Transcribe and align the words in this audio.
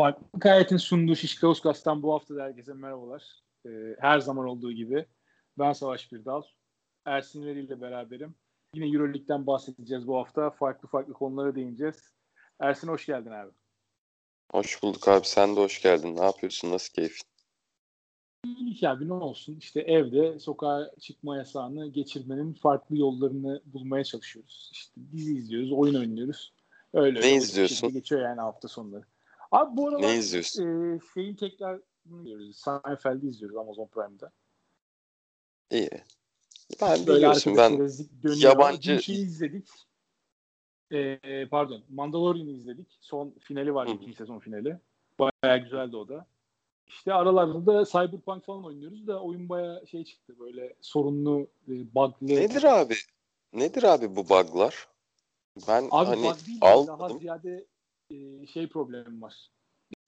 Farklı 0.00 0.50
Hayat'ın 0.50 0.76
sunduğu 0.76 1.16
Şişkausgas'tan 1.16 2.02
bu 2.02 2.12
hafta 2.12 2.36
da 2.36 2.42
herkese 2.42 2.72
merhabalar. 2.72 3.42
Ee, 3.66 3.70
her 3.98 4.20
zaman 4.20 4.46
olduğu 4.46 4.72
gibi 4.72 5.06
ben 5.58 5.72
Savaş 5.72 6.12
Birdal. 6.12 6.42
Ersin 7.04 7.46
Veri 7.46 7.60
ile 7.60 7.80
beraberim. 7.80 8.34
Yine 8.74 8.86
Euroleague'den 8.86 9.46
bahsedeceğiz 9.46 10.06
bu 10.06 10.16
hafta. 10.16 10.50
Farklı 10.50 10.88
farklı 10.88 11.12
konulara 11.12 11.54
değineceğiz. 11.54 12.12
Ersin 12.60 12.88
hoş 12.88 13.06
geldin 13.06 13.30
abi. 13.30 13.50
Hoş 14.52 14.82
bulduk 14.82 15.08
abi. 15.08 15.26
Sen 15.26 15.56
de 15.56 15.60
hoş 15.60 15.82
geldin. 15.82 16.16
Ne 16.16 16.24
yapıyorsun? 16.24 16.70
Nasıl 16.70 16.92
keyfin? 16.92 17.24
İyilik 18.44 18.84
abi 18.84 19.08
ne 19.08 19.12
olsun. 19.12 19.56
İşte 19.56 19.80
evde 19.80 20.38
sokağa 20.38 20.90
çıkma 21.00 21.36
yasağını 21.36 21.86
geçirmenin 21.86 22.54
farklı 22.54 22.96
yollarını 22.96 23.62
bulmaya 23.64 24.04
çalışıyoruz. 24.04 24.70
İşte 24.72 25.00
dizi 25.12 25.36
izliyoruz, 25.36 25.72
oyun 25.72 25.94
oynuyoruz. 25.94 26.54
Öyle. 26.92 27.20
Ne 27.20 27.34
izliyorsun? 27.34 27.92
Geçiyor 27.92 28.22
yani 28.22 28.40
hafta 28.40 28.68
sonları. 28.68 29.04
Abi 29.50 29.76
bu 29.76 29.88
aralar 29.88 30.02
ne 30.02 30.16
izliyorsun? 30.16 30.64
E, 30.64 31.00
şeyin 31.14 31.34
tekrar 31.34 31.80
izliyoruz. 32.04 32.56
Seinfeld'i 32.56 33.26
izliyoruz 33.26 33.56
Amazon 33.56 33.86
Prime'da. 33.86 34.32
İyi. 35.70 35.90
Ben 36.80 37.06
Böyle 37.06 37.18
biliyorsun 37.18 37.56
ben 37.56 37.90
yabancı... 38.36 38.92
Dün 38.92 38.98
şeyi 38.98 39.24
izledik. 39.24 39.68
E, 40.92 41.48
pardon. 41.48 41.82
Mandalorian'ı 41.88 42.50
izledik. 42.50 42.98
Son 43.00 43.34
finali 43.40 43.74
var. 43.74 43.86
ikinci 43.86 44.14
sezon 44.14 44.38
finali. 44.38 44.78
Bayağı 45.18 45.58
güzeldi 45.58 45.96
o 45.96 46.08
da. 46.08 46.26
İşte 46.86 47.14
aralarda 47.14 47.66
da 47.66 47.84
Cyberpunk 47.84 48.44
falan 48.44 48.64
oynuyoruz 48.64 49.06
da 49.06 49.22
oyun 49.22 49.48
bayağı 49.48 49.86
şey 49.86 50.04
çıktı 50.04 50.38
böyle 50.38 50.74
sorunlu, 50.80 51.46
e, 51.68 51.94
bug'lı. 51.94 52.26
Nedir 52.26 52.62
abi? 52.62 52.94
Nedir 53.52 53.82
abi 53.82 54.16
bu 54.16 54.28
bug'lar? 54.28 54.88
Ben 55.68 55.88
abi 55.90 56.06
hani 56.06 56.22
bug 56.22 56.46
değil, 56.46 56.58
almadım. 56.60 56.98
daha 56.98 57.18
ziyade 57.18 57.66
e, 58.10 58.46
şey 58.46 58.68
problemi 58.68 59.20
var. 59.20 59.50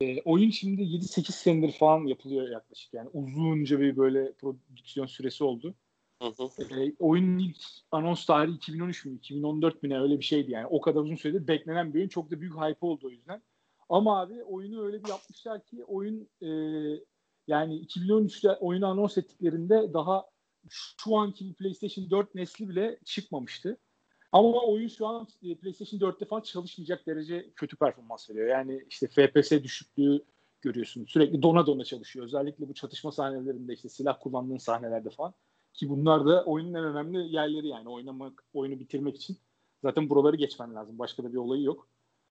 E, 0.01 0.23
oyun 0.23 0.51
şimdi 0.51 0.83
7-8 0.83 1.33
senedir 1.33 1.73
falan 1.73 2.07
yapılıyor 2.07 2.49
yaklaşık 2.49 2.95
yani 2.95 3.09
uzunca 3.13 3.81
bir 3.81 3.97
böyle 3.97 4.33
prodüksiyon 4.33 5.07
süresi 5.07 5.45
oldu. 5.45 5.75
Hı 6.23 6.29
hı. 6.29 6.81
E, 6.81 6.95
oyunun 6.99 7.39
ilk 7.39 7.57
anons 7.91 8.27
tarihi 8.27 8.57
2013 8.57 9.05
mü 9.05 9.15
2014 9.15 9.83
mi 9.83 9.89
ne 9.89 10.01
öyle 10.01 10.19
bir 10.19 10.25
şeydi 10.25 10.51
yani 10.51 10.67
o 10.67 10.81
kadar 10.81 11.01
uzun 11.01 11.17
süredir 11.17 11.49
beklenen 11.49 11.95
bir 11.95 11.99
oyun 11.99 12.09
çok 12.09 12.31
da 12.31 12.41
büyük 12.41 12.55
hype 12.55 12.87
oldu 12.87 13.07
o 13.07 13.11
yüzden. 13.11 13.43
Ama 13.89 14.21
abi 14.21 14.45
oyunu 14.45 14.85
öyle 14.85 15.05
bir 15.05 15.09
yapmışlar 15.09 15.65
ki 15.65 15.85
oyun 15.85 16.29
e, 16.43 16.49
yani 17.47 17.81
2013'te 17.81 18.53
oyunu 18.53 18.87
anons 18.87 19.19
ettiklerinde 19.19 19.95
daha 19.95 20.27
şu 20.69 21.17
anki 21.17 21.55
PlayStation 21.55 22.11
4 22.11 22.35
nesli 22.35 22.69
bile 22.69 22.99
çıkmamıştı. 23.05 23.79
Ama 24.33 24.61
oyun 24.61 24.89
şu 24.89 25.07
an 25.07 25.29
e, 25.43 25.55
PlayStation 25.55 26.01
4'te 26.01 26.25
falan 26.25 26.41
çalışmayacak 26.41 27.07
derece 27.07 27.51
kötü 27.57 27.77
performans 27.77 28.31
veriyor. 28.31 28.49
Yani 28.49 28.85
işte 28.91 29.07
FPS 29.09 29.51
düşüklüğü 29.51 30.23
görüyorsun. 30.61 31.05
Sürekli 31.05 31.43
dona 31.43 31.67
dona 31.67 31.85
çalışıyor. 31.85 32.25
Özellikle 32.25 32.69
bu 32.69 32.75
çatışma 32.75 33.13
sahnelerinde 33.13 33.73
işte 33.73 33.89
silah 33.89 34.19
kullandığın 34.21 34.57
sahnelerde 34.57 35.11
falan. 35.11 35.35
Ki 35.73 35.89
bunlar 35.89 36.27
da 36.27 36.45
oyunun 36.45 36.75
en 36.75 36.85
önemli 36.85 37.35
yerleri 37.35 37.69
yani 37.69 37.89
oynamak, 37.89 38.45
oyunu 38.55 38.81
bitirmek 38.81 39.17
için. 39.17 39.37
Zaten 39.83 40.11
buraları 40.11 40.37
geçmen 40.37 40.75
lazım. 40.75 40.99
Başka 40.99 41.25
da 41.25 41.33
bir 41.33 41.39
olayı 41.39 41.63
yok. 41.63 41.89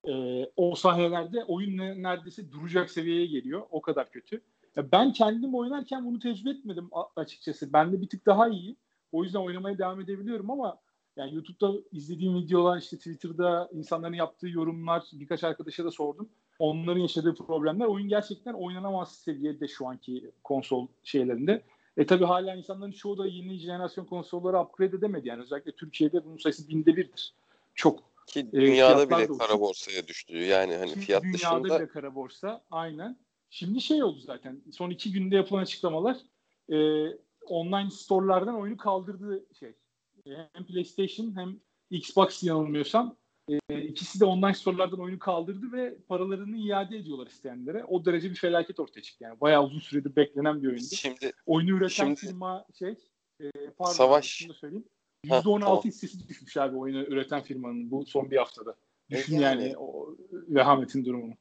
Ee, 0.08 0.46
o 0.56 0.76
sahnelerde 0.76 1.44
oyun 1.44 1.78
neredeyse 1.78 2.52
duracak 2.52 2.92
seviyeye 2.92 3.26
geliyor. 3.26 3.62
O 3.72 3.82
kadar 3.82 4.12
kötü. 4.12 4.42
Ya 4.76 4.92
ben 4.92 5.14
kendim 5.14 5.56
oynarken 5.56 6.06
bunu 6.06 6.20
tecrübe 6.20 6.50
etmedim 6.50 6.90
açıkçası. 7.16 7.74
Ben 7.74 7.94
de 7.94 8.02
bir 8.02 8.10
tık 8.10 8.26
daha 8.26 8.50
iyi. 8.50 8.76
O 9.12 9.24
yüzden 9.24 9.40
oynamaya 9.40 9.78
devam 9.78 10.02
edebiliyorum 10.02 10.52
ama 10.52 10.80
yani 11.22 11.36
YouTube'da 11.36 11.80
izlediğim 11.92 12.36
videolar, 12.36 12.78
işte 12.78 12.98
Twitter'da 12.98 13.70
insanların 13.74 14.14
yaptığı 14.14 14.48
yorumlar, 14.48 15.04
birkaç 15.14 15.44
arkadaşa 15.44 15.86
da 15.86 15.92
sordum. 15.92 16.30
Onların 16.60 17.02
yaşadığı 17.02 17.36
problemler 17.36 17.86
oyun 17.86 18.10
gerçekten 18.10 18.54
oynanamaz 18.54 19.16
seviyede 19.16 19.68
şu 19.68 19.88
anki 19.88 20.32
konsol 20.44 20.88
şeylerinde. 21.04 21.64
E 21.98 22.06
tabi 22.06 22.26
hala 22.26 22.56
insanların 22.56 22.92
çoğu 22.92 23.18
da 23.18 23.28
yeni 23.28 23.58
jenerasyon 23.58 24.06
konsolları 24.06 24.60
upgrade 24.60 24.96
edemedi. 24.96 25.28
Yani 25.28 25.42
özellikle 25.42 25.72
Türkiye'de 25.72 26.26
bunun 26.26 26.38
sayısı 26.38 26.70
binde 26.70 26.96
birdir. 26.96 27.34
Çok. 27.76 28.00
Ki 28.28 28.40
e, 28.40 28.52
dünyada 28.52 29.04
e, 29.04 29.10
bile 29.10 29.38
kara 29.38 29.60
borsaya 29.60 30.08
düştü. 30.08 30.38
Yani 30.38 30.76
hani 30.76 30.96
fiyat 30.96 31.24
dünyada 31.24 31.34
dışında. 31.34 31.64
Dünyada 31.64 31.80
bile 31.80 31.88
kara 31.88 32.16
borsa. 32.16 32.62
Aynen. 32.72 33.18
Şimdi 33.50 33.82
şey 33.82 34.04
oldu 34.04 34.20
zaten. 34.20 34.62
Son 34.72 34.90
iki 34.90 35.12
günde 35.12 35.36
yapılan 35.36 35.62
açıklamalar 35.62 36.18
e, 36.70 37.08
online 37.48 37.90
storelardan 37.90 38.60
oyunu 38.60 38.78
kaldırdığı 38.78 39.46
şey 39.60 39.74
hem 40.26 40.66
PlayStation 40.66 41.36
hem 41.36 41.60
Xbox 41.90 42.44
yanılmıyorsam 42.44 43.16
e, 43.70 43.82
ikisi 43.82 44.20
de 44.20 44.26
online 44.26 44.54
storelardan 44.54 45.00
oyunu 45.00 45.20
kaldırdı 45.20 45.72
ve 45.72 45.98
paralarını 46.08 46.58
iade 46.58 46.98
ediyorlar 46.98 47.28
isteyenlere. 47.28 47.84
O 47.86 48.06
derece 48.06 48.30
bir 48.30 48.36
felaket 48.36 48.80
ortaya 48.80 49.02
çıktı. 49.02 49.24
Yani 49.24 49.42
bayağı 49.42 49.64
uzun 49.64 49.80
süredir 49.80 50.16
beklenen 50.16 50.64
bir 50.64 50.68
oyundu. 50.68 50.96
Şimdi 50.96 51.32
oyunu 51.46 51.78
üreten 51.78 51.88
şimdi, 51.88 52.20
firma 52.20 52.66
şey 52.80 52.96
e, 53.40 53.52
pardon 53.78 53.94
Savaş. 53.94 54.48
söyleyeyim. 54.60 54.86
%16 55.26 55.60
tamam. 55.60 55.82
hissesi 55.84 56.28
düşmüş 56.28 56.58
abi 56.58 56.78
oyunu 56.78 57.04
üreten 57.04 57.42
firmanın 57.42 57.92
bu 57.92 58.06
son 58.06 58.32
bir 58.32 58.38
haftada. 58.38 58.76
Düşün 59.10 59.40
yani, 59.40 59.64
yani 59.64 59.78
o 59.78 60.16
vehametin 60.30 61.06
durumunu. 61.06 61.34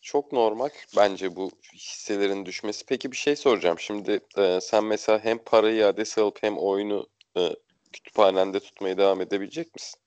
Çok 0.00 0.32
normal 0.32 0.68
bence 0.96 1.36
bu 1.36 1.50
hisselerin 1.74 2.46
düşmesi. 2.46 2.86
Peki 2.86 3.12
bir 3.12 3.16
şey 3.16 3.36
soracağım. 3.36 3.78
Şimdi 3.78 4.20
e, 4.36 4.58
sen 4.60 4.84
mesela 4.84 5.24
hem 5.24 5.38
para 5.38 5.70
iadesi 5.70 6.20
alıp 6.20 6.42
hem 6.42 6.58
oyunu 6.58 7.06
e, 7.36 7.54
kütüphanende 7.92 8.60
tutmaya 8.60 8.98
devam 8.98 9.20
edebilecek 9.20 9.74
misin? 9.74 10.00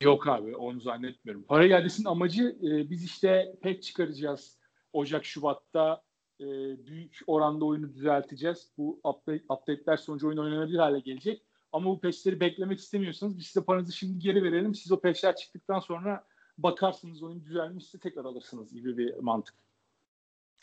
Yok 0.00 0.28
abi 0.28 0.56
onu 0.56 0.80
zannetmiyorum. 0.80 1.42
Para 1.42 1.66
iadesinin 1.66 2.08
amacı 2.08 2.56
e, 2.62 2.90
biz 2.90 3.04
işte 3.04 3.54
pek 3.62 3.82
çıkaracağız. 3.82 4.58
Ocak, 4.92 5.24
Şubat'ta 5.24 6.02
e, 6.40 6.46
büyük 6.86 7.18
oranda 7.26 7.64
oyunu 7.64 7.94
düzelteceğiz. 7.94 8.70
Bu 8.78 9.00
update, 9.04 9.44
update'ler 9.48 9.96
sonucu 9.96 10.28
oyun 10.28 10.38
oynanabilir 10.38 10.78
hale 10.78 11.00
gelecek. 11.00 11.42
Ama 11.72 11.90
bu 11.90 12.00
patch'leri 12.00 12.40
beklemek 12.40 12.78
istemiyorsanız 12.78 13.38
biz 13.38 13.46
size 13.46 13.64
paranızı 13.64 13.92
şimdi 13.92 14.18
geri 14.18 14.42
verelim. 14.42 14.74
Siz 14.74 14.92
o 14.92 15.00
patch'ler 15.00 15.36
çıktıktan 15.36 15.78
sonra 15.78 16.26
bakarsınız 16.58 17.22
oyun 17.22 17.44
düzelmişse 17.44 17.98
tekrar 17.98 18.24
alırsınız 18.24 18.72
gibi 18.72 18.98
bir 18.98 19.14
mantık. 19.14 19.54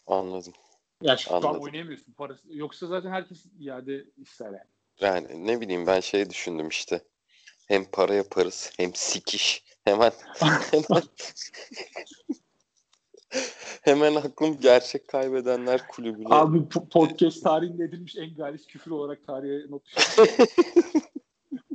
Anladım. 0.07 0.53
Ya 1.01 1.17
şu 1.17 1.35
Anladım. 1.35 1.49
an 1.49 1.61
oynayamıyorsun. 1.61 2.13
Parası. 2.13 2.47
Yoksa 2.57 2.87
zaten 2.87 3.11
herkes 3.11 3.45
iade 3.59 4.05
ister 4.17 4.45
yani. 4.45 4.72
Yani 4.99 5.47
ne 5.47 5.61
bileyim 5.61 5.87
ben 5.87 5.99
şey 5.99 6.29
düşündüm 6.29 6.67
işte. 6.67 7.01
Hem 7.67 7.85
para 7.85 8.13
yaparız 8.13 8.71
hem 8.77 8.95
sikiş. 8.95 9.63
Hemen 9.85 10.11
hemen 10.71 11.01
hemen 13.81 14.15
aklım 14.15 14.59
gerçek 14.59 15.07
kaybedenler 15.07 15.87
kulübüne. 15.87 16.27
Abi 16.29 16.69
podcast 16.69 17.43
tarihinde 17.43 17.83
edilmiş 17.83 18.15
en 18.15 18.35
galis 18.35 18.67
küfür 18.67 18.91
olarak 18.91 19.25
tarihe 19.27 19.69
not 19.69 19.83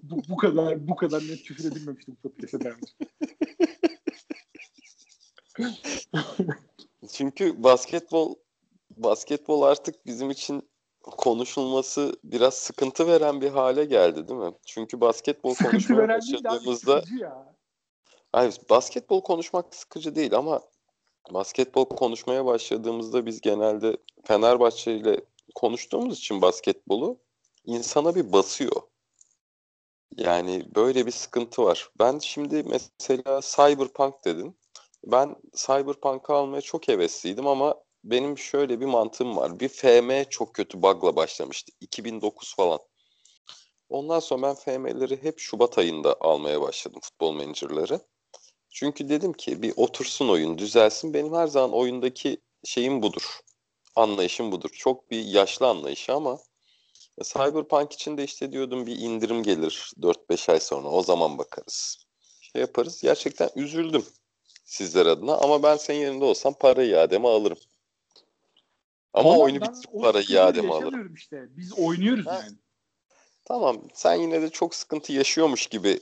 bu, 0.03 0.23
bu 0.29 0.37
kadar 0.37 0.89
bu 0.89 0.97
kadar 0.97 1.23
net 1.23 1.43
küfür 1.43 1.73
edilmemişti 1.73 2.12
bu 2.12 2.17
podcast'e 2.17 2.61
daha 2.61 2.75
Çünkü 7.12 7.62
basketbol 7.62 8.35
basketbol 8.97 9.62
artık 9.62 10.06
bizim 10.06 10.31
için 10.31 10.69
konuşulması 11.10 12.16
biraz 12.24 12.54
sıkıntı 12.54 13.06
veren 13.06 13.41
bir 13.41 13.50
hale 13.50 13.84
geldi 13.84 14.28
değil 14.28 14.41
mi? 14.41 14.52
Çünkü 14.66 15.00
basketbol 15.00 15.54
konuşmaya 15.54 16.08
başladığımızda 16.08 17.02
Hayır, 18.32 18.56
basketbol 18.70 19.20
konuşmak 19.20 19.74
sıkıcı 19.74 20.14
değil 20.14 20.34
ama 20.34 20.60
basketbol 21.30 21.84
konuşmaya 21.84 22.46
başladığımızda 22.46 23.26
biz 23.26 23.41
genelde 23.41 23.96
Fenerbahçe 24.24 24.96
ile 24.96 25.20
konuştuğumuz 25.54 26.19
için 26.19 26.42
basketbolu 26.42 27.19
insana 27.64 28.14
bir 28.14 28.32
basıyor. 28.32 28.82
Yani 30.16 30.66
böyle 30.75 31.06
bir 31.06 31.10
sıkıntı 31.10 31.64
var. 31.64 31.90
Ben 31.99 32.19
şimdi 32.19 32.62
mesela 32.62 33.40
Cyberpunk 33.43 34.25
dedim. 34.25 34.54
Ben 35.04 35.37
Cyberpunk'ı 35.54 36.32
almaya 36.32 36.61
çok 36.61 36.88
hevesliydim 36.88 37.46
ama 37.46 37.75
benim 38.10 38.38
şöyle 38.38 38.81
bir 38.81 38.87
mantığım 38.87 39.37
var. 39.37 39.60
Bir 39.60 39.69
FM 39.69 40.31
çok 40.31 40.55
kötü 40.55 40.82
bug'la 40.82 41.16
başlamıştı. 41.16 41.72
2009 41.81 42.55
falan. 42.55 42.78
Ondan 43.88 44.20
sonra 44.20 44.43
ben 44.43 44.55
FM'leri 44.55 45.22
hep 45.22 45.38
Şubat 45.38 45.78
ayında 45.78 46.16
almaya 46.20 46.60
başladım 46.60 47.00
futbol 47.02 47.34
menajerleri. 47.34 48.00
Çünkü 48.70 49.08
dedim 49.08 49.32
ki 49.32 49.62
bir 49.62 49.72
otursun 49.76 50.28
oyun 50.28 50.58
düzelsin. 50.58 51.14
Benim 51.14 51.34
her 51.34 51.46
zaman 51.46 51.72
oyundaki 51.72 52.38
şeyim 52.64 53.02
budur. 53.02 53.40
Anlayışım 53.96 54.52
budur. 54.52 54.70
Çok 54.72 55.11
bir 55.11 55.25
yaşlı 55.25 55.66
anlayışı 55.66 56.14
ama 56.14 56.38
Cyberpunk 57.22 57.93
için 57.93 58.19
de 58.19 58.25
işte 58.25 58.52
diyordum 58.52 58.87
bir 58.87 58.96
indirim 58.99 59.43
gelir 59.43 59.93
4-5 60.00 60.52
ay 60.52 60.61
sonra. 60.61 60.88
O 60.88 61.02
zaman 61.02 61.38
bakarız. 61.38 62.06
Şey 62.40 62.61
yaparız. 62.61 63.02
Gerçekten 63.02 63.50
üzüldüm 63.56 64.04
sizler 64.64 65.06
adına 65.06 65.37
ama 65.37 65.62
ben 65.62 65.76
senin 65.76 66.00
yerinde 66.00 66.25
olsam 66.25 66.54
para 66.54 66.84
iademi 66.84 67.28
alırım. 67.28 67.58
Ama 69.12 69.28
Oğlum, 69.28 69.40
oyunu 69.40 69.60
bitirip 69.60 70.02
para 70.02 70.20
iademi 70.20 70.75
alırım. 70.75 71.14
işte. 71.14 71.46
Biz 71.50 71.78
oynuyoruz 71.78 72.26
ha. 72.26 72.40
yani. 72.44 72.56
Tamam. 73.44 73.82
Sen 73.94 74.14
yine 74.14 74.43
de 74.43 74.50
çok 74.50 74.75
sıkıntı 74.75 75.12
yaşıyormuş 75.12 75.66
gibi 75.66 76.00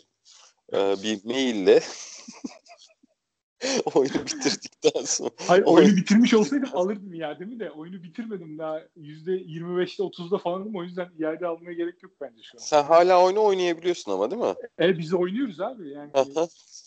e, 0.73 0.95
bir 1.03 1.25
maille 1.25 1.81
oyunu 3.95 4.15
bitirdikten 4.15 5.05
sonra. 5.05 5.31
Hayır 5.47 5.65
oyunu 5.65 5.97
bitirmiş 5.97 6.35
olsaydım 6.35 6.71
alırdım 6.73 7.15
ya 7.15 7.39
değil 7.39 7.51
mi 7.51 7.61
de 7.61 7.71
oyunu 7.71 8.03
bitirmedim 8.03 8.59
daha 8.59 8.81
%25'te 8.81 10.03
30'da 10.03 10.39
falanım 10.39 10.77
o 10.77 10.83
yüzden 10.83 11.11
iade 11.19 11.47
almaya 11.47 11.73
gerek 11.73 12.03
yok 12.03 12.13
bence 12.21 12.43
şu 12.43 12.59
an. 12.59 12.63
Sen 12.63 12.83
hala 12.83 13.25
oyunu 13.25 13.45
oynayabiliyorsun 13.45 14.13
ama 14.13 14.31
değil 14.31 14.43
mi? 14.43 14.55
E 14.81 14.99
biz 14.99 15.15
oynuyoruz 15.15 15.61
abi 15.61 15.89
yani. 15.89 16.11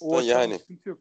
o 0.01 0.19
yani. 0.19 0.59
sıkıntı 0.59 0.89
yok. 0.89 0.99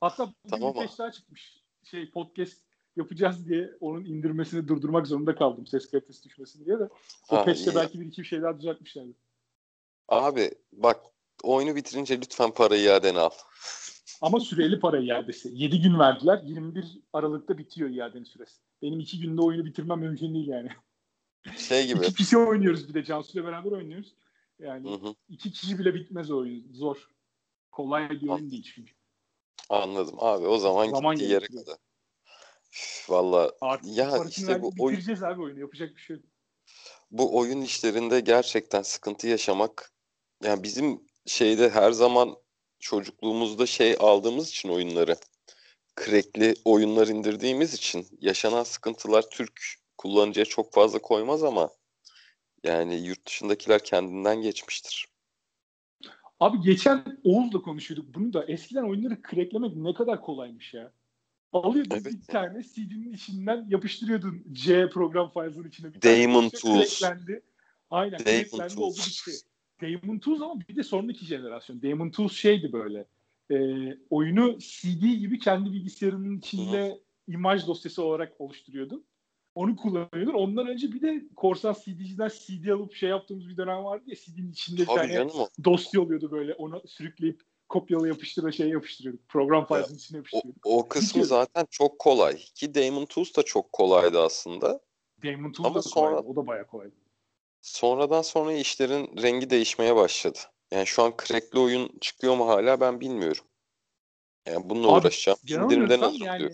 Hatta 0.00 0.26
bugün 0.26 0.50
tamam. 0.50 0.74
bir 0.74 0.98
daha 0.98 1.12
çıkmış. 1.12 1.62
Şey 1.84 2.10
podcast 2.10 2.62
yapacağız 2.96 3.48
diye 3.48 3.70
onun 3.80 4.04
indirmesini 4.04 4.68
durdurmak 4.68 5.06
zorunda 5.06 5.34
kaldım 5.34 5.66
ses 5.66 5.90
kalitesi 5.90 6.24
düşmesin 6.24 6.64
diye 6.64 6.78
de. 6.78 6.88
O 7.30 7.44
peşte 7.44 7.74
belki 7.74 8.00
bir 8.00 8.06
iki 8.06 8.22
bir 8.22 8.26
şey 8.26 8.42
daha 8.42 8.58
düzeltmişlerdi. 8.58 9.12
Abi 10.08 10.50
bak 10.72 11.00
oyunu 11.42 11.76
bitirince 11.76 12.20
lütfen 12.20 12.50
parayı 12.50 12.82
iadeni 12.82 13.18
al. 13.18 13.30
Ama 14.22 14.40
süreli 14.40 14.80
para 14.80 14.98
iadesi. 14.98 15.50
7 15.52 15.80
gün 15.80 15.98
verdiler. 15.98 16.40
21 16.44 17.00
Aralık'ta 17.12 17.58
bitiyor 17.58 17.90
iadenin 17.90 18.24
süresi. 18.24 18.56
Benim 18.82 19.00
2 19.00 19.20
günde 19.20 19.42
oyunu 19.42 19.64
bitirmem 19.64 19.98
mümkün 19.98 20.34
değil 20.34 20.48
yani. 20.48 20.68
Şey 21.56 21.86
gibi. 21.86 21.98
İki 21.98 22.14
kişi 22.14 22.38
oynuyoruz 22.38 22.88
bir 22.88 22.94
de. 22.94 23.04
Cansu'yla 23.04 23.46
beraber 23.46 23.70
oynuyoruz. 23.70 24.14
Yani 24.58 24.90
hı 24.90 24.94
hı. 24.94 25.14
iki 25.28 25.52
kişi 25.52 25.78
bile 25.78 25.94
bitmez 25.94 26.30
oyun. 26.30 26.72
Zor. 26.72 27.08
Kolay 27.72 28.10
bir 28.10 28.28
oyun 28.28 28.50
değil 28.50 28.72
çünkü. 28.74 28.92
Anladım 29.68 30.14
abi. 30.18 30.46
O 30.46 30.58
zaman, 30.58 30.88
zaman 30.90 31.16
gittiği 31.16 31.32
yere 31.32 31.46
kadar. 31.46 31.76
Valla 33.08 33.52
ya 33.82 34.24
işte 34.28 34.62
bu 34.62 34.72
oyun... 34.78 35.00
abi 35.22 35.42
oyunu. 35.42 35.60
Yapacak 35.60 35.96
bir 35.96 36.00
şey 36.00 36.16
yok. 36.16 36.24
Bu 37.10 37.36
oyun 37.38 37.60
işlerinde 37.60 38.20
gerçekten 38.20 38.82
sıkıntı 38.82 39.28
yaşamak 39.28 39.92
yani 40.44 40.62
bizim 40.62 41.00
şeyde 41.26 41.70
her 41.70 41.92
zaman 41.92 42.36
çocukluğumuzda 42.80 43.66
şey 43.66 43.96
aldığımız 44.00 44.48
için 44.48 44.68
oyunları 44.68 45.16
crackli 46.00 46.54
oyunlar 46.64 47.08
indirdiğimiz 47.08 47.74
için 47.74 48.06
yaşanan 48.20 48.62
sıkıntılar 48.62 49.30
Türk 49.30 49.60
kullanıcıya 49.98 50.46
çok 50.46 50.72
fazla 50.72 50.98
koymaz 50.98 51.44
ama 51.44 51.70
yani 52.64 52.94
yurt 52.94 53.26
dışındakiler 53.26 53.84
kendinden 53.84 54.42
geçmiştir. 54.42 55.08
Abi 56.40 56.60
geçen 56.60 57.20
Oğuz'la 57.24 57.62
konuşuyorduk 57.62 58.14
bunu 58.14 58.32
da. 58.32 58.44
Eskiden 58.44 58.90
oyunları 58.90 59.18
cracklemek 59.30 59.76
ne 59.76 59.94
kadar 59.94 60.20
kolaymış 60.20 60.74
ya. 60.74 60.92
Alıyordun 61.52 61.90
evet. 61.96 62.06
bir 62.06 62.22
tane 62.22 62.62
CD'nin 62.62 63.12
içinden 63.12 63.66
yapıştırıyordun 63.68 64.44
C 64.52 64.88
program 64.88 65.30
files'ın 65.32 65.68
içine. 65.68 65.94
Bir 65.94 66.02
Demon 66.02 66.48
Tools. 66.48 67.00
Cracklendi. 67.00 67.42
Aynen. 67.90 68.18
Demon 68.18 68.68
Tools. 68.68 68.78
oldu 68.78 68.98
bitti. 69.06 69.30
Demon 69.80 70.18
Tools 70.18 70.40
ama 70.40 70.60
bir 70.68 70.76
de 70.76 70.82
sonraki 70.82 71.26
jenerasyon. 71.26 71.82
Demon 71.82 72.10
Tools 72.10 72.32
şeydi 72.32 72.72
böyle. 72.72 73.06
E, 73.50 73.56
oyunu 74.10 74.58
CD 74.58 75.02
gibi 75.02 75.38
kendi 75.38 75.72
bilgisayarının 75.72 76.38
içinde 76.38 76.90
Hı. 76.90 77.32
imaj 77.32 77.66
dosyası 77.66 78.04
olarak 78.04 78.40
oluşturuyordun. 78.40 79.04
Onu 79.54 79.76
kullanıyordun. 79.76 80.34
Ondan 80.34 80.66
önce 80.66 80.92
bir 80.92 81.02
de 81.02 81.24
korsan 81.36 81.76
CD'ciden 81.84 82.28
CD 82.28 82.68
alıp 82.68 82.94
şey 82.94 83.08
yaptığımız 83.08 83.48
bir 83.48 83.56
dönem 83.56 83.84
vardı 83.84 84.04
ya 84.06 84.16
CD'nin 84.16 84.52
içinde 84.52 84.80
bir 84.80 84.86
tane 84.86 85.28
dosya 85.64 86.00
oluyordu 86.00 86.30
böyle. 86.30 86.54
Onu 86.54 86.82
sürükleyip 86.86 87.42
kopyala 87.72 88.08
yapıştıra 88.08 88.52
şey 88.52 88.68
yapıştırıyorduk. 88.68 89.28
Program 89.28 89.66
filesinin 89.66 89.98
içine 89.98 90.16
yapıştırıyorduk. 90.16 90.66
O, 90.66 90.78
o 90.78 90.88
kısmı 90.88 91.24
zaten 91.24 91.66
çok 91.70 91.98
kolay. 91.98 92.36
Ki 92.36 92.74
Demon 92.74 93.06
Tools 93.06 93.36
da 93.36 93.42
çok 93.42 93.72
kolaydı 93.72 94.20
aslında. 94.22 94.80
Demon 95.22 95.52
Tools 95.52 95.66
Ama 95.66 95.74
da 95.74 95.82
sonra, 95.82 96.10
kolaydı. 96.10 96.28
O 96.28 96.36
da 96.36 96.46
bayağı 96.46 96.66
kolaydı. 96.66 96.94
Sonradan 97.60 98.22
sonra 98.22 98.52
işlerin 98.52 99.22
rengi 99.22 99.50
değişmeye 99.50 99.96
başladı. 99.96 100.38
Yani 100.72 100.86
şu 100.86 101.02
an 101.02 101.14
crackli 101.26 101.58
oyun 101.58 101.98
çıkıyor 102.00 102.36
mu 102.36 102.48
hala 102.48 102.80
ben 102.80 103.00
bilmiyorum. 103.00 103.44
Yani 104.46 104.70
bununla 104.70 104.88
Abi, 104.88 105.00
uğraşacağım. 105.00 105.38
İndirimden 105.48 106.00
alırım 106.00 106.26
yani. 106.26 106.50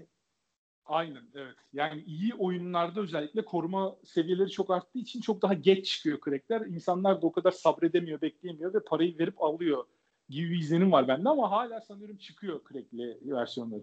Aynen 0.85 1.31
evet. 1.35 1.57
Yani 1.73 2.03
iyi 2.03 2.35
oyunlarda 2.35 3.01
özellikle 3.01 3.45
koruma 3.45 3.97
seviyeleri 4.05 4.51
çok 4.51 4.71
arttığı 4.71 4.99
için 4.99 5.21
çok 5.21 5.43
daha 5.43 5.55
geç 5.55 5.87
çıkıyor 5.87 6.19
crackler. 6.25 6.61
İnsanlar 6.61 7.23
da 7.23 7.27
o 7.27 7.33
kadar 7.33 7.51
sabredemiyor, 7.51 8.21
bekleyemiyor 8.21 8.75
ve 8.75 8.85
parayı 8.85 9.19
verip 9.19 9.43
alıyor 9.43 9.85
gibi 10.29 10.51
bir 10.51 10.59
izlenim 10.59 10.93
var 10.93 11.09
bende 11.09 11.29
ama 11.29 11.51
hala 11.51 11.81
sanıyorum 11.81 12.17
çıkıyor 12.17 12.61
crackli 12.73 13.19
versiyonları. 13.23 13.83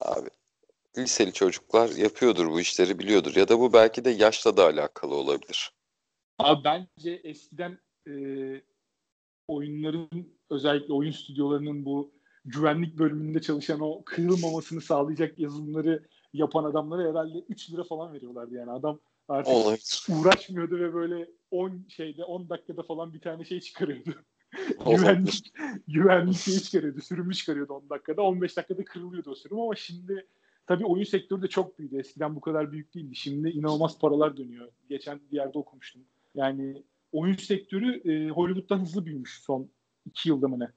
Abi 0.00 0.28
liseli 0.98 1.32
çocuklar 1.32 1.88
yapıyordur 1.88 2.46
bu 2.46 2.60
işleri 2.60 2.98
biliyordur 2.98 3.36
ya 3.36 3.48
da 3.48 3.60
bu 3.60 3.72
belki 3.72 4.04
de 4.04 4.10
yaşla 4.10 4.56
da 4.56 4.64
alakalı 4.64 5.14
olabilir. 5.14 5.72
Abi 6.38 6.64
bence 6.64 7.10
eskiden 7.24 7.78
e, 8.08 8.12
oyunların 9.48 10.08
özellikle 10.50 10.92
oyun 10.92 11.10
stüdyolarının 11.10 11.84
bu 11.84 12.12
güvenlik 12.44 12.98
bölümünde 12.98 13.40
çalışan 13.40 13.80
o 13.80 14.02
kırılmamasını 14.04 14.80
sağlayacak 14.80 15.38
yazılımları 15.38 16.08
yapan 16.32 16.64
adamlara 16.64 17.10
herhalde 17.10 17.38
3 17.48 17.70
lira 17.70 17.84
falan 17.84 18.12
veriyorlardı 18.12 18.54
yani 18.54 18.70
adam 18.70 19.00
artık 19.28 19.54
Olabilir. 19.54 20.06
uğraşmıyordu 20.08 20.78
ve 20.78 20.94
böyle 20.94 21.28
10 21.50 21.86
şeyde 21.88 22.24
10 22.24 22.48
dakikada 22.48 22.82
falan 22.82 23.14
bir 23.14 23.20
tane 23.20 23.44
şey 23.44 23.60
çıkarıyordu. 23.60 24.14
Güvenlik, 24.86 25.52
güvenlik 25.88 26.36
şeyi 26.36 26.62
çıkarıyordu. 26.62 27.00
Sürümü 27.00 27.34
çıkarıyordu 27.34 27.72
10 27.72 27.90
dakikada. 27.90 28.22
15 28.22 28.56
dakikada 28.56 28.84
kırılıyordu 28.84 29.30
o 29.30 29.34
sürüm 29.34 29.60
ama 29.60 29.74
şimdi 29.74 30.26
tabii 30.66 30.86
oyun 30.86 31.04
sektörü 31.04 31.42
de 31.42 31.48
çok 31.48 31.78
büyüdü. 31.78 31.98
Eskiden 31.98 32.36
bu 32.36 32.40
kadar 32.40 32.72
büyük 32.72 32.94
değildi. 32.94 33.16
Şimdi 33.16 33.48
inanılmaz 33.48 33.98
paralar 33.98 34.36
dönüyor. 34.36 34.68
Geçen 34.88 35.20
bir 35.30 35.36
yerde 35.36 35.58
okumuştum. 35.58 36.02
Yani 36.34 36.82
oyun 37.12 37.36
sektörü 37.36 38.12
e, 38.12 38.28
Hollywood'dan 38.28 38.80
hızlı 38.80 39.06
büyümüş 39.06 39.40
son 39.42 39.70
iki 40.06 40.28
yılda 40.28 40.48
mı 40.48 40.60
ne? 40.60 40.68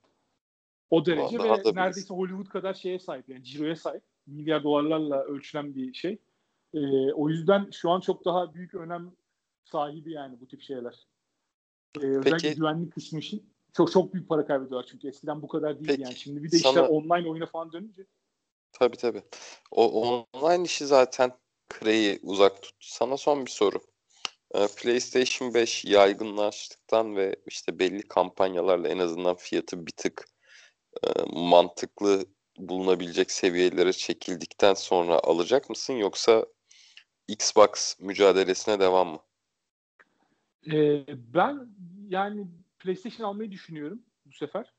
O 0.89 1.05
derece 1.05 1.39
Vallahi 1.39 1.65
ve 1.65 1.75
neredeyse 1.75 2.13
Hollywood 2.13 2.47
kadar 2.47 2.73
şeye 2.73 2.99
sahip 2.99 3.29
yani 3.29 3.43
ciroya 3.43 3.75
sahip. 3.75 4.03
Milyar 4.27 4.63
dolarlarla 4.63 5.23
ölçülen 5.23 5.75
bir 5.75 5.93
şey. 5.93 6.17
E, 6.73 7.13
o 7.13 7.29
yüzden 7.29 7.69
şu 7.71 7.89
an 7.89 7.99
çok 7.99 8.25
daha 8.25 8.53
büyük 8.53 8.75
önem 8.75 9.11
sahibi 9.63 10.11
yani 10.11 10.39
bu 10.41 10.47
tip 10.47 10.61
şeyler. 10.61 11.07
E, 12.01 12.05
özellikle 12.05 12.31
Peki, 12.31 12.55
güvenlik 12.55 12.93
kısmı 12.93 13.19
için 13.19 13.49
çok 13.73 13.91
çok 13.91 14.13
büyük 14.13 14.29
para 14.29 14.45
kaybediyorlar 14.47 14.87
çünkü 14.91 15.07
eskiden 15.07 15.41
bu 15.41 15.47
kadar 15.47 15.79
değil 15.79 15.99
yani. 15.99 16.15
Şimdi 16.15 16.43
bir 16.43 16.51
de 16.51 16.57
sana, 16.57 16.71
işler 16.71 16.89
online 16.89 17.29
oyuna 17.29 17.45
falan 17.45 17.71
dönünce. 17.71 18.05
Tabii 18.71 18.97
tabii. 18.97 19.21
O 19.71 20.03
online 20.03 20.63
işi 20.63 20.85
zaten 20.85 21.31
Craig'i 21.79 22.19
uzak 22.23 22.61
tut. 22.61 22.75
Sana 22.79 23.17
son 23.17 23.45
bir 23.45 23.51
soru. 23.51 23.79
Ee, 24.55 24.67
PlayStation 24.77 25.53
5 25.53 25.85
yaygınlaştıktan 25.85 27.15
ve 27.15 27.35
işte 27.45 27.79
belli 27.79 28.01
kampanyalarla 28.01 28.87
en 28.87 28.97
azından 28.97 29.35
fiyatı 29.35 29.87
bir 29.87 29.91
tık 29.91 30.25
e, 31.03 31.07
mantıklı 31.33 32.25
bulunabilecek 32.57 33.31
seviyelere 33.31 33.93
çekildikten 33.93 34.73
sonra 34.73 35.19
alacak 35.19 35.69
mısın 35.69 35.93
yoksa 35.93 36.45
Xbox 37.27 37.99
mücadelesine 37.99 38.79
devam 38.79 39.07
mı? 39.07 39.19
Ee, 40.71 41.05
ben 41.33 41.69
yani 42.09 42.47
PlayStation 42.79 43.27
almayı 43.27 43.51
düşünüyorum 43.51 44.01
bu 44.25 44.33
sefer. 44.33 44.73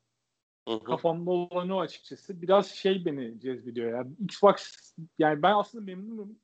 Hı 0.69 0.75
hı. 0.75 0.85
Kafamda 0.85 1.31
olan 1.31 1.71
o 1.71 1.81
açıkçası. 1.81 2.43
Biraz 2.43 2.67
şey 2.67 3.05
beni 3.05 3.41
cezbediyor 3.41 3.93
yani. 3.93 4.13
Xbox 4.21 4.93
yani 5.19 5.43
ben 5.43 5.55
aslında 5.55 5.85
memnunum 5.85 6.39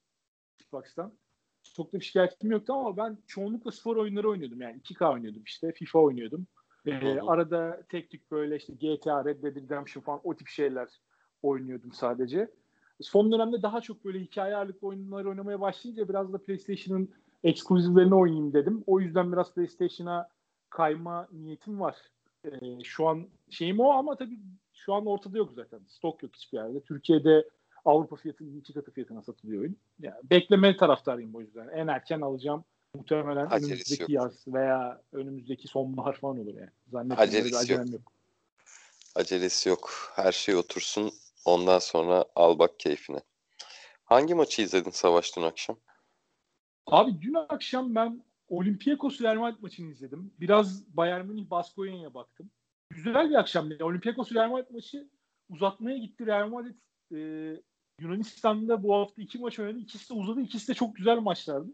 Xbox'tan 0.60 1.12
çok 1.74 1.92
da 1.92 2.00
bir 2.00 2.04
şikayetim 2.04 2.50
yoktu 2.50 2.72
ama 2.72 2.96
ben 2.96 3.18
çoğunlukla 3.26 3.70
spor 3.70 3.96
oyunları 3.96 4.30
oynuyordum. 4.30 4.60
Yani 4.60 4.80
2K 4.80 5.12
oynuyordum 5.12 5.42
işte. 5.46 5.72
FIFA 5.72 5.98
oynuyordum. 5.98 6.46
Ee, 6.86 7.20
arada 7.20 7.82
tek 7.88 8.10
tük 8.10 8.30
böyle 8.30 8.56
işte 8.56 8.72
GTA, 8.72 9.24
Red 9.24 9.42
Dead 9.42 9.56
Redemption 9.56 10.02
falan 10.02 10.20
o 10.24 10.36
tip 10.36 10.48
şeyler 10.48 10.88
oynuyordum 11.42 11.92
sadece. 11.92 12.50
Son 13.00 13.32
dönemde 13.32 13.62
daha 13.62 13.80
çok 13.80 14.04
böyle 14.04 14.20
hikaye 14.20 14.56
ağırlıklı 14.56 14.88
oyunlar 14.88 15.24
oynamaya 15.24 15.60
başlayınca 15.60 16.08
biraz 16.08 16.32
da 16.32 16.38
PlayStation'ın 16.38 17.10
ekskluzivlerini 17.44 18.14
oynayayım 18.14 18.52
dedim. 18.52 18.84
O 18.86 19.00
yüzden 19.00 19.32
biraz 19.32 19.54
PlayStation'a 19.54 20.28
kayma 20.74 21.28
niyetim 21.32 21.80
var. 21.80 21.96
Ee, 22.44 22.84
şu 22.84 23.08
an 23.08 23.28
şeyim 23.50 23.80
o 23.80 23.90
ama 23.90 24.16
tabii 24.16 24.38
şu 24.74 24.94
an 24.94 25.06
ortada 25.06 25.38
yok 25.38 25.52
zaten. 25.56 25.80
Stok 25.88 26.22
yok 26.22 26.36
hiçbir 26.36 26.58
yerde. 26.58 26.80
Türkiye'de 26.82 27.48
Avrupa 27.84 28.16
fiyatının 28.16 28.56
iki 28.60 28.72
katı 28.72 28.92
fiyatına 28.92 29.22
satılıyor 29.22 29.60
oyun. 29.60 29.76
Yani 30.00 30.20
bekleme 30.30 30.76
taraftarıyım 30.76 31.32
bu 31.32 31.42
yüzden. 31.42 31.68
En 31.68 31.86
erken 31.86 32.20
alacağım 32.20 32.64
muhtemelen 32.94 33.46
Acelesi 33.46 33.66
önümüzdeki 33.66 34.02
yok. 34.02 34.10
yaz 34.10 34.48
veya 34.48 35.02
önümüzdeki 35.12 35.68
sonbahar 35.68 36.16
falan 36.16 36.38
olur 36.38 36.54
yani. 36.54 36.70
Zannetmiyorum 36.92 37.28
Acelesi 37.28 37.72
yok. 37.72 37.92
yok. 37.92 38.12
Acelesi 39.14 39.68
yok. 39.68 40.12
Her 40.14 40.32
şey 40.32 40.56
otursun. 40.56 41.12
Ondan 41.44 41.78
sonra 41.78 42.24
al 42.36 42.58
bak 42.58 42.80
keyfine. 42.80 43.20
Hangi 44.04 44.34
maçı 44.34 44.62
izledin 44.62 44.90
Savaş 44.90 45.36
dün 45.36 45.42
akşam? 45.42 45.76
Abi 46.86 47.22
dün 47.22 47.34
akşam 47.34 47.94
ben 47.94 48.24
Olympiakos 48.54 49.20
Real 49.20 49.36
Madrid 49.36 49.62
maçını 49.62 49.90
izledim. 49.90 50.32
Biraz 50.40 50.96
Bayern 50.96 51.26
Münih 51.26 51.50
Baskonya'ya 51.50 52.14
baktım. 52.14 52.50
Güzel 52.90 53.30
bir 53.30 53.34
akşam. 53.34 53.68
Olympiakos 53.80 54.32
Real 54.32 54.50
Madrid 54.50 54.70
maçı 54.70 55.08
uzatmaya 55.48 55.98
gitti. 55.98 56.26
Real 56.26 56.48
Madrid 56.48 56.74
e, 57.14 57.18
Yunanistan'da 58.00 58.82
bu 58.82 58.94
hafta 58.94 59.22
iki 59.22 59.38
maç 59.38 59.58
oynadı. 59.58 59.78
İkisi 59.78 60.10
de 60.10 60.18
uzadı. 60.18 60.40
İkisi 60.40 60.68
de 60.68 60.74
çok 60.74 60.96
güzel 60.96 61.18
maçlardı. 61.18 61.68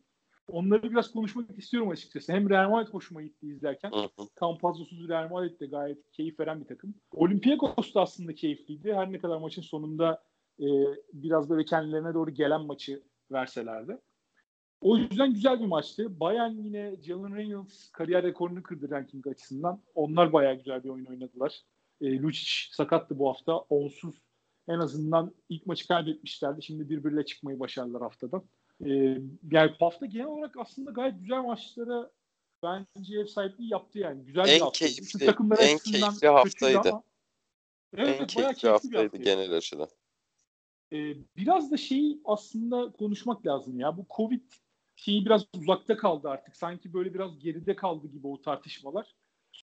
onları 0.48 0.82
biraz 0.82 1.12
konuşmak 1.12 1.58
istiyorum 1.58 1.88
açıkçası. 1.88 2.32
Hem 2.32 2.50
Real 2.50 2.70
Madrid 2.70 2.92
hoşuma 2.92 3.22
gitti 3.22 3.46
izlerken. 3.46 3.92
Campazzo'suz 4.40 5.08
Real 5.08 5.30
Madrid 5.30 5.60
de 5.60 5.66
gayet 5.66 6.10
keyif 6.12 6.40
veren 6.40 6.60
bir 6.60 6.66
takım. 6.66 6.94
Olympiakos 7.12 7.94
da 7.94 8.00
aslında 8.00 8.34
keyifliydi. 8.34 8.94
Her 8.94 9.12
ne 9.12 9.18
kadar 9.18 9.36
maçın 9.36 9.62
sonunda 9.62 10.22
e, 10.60 10.66
biraz 11.12 11.50
böyle 11.50 11.64
kendilerine 11.64 12.14
doğru 12.14 12.30
gelen 12.30 12.60
maçı 12.60 13.02
verselerdi. 13.32 13.98
O 14.80 14.96
yüzden 14.96 15.34
güzel 15.34 15.60
bir 15.60 15.66
maçtı. 15.66 16.20
Bayern 16.20 16.52
yine 16.52 16.96
Jalen 17.02 17.36
Reynolds 17.36 17.90
kariyer 17.90 18.22
rekorunu 18.22 18.62
kırdı 18.62 18.90
ranking 18.90 19.26
açısından. 19.26 19.82
Onlar 19.94 20.32
bayağı 20.32 20.54
güzel 20.54 20.84
bir 20.84 20.88
oyun 20.88 21.04
oynadılar. 21.04 21.60
E, 22.00 22.18
Lucic 22.18 22.50
sakattı 22.72 23.18
bu 23.18 23.28
hafta. 23.28 23.56
Onsuz 23.58 24.14
en 24.68 24.78
azından 24.78 25.34
ilk 25.48 25.66
maçı 25.66 25.88
kaybetmişlerdi. 25.88 26.62
Şimdi 26.62 26.90
birbirle 26.90 27.24
çıkmayı 27.24 27.60
başardılar 27.60 28.02
haftada. 28.02 28.42
E, 28.84 28.90
yani 29.52 29.70
hafta 29.78 30.06
genel 30.06 30.26
olarak 30.26 30.56
aslında 30.58 30.90
gayet 30.90 31.20
güzel 31.20 31.42
maçlara 31.42 32.10
bence 32.62 33.18
ev 33.18 33.26
sahipliği 33.26 33.72
yaptı 33.72 33.98
yani. 33.98 34.24
Güzel 34.24 34.48
en 34.48 34.56
bir 34.56 34.60
haftaydı. 34.60 34.92
Keyifli, 34.94 35.24
en 35.58 35.78
keyifli 35.78 36.28
haftaydı. 36.28 36.88
Ama, 36.88 37.02
evet, 37.96 38.20
en 38.20 38.26
keyifli, 38.26 38.68
haftaydı 38.68 39.16
genel 39.16 39.52
açıdan. 39.52 39.88
Ee, 40.92 41.16
biraz 41.36 41.70
da 41.70 41.76
şeyi 41.76 42.20
aslında 42.24 42.92
konuşmak 42.92 43.46
lazım 43.46 43.80
ya. 43.80 43.96
Bu 43.96 44.06
Covid 44.16 44.42
şeyi 45.00 45.26
biraz 45.26 45.44
uzakta 45.58 45.96
kaldı 45.96 46.28
artık. 46.28 46.56
Sanki 46.56 46.92
böyle 46.94 47.14
biraz 47.14 47.38
geride 47.38 47.76
kaldı 47.76 48.06
gibi 48.06 48.26
o 48.26 48.42
tartışmalar. 48.42 49.06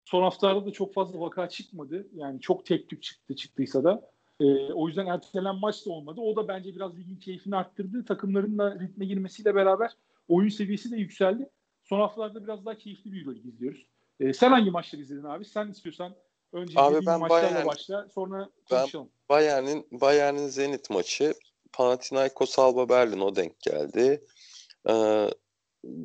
Son 0.04 0.22
haftalarda 0.22 0.66
da 0.66 0.70
çok 0.70 0.94
fazla 0.94 1.20
vaka 1.20 1.48
çıkmadı. 1.48 2.06
Yani 2.14 2.40
çok 2.40 2.66
tek 2.66 2.88
tük 2.88 3.02
çıktı 3.02 3.36
çıktıysa 3.36 3.84
da. 3.84 4.10
E, 4.40 4.72
o 4.72 4.88
yüzden 4.88 5.06
ertelenen 5.06 5.56
maç 5.56 5.86
da 5.86 5.90
olmadı. 5.90 6.20
O 6.20 6.36
da 6.36 6.48
bence 6.48 6.74
biraz 6.74 6.98
ligin 6.98 7.16
keyfini 7.16 7.56
arttırdı. 7.56 8.04
Takımların 8.04 8.58
da 8.58 8.78
ritme 8.80 9.04
girmesiyle 9.04 9.54
beraber 9.54 9.92
oyun 10.28 10.48
seviyesi 10.48 10.90
de 10.90 10.96
yükseldi. 10.96 11.50
Son 11.84 12.00
haftalarda 12.00 12.44
biraz 12.44 12.66
daha 12.66 12.78
keyifli 12.78 13.12
bir 13.12 13.20
Euroleague 13.20 13.50
izliyoruz. 13.50 13.86
E, 14.20 14.32
sen 14.32 14.50
hangi 14.50 14.70
maçları 14.70 15.02
izledin 15.02 15.24
abi? 15.24 15.44
Sen 15.44 15.68
istiyorsan 15.68 16.14
önce 16.52 16.80
abi 16.80 17.06
ben 17.06 17.20
maçlarla 17.20 17.54
Bayern, 17.54 17.66
başla 17.66 18.08
sonra 18.14 18.50
konuşalım. 18.68 19.08
Ben 19.30 19.36
Bayern'in 19.36 19.86
Bayern'in 19.92 20.48
Zenit 20.48 20.90
maçı 20.90 21.34
Panathinaikos 21.72 22.58
Alba 22.58 22.88
Berlin 22.88 23.20
o 23.20 23.36
denk 23.36 23.60
geldi. 23.60 24.24
Ee, 24.88 25.30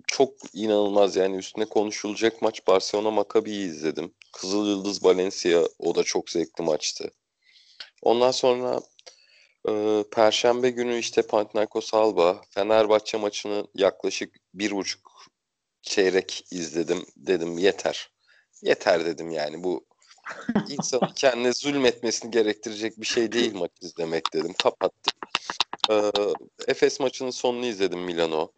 çok 0.07 0.33
inanılmaz 0.53 1.15
yani 1.15 1.35
üstüne 1.35 1.65
konuşulacak 1.65 2.41
maç 2.41 2.67
Barcelona 2.67 3.11
Maccabi'yi 3.11 3.67
izledim. 3.67 4.13
Kızıl 4.33 4.67
Yıldız 4.67 5.03
Valencia 5.03 5.63
o 5.79 5.95
da 5.95 6.03
çok 6.03 6.29
zevkli 6.29 6.63
maçtı. 6.63 7.11
Ondan 8.01 8.31
sonra 8.31 8.81
e, 9.69 10.03
Perşembe 10.11 10.69
günü 10.69 10.97
işte 10.97 11.21
Panathinaikos 11.21 11.93
Alba 11.93 12.41
Fenerbahçe 12.49 13.17
maçını 13.17 13.67
yaklaşık 13.75 14.35
bir 14.53 14.71
buçuk 14.71 15.11
çeyrek 15.81 16.43
izledim. 16.51 17.05
Dedim 17.15 17.57
yeter. 17.57 18.11
Yeter 18.61 19.05
dedim 19.05 19.31
yani 19.31 19.63
bu 19.63 19.85
insanın 20.69 21.13
kendine 21.15 21.53
zulmetmesini 21.53 22.31
gerektirecek 22.31 23.01
bir 23.01 23.05
şey 23.05 23.31
değil 23.31 23.55
maç 23.55 23.71
izlemek 23.81 24.33
dedim. 24.33 24.53
Kapattım. 24.53 25.13
Ee, 25.89 26.11
Efes 26.67 26.99
maçının 26.99 27.29
sonunu 27.29 27.65
izledim 27.65 27.99
Milano. 27.99 28.51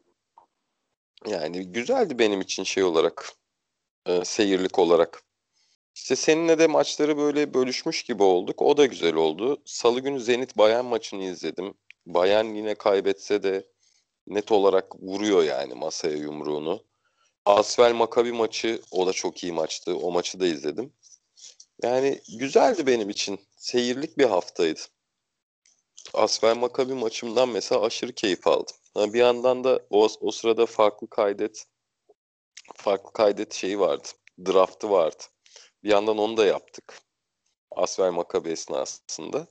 Yani 1.27 1.71
güzeldi 1.71 2.19
benim 2.19 2.41
için 2.41 2.63
şey 2.63 2.83
olarak. 2.83 3.33
E, 4.05 4.25
seyirlik 4.25 4.79
olarak. 4.79 5.23
İşte 5.95 6.15
seninle 6.15 6.59
de 6.59 6.67
maçları 6.67 7.17
böyle 7.17 7.53
bölüşmüş 7.53 8.03
gibi 8.03 8.23
olduk. 8.23 8.61
O 8.61 8.77
da 8.77 8.85
güzel 8.85 9.15
oldu. 9.15 9.61
Salı 9.65 9.99
günü 9.99 10.21
Zenit 10.21 10.57
Bayan 10.57 10.85
maçını 10.85 11.23
izledim. 11.23 11.73
Bayan 12.05 12.43
yine 12.43 12.75
kaybetse 12.75 13.43
de 13.43 13.67
net 14.27 14.51
olarak 14.51 14.95
vuruyor 14.95 15.43
yani 15.43 15.73
masaya 15.73 16.17
yumruğunu. 16.17 16.83
Asvel 17.45 17.93
Makabi 17.93 18.31
maçı 18.31 18.81
o 18.91 19.07
da 19.07 19.13
çok 19.13 19.43
iyi 19.43 19.53
maçtı. 19.53 19.97
O 19.97 20.11
maçı 20.11 20.39
da 20.39 20.47
izledim. 20.47 20.93
Yani 21.83 22.21
güzeldi 22.39 22.87
benim 22.87 23.09
için. 23.09 23.39
Seyirlik 23.57 24.17
bir 24.17 24.25
haftaydı. 24.25 24.81
Asvel 26.13 26.55
Makabi 26.55 26.93
maçımdan 26.93 27.49
mesela 27.49 27.81
aşırı 27.81 28.13
keyif 28.13 28.47
aldım. 28.47 28.75
Bir 28.97 29.19
yandan 29.19 29.63
da 29.63 29.79
o, 29.89 30.07
o 30.21 30.31
sırada 30.31 30.65
farklı 30.65 31.09
kaydet 31.09 31.65
farklı 32.75 33.13
kaydet 33.13 33.53
şeyi 33.53 33.79
vardı. 33.79 34.07
Draftı 34.45 34.89
vardı. 34.89 35.23
Bir 35.83 35.89
yandan 35.89 36.17
onu 36.17 36.38
da 36.38 36.45
yaptık. 36.45 37.01
Asvel 37.71 38.12
Makabi 38.12 38.50
esnasında. 38.50 39.47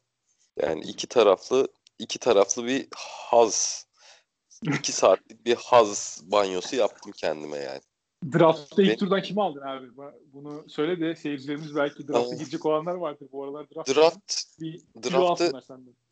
Yani 0.57 0.81
iki 0.81 1.07
taraflı 1.07 1.69
iki 1.99 2.19
taraflı 2.19 2.67
bir 2.67 2.89
haz 2.97 3.87
iki 4.63 4.93
saatlik 4.93 5.47
bir 5.47 5.57
haz 5.57 6.21
banyosu 6.25 6.77
yaptım 6.77 7.13
kendime 7.17 7.57
yani. 7.57 7.81
Draft'ta 8.33 8.83
ilk 8.83 8.91
ben... 8.91 8.97
turdan 8.97 9.23
kimi 9.23 9.43
aldın 9.43 9.61
abi? 9.61 9.87
Bunu 10.33 10.69
söyle 10.69 11.01
de 11.01 11.17
seyircilerimiz 11.17 11.77
belki 11.77 12.09
draft'a 12.09 12.35
girecek 12.35 12.67
olanlar 12.67 12.95
vardır. 12.95 13.29
Bu 13.33 13.45
aralar 13.45 13.67
draft, 13.75 13.97
draft 13.97 14.61
bir 14.61 14.83
draft'ı 15.03 15.53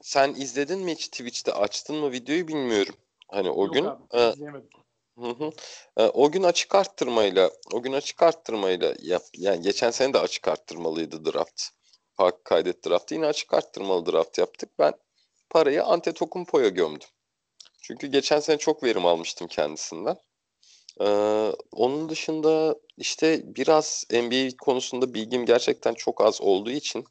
sen 0.01 0.35
izledin 0.35 0.79
mi 0.79 0.93
hiç 0.93 1.09
Twitch'te 1.09 1.53
açtın 1.53 1.97
mı 1.97 2.13
videoyu 2.13 2.49
bilmiyorum. 2.49 2.95
Hani 3.31 3.51
o 3.51 3.65
Yok 3.65 3.75
gün 3.75 3.85
abi, 3.85 4.03
e, 4.15 4.35
Hı 5.19 5.31
hı. 5.31 5.51
E, 5.97 6.03
o 6.03 6.31
gün 6.31 6.43
açık 6.43 6.75
arttırmayla, 6.75 7.51
o 7.73 7.83
gün 7.83 7.93
açık 7.93 8.23
arttırmayla 8.23 8.95
yap, 9.03 9.23
yani 9.37 9.63
geçen 9.63 9.91
sene 9.91 10.13
de 10.15 10.19
açık 10.19 10.49
arttırmalıydı 10.49 11.25
draft. 11.25 11.63
Park 12.17 12.45
kaydet 12.45 12.87
draftı. 12.87 13.15
Yine 13.15 13.27
açık 13.27 13.55
arttırmalı 13.55 14.13
draft 14.13 14.39
yaptık. 14.39 14.71
Ben 14.79 14.93
parayı 15.51 15.85
Antetokounmpo'ya 15.85 16.69
gömdüm. 16.69 17.09
Çünkü 17.83 18.07
geçen 18.07 18.41
sene 18.41 18.59
çok 18.59 18.85
verim 18.85 19.07
almıştım 19.07 19.49
kendisinden. 19.49 20.17
Ee, 21.01 21.53
onun 21.73 22.09
dışında 22.09 22.77
işte 22.97 23.43
biraz 23.45 24.05
NBA 24.13 24.57
konusunda 24.61 25.15
bilgim 25.15 25.47
gerçekten 25.47 25.95
çok 25.95 26.21
az 26.21 26.41
olduğu 26.41 26.71
için 26.71 27.05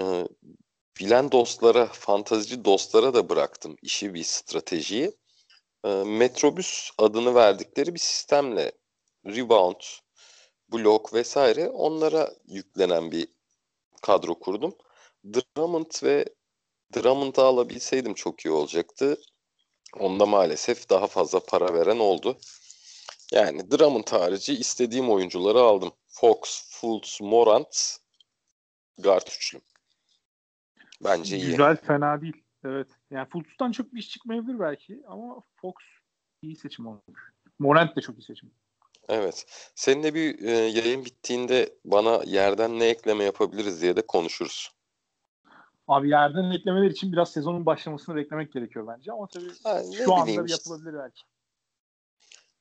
e, 0.00 0.28
bilen 1.00 1.32
dostlara, 1.32 1.86
fantazici 1.86 2.64
dostlara 2.64 3.14
da 3.14 3.28
bıraktım 3.28 3.76
işi 3.82 4.14
bir 4.14 4.22
stratejiyi. 4.22 5.12
E, 5.84 5.88
Metrobüs 5.88 6.90
adını 6.98 7.34
verdikleri 7.34 7.94
bir 7.94 8.00
sistemle 8.00 8.72
rebound, 9.26 9.80
blok 10.72 11.14
vesaire 11.14 11.68
onlara 11.68 12.30
yüklenen 12.46 13.12
bir 13.12 13.28
kadro 14.02 14.38
kurdum. 14.38 14.74
Drummond 15.24 15.92
ve 16.02 16.24
Drummond'ı 16.94 17.42
alabilseydim 17.42 18.14
çok 18.14 18.44
iyi 18.44 18.50
olacaktı. 18.50 19.18
Onda 19.98 20.26
maalesef 20.26 20.90
daha 20.90 21.06
fazla 21.06 21.40
para 21.40 21.74
veren 21.74 21.98
oldu. 21.98 22.38
Yani 23.32 23.70
Drummond 23.70 24.08
harici 24.08 24.54
istediğim 24.54 25.10
oyuncuları 25.10 25.60
aldım. 25.60 25.92
Fox, 26.06 26.70
Fultz, 26.70 27.20
Morant, 27.20 27.98
guard 28.98 29.26
üçlü. 29.26 29.60
Bence 31.04 31.36
iyi. 31.36 31.46
Güzel, 31.46 31.76
fena 31.76 32.20
değil. 32.20 32.43
Evet. 32.64 32.88
Yani 33.10 33.28
Fultz'tan 33.28 33.72
çok 33.72 33.94
bir 33.94 33.98
iş 33.98 34.10
çıkmayabilir 34.10 34.60
belki 34.60 35.02
ama 35.08 35.40
Fox 35.56 35.74
iyi 36.42 36.56
seçim 36.56 36.86
olmuş. 36.86 37.32
Morant 37.58 37.96
de 37.96 38.00
çok 38.00 38.18
iyi 38.18 38.22
seçim. 38.22 38.50
Evet. 39.08 39.44
Seninle 39.74 40.14
bir 40.14 40.42
e, 40.42 40.50
yayın 40.50 41.04
bittiğinde 41.04 41.74
bana 41.84 42.22
yerden 42.24 42.78
ne 42.78 42.84
ekleme 42.84 43.24
yapabiliriz 43.24 43.82
diye 43.82 43.96
de 43.96 44.06
konuşuruz. 44.06 44.70
Abi 45.88 46.10
yerden 46.10 46.50
eklemeler 46.50 46.90
için 46.90 47.12
biraz 47.12 47.32
sezonun 47.32 47.66
başlamasını 47.66 48.16
beklemek 48.16 48.52
gerekiyor 48.52 48.86
bence 48.88 49.12
ama 49.12 49.26
tabii 49.26 49.50
ha, 49.64 49.82
şu 50.04 50.14
anda 50.14 50.44
işte. 50.44 50.52
yapılabilir 50.52 50.98
belki. 50.98 51.22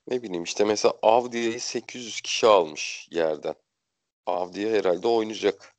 Ne 0.08 0.24
bileyim 0.24 0.44
işte 0.44 0.66
mesela 0.66 0.94
Avdia'yı 1.02 1.62
800 1.62 2.22
kişi 2.22 2.48
almış 2.48 3.08
yerden. 3.12 3.56
Avdia 4.26 4.70
herhalde 4.70 5.08
oynayacak. 5.08 5.76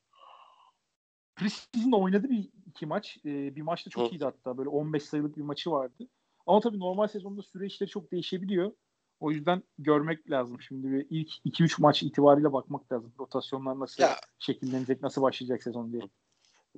Preseason'da 1.36 1.96
oynadı 1.96 2.30
bir 2.30 2.50
iki 2.74 2.86
maç. 2.86 3.18
Ee, 3.24 3.56
bir 3.56 3.62
maçta 3.62 3.90
çok 3.90 4.12
iyiydi 4.12 4.24
hatta. 4.24 4.58
Böyle 4.58 4.68
15 4.68 5.02
sayılık 5.02 5.36
bir 5.36 5.42
maçı 5.42 5.70
vardı. 5.70 6.08
Ama 6.46 6.60
tabii 6.60 6.80
normal 6.80 7.08
sezonda 7.08 7.42
süreçleri 7.42 7.90
çok 7.90 8.12
değişebiliyor. 8.12 8.72
O 9.20 9.30
yüzden 9.30 9.62
görmek 9.78 10.30
lazım. 10.30 10.62
Şimdi 10.62 10.90
bir 10.90 11.06
ilk 11.10 11.30
2-3 11.46 11.74
maç 11.78 12.02
itibariyle 12.02 12.52
bakmak 12.52 12.92
lazım. 12.92 13.12
Rotasyonlar 13.20 13.80
nasıl 13.80 14.02
ya. 14.02 14.16
şekillenecek, 14.38 15.02
nasıl 15.02 15.22
başlayacak 15.22 15.62
sezon 15.62 15.92
diye. 15.92 16.02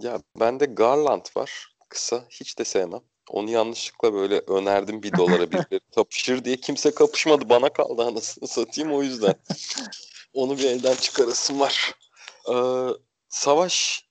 Ya 0.01 0.21
bende 0.41 0.67
Garland 0.67 1.25
var. 1.37 1.77
Kısa. 1.89 2.25
Hiç 2.31 2.59
de 2.59 2.65
sevmem. 2.65 3.01
Onu 3.31 3.51
yanlışlıkla 3.51 4.15
böyle 4.15 4.39
önerdim 4.39 5.03
bir 5.03 5.13
dolara 5.13 5.51
birileri 5.51 5.81
kapışır 5.95 6.45
diye 6.45 6.57
kimse 6.57 6.95
kapışmadı. 6.95 7.49
Bana 7.49 7.69
kaldı 7.69 8.03
anasını 8.03 8.49
satayım 8.49 8.93
o 8.93 9.03
yüzden. 9.03 9.35
Onu 10.33 10.59
bir 10.59 10.65
elden 10.65 10.95
çıkarasım 10.95 11.61
var. 11.61 11.95
Ee, 12.53 12.89
Savaş 13.29 14.06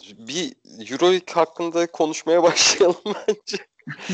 bir 0.00 0.54
Euroleague 0.90 1.34
hakkında 1.34 1.86
konuşmaya 1.86 2.42
başlayalım 2.42 3.02
bence. 3.04 3.66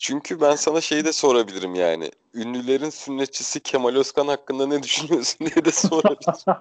Çünkü 0.00 0.40
ben 0.40 0.56
sana 0.56 0.80
şeyi 0.80 1.04
de 1.04 1.12
sorabilirim 1.12 1.74
yani. 1.74 2.10
Ünlülerin 2.34 2.90
sünnetçisi 2.90 3.60
Kemal 3.60 3.94
Özkan 3.94 4.28
hakkında 4.28 4.66
ne 4.66 4.82
düşünüyorsun 4.82 5.46
diye 5.46 5.64
de 5.64 5.72
sorabilirim. 5.72 6.58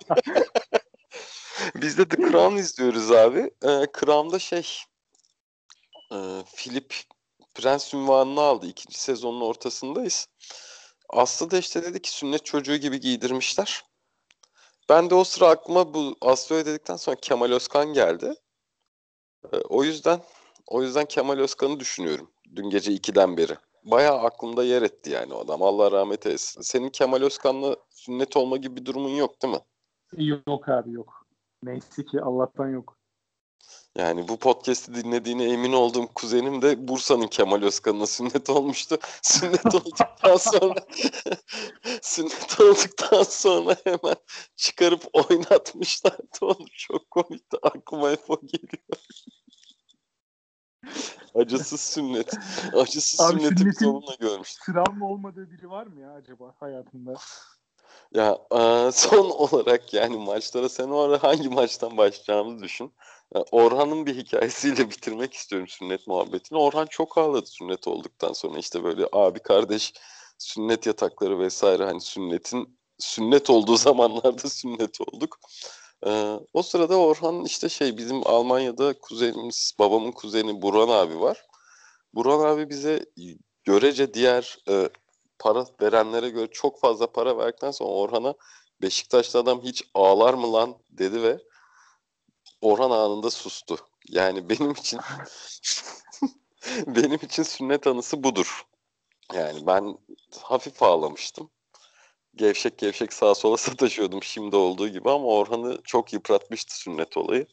Biz 1.76 1.98
de 1.98 2.08
The 2.08 2.18
Crown 2.18 2.56
izliyoruz 2.56 3.12
abi. 3.12 3.40
Ee, 3.40 3.88
Crown'da 4.00 4.40
şey 4.40 4.80
e, 6.12 6.18
Philip 6.56 6.96
Prens 7.56 7.94
ünvanını 7.94 8.42
aldı. 8.42 8.68
İkinci 8.68 9.00
sezonun 9.00 9.42
ortasındayız. 9.42 10.28
Aslı 11.10 11.52
da 11.52 11.58
işte 11.58 11.84
dedi 11.84 12.02
ki 12.02 12.12
sünnet 12.12 12.46
çocuğu 12.46 12.76
gibi 12.76 13.00
giydirmişler. 13.00 13.84
Ben 14.90 15.10
de 15.10 15.16
o 15.16 15.24
sıra 15.24 15.50
aklıma 15.50 15.94
bu 15.94 16.16
Aslı'ya 16.22 16.66
dedikten 16.66 16.96
sonra 16.96 17.16
Kemal 17.22 17.52
Özkan 17.52 17.94
geldi. 17.94 18.34
Ee, 19.54 19.58
o 19.58 19.84
yüzden 19.84 20.20
o 20.68 20.82
yüzden 20.82 21.06
Kemal 21.06 21.38
Özkan'ı 21.40 21.80
düşünüyorum. 21.80 22.32
Dün 22.56 22.70
gece 22.70 22.92
2'den 22.92 23.38
beri. 23.38 23.58
Bayağı 23.84 24.20
aklımda 24.20 24.64
yer 24.64 24.82
etti 24.82 25.10
yani 25.10 25.34
o 25.34 25.40
adam. 25.40 25.62
Allah 25.62 25.92
rahmet 25.92 26.26
eylesin. 26.26 26.62
Senin 26.62 26.90
Kemal 26.90 27.22
Özkan'la 27.22 27.76
sünnet 27.90 28.38
olma 28.38 28.58
gibi 28.58 28.76
bir 28.76 28.86
durumun 28.86 29.10
yok 29.10 29.42
değil 29.42 29.54
mi? 29.54 29.62
Yok 30.46 30.70
abi 30.70 30.92
yok. 30.92 31.26
Neyse 31.64 32.06
ki 32.06 32.22
Allah'tan 32.22 32.68
yok. 32.68 32.97
Yani 33.98 34.28
bu 34.28 34.38
podcast'i 34.38 34.96
dinlediğine 34.96 35.44
emin 35.44 35.74
olduğum 35.74 36.08
kuzenim 36.08 36.62
de 36.62 36.88
Bursa'nın 36.88 37.28
Kemal 37.28 37.64
Özkan'ına 37.64 38.06
sünnet 38.06 38.50
olmuştu. 38.50 38.98
Sünnet 39.22 39.66
olduktan 39.66 40.38
sonra 40.38 40.80
sünnet 42.02 42.60
olduktan 42.62 43.24
sonra 43.24 43.76
hemen 43.84 44.16
çıkarıp 44.56 45.04
oynatmışlardı 45.14 46.38
onu. 46.42 46.66
Çok 46.78 47.12
komikti. 47.12 47.58
Aklıma 47.62 48.12
hep 48.12 48.30
o 48.30 48.40
geliyor. 48.42 48.98
Acısız 51.36 51.82
sünnet. 51.82 52.34
Acısız 52.74 53.22
Abi 53.22 53.40
sünneti 53.40 53.66
biz 53.66 53.84
onunla 53.84 54.16
görmüştüm. 54.20 54.74
Travma 54.74 55.10
olmadığı 55.10 55.52
biri 55.52 55.70
var 55.70 55.88
mı 55.88 56.02
ya 56.02 56.14
acaba 56.14 56.56
hayatında? 56.60 57.14
Ya 58.14 58.38
son 58.92 59.30
olarak 59.30 59.94
yani 59.94 60.18
maçlara 60.18 60.70
sen 60.70 60.90
o 60.90 60.98
ara 60.98 61.24
hangi 61.24 61.50
maçtan 61.50 61.98
başlayacağımızı 61.98 62.64
düşün. 62.64 62.94
Orhan'ın 63.32 64.06
bir 64.06 64.16
hikayesiyle 64.16 64.90
bitirmek 64.90 65.34
istiyorum 65.34 65.68
sünnet 65.68 66.08
muhabbetini. 66.08 66.60
Orhan 66.60 66.86
çok 66.86 67.18
ağladı 67.18 67.48
sünnet 67.48 67.88
olduktan 67.88 68.34
sonra 68.34 68.60
işte 68.60 68.84
böyle 68.84 69.08
abi 69.12 69.40
kardeş 69.40 69.94
sünnet 70.38 70.86
yatakları 70.86 71.40
vesaire 71.40 71.84
hani 71.84 72.02
sünnetin 72.02 72.80
sünnet 73.00 73.50
olduğu 73.50 73.78
zamanlarda 73.78 74.50
sünnet 74.50 75.02
olduk. 75.02 75.40
Ee, 76.06 76.40
o 76.54 76.62
sırada 76.62 76.98
Orhan 76.98 77.46
işte 77.46 77.70
şey 77.70 77.98
bizim 77.98 78.28
Almanya'da 78.28 79.00
kuzenimiz 79.00 79.74
babamın 79.80 80.12
kuzeni 80.12 80.62
Buran 80.62 80.90
abi 80.90 81.20
var. 81.20 81.46
Buran 82.14 82.40
abi 82.40 82.70
bize 82.70 83.06
görece 83.64 84.14
diğer 84.14 84.58
e, 84.70 84.90
para 85.40 85.66
verenlere 85.82 86.30
göre 86.30 86.48
çok 86.52 86.80
fazla 86.80 87.12
para 87.12 87.38
verdikten 87.38 87.72
sonra 87.72 87.90
Orhan'a 87.90 88.34
Beşiktaşlı 88.82 89.40
adam 89.40 89.62
hiç 89.62 89.84
ağlar 89.94 90.34
mı 90.34 90.54
lan 90.54 90.78
dedi 90.90 91.24
ve 91.24 91.40
Orhan 92.62 92.92
anında 92.92 93.30
sustu. 93.30 93.78
Yani 94.10 94.50
benim 94.50 94.72
için 94.72 95.00
benim 96.88 97.20
için 97.24 97.44
sünnet 97.44 97.88
anısı 97.88 98.24
budur. 98.24 98.66
Yani 99.34 99.68
ben 99.68 99.98
hafif 100.42 100.84
ağlamıştım. 100.84 101.50
Gevşek 102.36 102.78
gevşek 102.78 103.14
sağa 103.14 103.36
sola 103.36 103.58
sataşıyordum 103.58 104.24
şimdi 104.24 104.56
olduğu 104.56 104.88
gibi 104.88 105.12
ama 105.12 105.26
Orhan'ı 105.26 105.82
çok 105.84 106.14
yıpratmıştı 106.14 106.78
sünnet 106.78 107.18
olayı. 107.18 107.48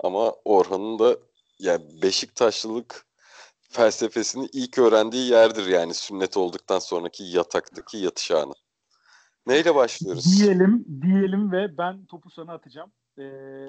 Ama 0.00 0.32
Orhan'ın 0.44 0.98
da 0.98 1.16
yani 1.58 2.02
Beşiktaşlılık 2.02 3.06
felsefesini 3.70 4.48
ilk 4.52 4.78
öğrendiği 4.78 5.30
yerdir 5.30 5.66
yani 5.66 5.94
sünnet 5.94 6.36
olduktan 6.36 6.78
sonraki 6.78 7.24
yataktaki 7.24 7.96
yatış 7.98 8.30
anı. 8.30 8.52
Neyle 9.46 9.74
başlıyoruz? 9.74 10.40
Diyelim, 10.40 10.84
diyelim 11.02 11.52
ve 11.52 11.78
ben 11.78 12.06
topu 12.06 12.30
sana 12.30 12.52
atacağım. 12.52 12.92
Ee, 13.18 13.66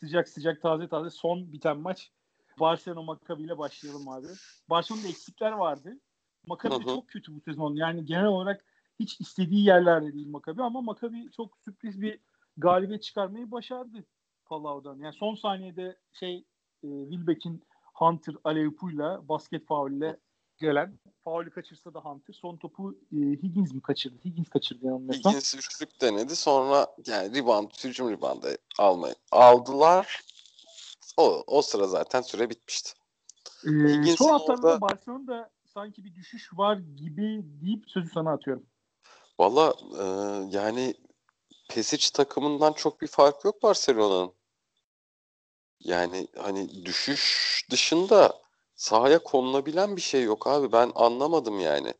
sıcak 0.00 0.28
sıcak 0.28 0.62
taze 0.62 0.88
taze 0.88 1.10
son 1.10 1.52
biten 1.52 1.78
maç. 1.78 2.12
Barcelona 2.60 3.02
Maccabi 3.02 3.42
ile 3.42 3.58
başlayalım 3.58 4.08
abi. 4.08 4.26
Barcelona'da 4.70 5.08
eksikler 5.08 5.52
vardı. 5.52 5.98
Maccabi 6.46 6.84
çok 6.84 7.08
kötü 7.08 7.34
bu 7.34 7.40
sezon. 7.40 7.74
Yani 7.74 8.04
genel 8.04 8.26
olarak 8.26 8.64
hiç 9.00 9.20
istediği 9.20 9.66
yerlerde 9.66 10.12
değil 10.12 10.28
Maccabi 10.28 10.62
ama 10.62 10.80
Maccabi 10.80 11.30
çok 11.36 11.58
sürpriz 11.58 12.00
bir 12.00 12.20
galibiyet 12.56 13.02
çıkarmayı 13.02 13.50
başardı 13.50 14.04
Palau'dan. 14.44 14.98
Yani 14.98 15.14
son 15.14 15.34
saniyede 15.34 15.96
şey 16.12 16.44
e, 16.82 16.88
Wilbeck'in 17.10 17.62
Hunter 17.94 18.34
Aleypu'yla 18.44 19.28
basket 19.28 19.66
faulle 19.66 20.20
gelen 20.60 20.98
faulü 21.24 21.50
kaçırsa 21.50 21.94
da 21.94 22.00
Hunter 22.00 22.34
son 22.34 22.56
topu 22.56 22.98
e, 23.12 23.16
Higgins 23.16 23.72
mi 23.72 23.82
kaçırdı? 23.82 24.18
Higgins 24.24 24.48
kaçırdı 24.48 24.86
yanılmıyorsam. 24.86 25.32
Higgins 25.32 25.54
üçlük 25.54 26.00
denedi. 26.00 26.36
Sonra 26.36 26.86
yani 27.06 27.38
rebound, 27.38 27.70
hücum 27.84 28.10
reboundı 28.10 28.56
almayı 28.78 29.14
aldılar. 29.32 30.20
O, 31.16 31.44
o 31.46 31.62
sıra 31.62 31.86
zaten 31.86 32.20
süre 32.20 32.50
bitmişti. 32.50 32.92
Ee, 33.64 34.16
son 34.16 34.30
haftalarda 34.30 34.66
orada... 34.66 34.80
Barcelona'da 34.80 35.50
sanki 35.66 36.04
bir 36.04 36.14
düşüş 36.14 36.50
var 36.52 36.76
gibi 36.76 37.40
deyip 37.44 37.90
sözü 37.90 38.10
sana 38.10 38.32
atıyorum. 38.32 38.66
Valla 39.38 39.74
e, 39.98 40.04
yani 40.56 40.94
Pesic 41.68 42.10
takımından 42.12 42.72
çok 42.72 43.00
bir 43.00 43.06
fark 43.06 43.44
yok 43.44 43.62
Barcelona'nın. 43.62 44.32
Yani 45.80 46.28
hani 46.38 46.84
düşüş 46.84 47.66
dışında 47.70 48.40
sahaya 48.80 49.18
konulabilen 49.18 49.96
bir 49.96 50.00
şey 50.00 50.22
yok 50.22 50.46
abi. 50.46 50.72
Ben 50.72 50.92
anlamadım 50.94 51.60
yani. 51.60 51.94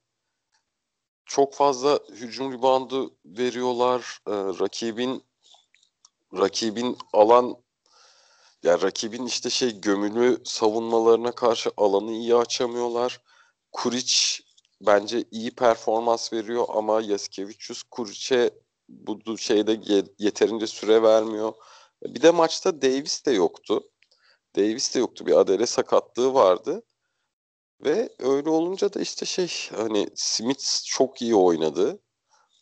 Çok 1.27 1.55
fazla 1.55 1.99
hücum 2.11 2.53
ribandı 2.53 3.11
veriyorlar. 3.25 4.19
Ee, 4.29 4.33
rakibin 4.33 5.25
rakibin 6.35 6.99
alan 7.13 7.57
ya 8.63 8.83
rakibin 8.83 9.27
işte 9.27 9.51
şey 9.51 9.81
gömülü 9.81 10.43
savunmalarına 10.45 11.33
karşı 11.33 11.71
alanı 11.77 12.13
iyi 12.13 12.35
açamıyorlar. 12.35 13.21
Kuriç 13.73 14.43
bence 14.81 15.25
iyi 15.31 15.51
performans 15.51 16.33
veriyor 16.33 16.67
ama 16.69 17.01
Yaskevicius 17.01 17.83
Kuriç'e 17.83 18.51
bu 18.89 19.39
şeyde 19.39 19.81
yeterince 20.19 20.67
süre 20.67 21.03
vermiyor. 21.03 21.53
Bir 22.05 22.23
de 22.23 22.31
maçta 22.31 22.83
Davis 22.83 23.27
de 23.27 23.31
yoktu. 23.31 23.90
Davis 24.57 24.95
de 24.95 24.99
yoktu. 24.99 25.27
Bir 25.27 25.41
Adele 25.41 25.67
sakatlığı 25.67 26.35
vardı. 26.35 26.83
Ve 27.85 28.09
öyle 28.19 28.51
olunca 28.51 28.93
da 28.93 29.01
işte 29.01 29.27
şey 29.27 29.51
hani 29.77 30.09
Smith 30.15 30.85
çok 30.85 31.23
iyi 31.23 31.35
oynadı. 31.35 31.99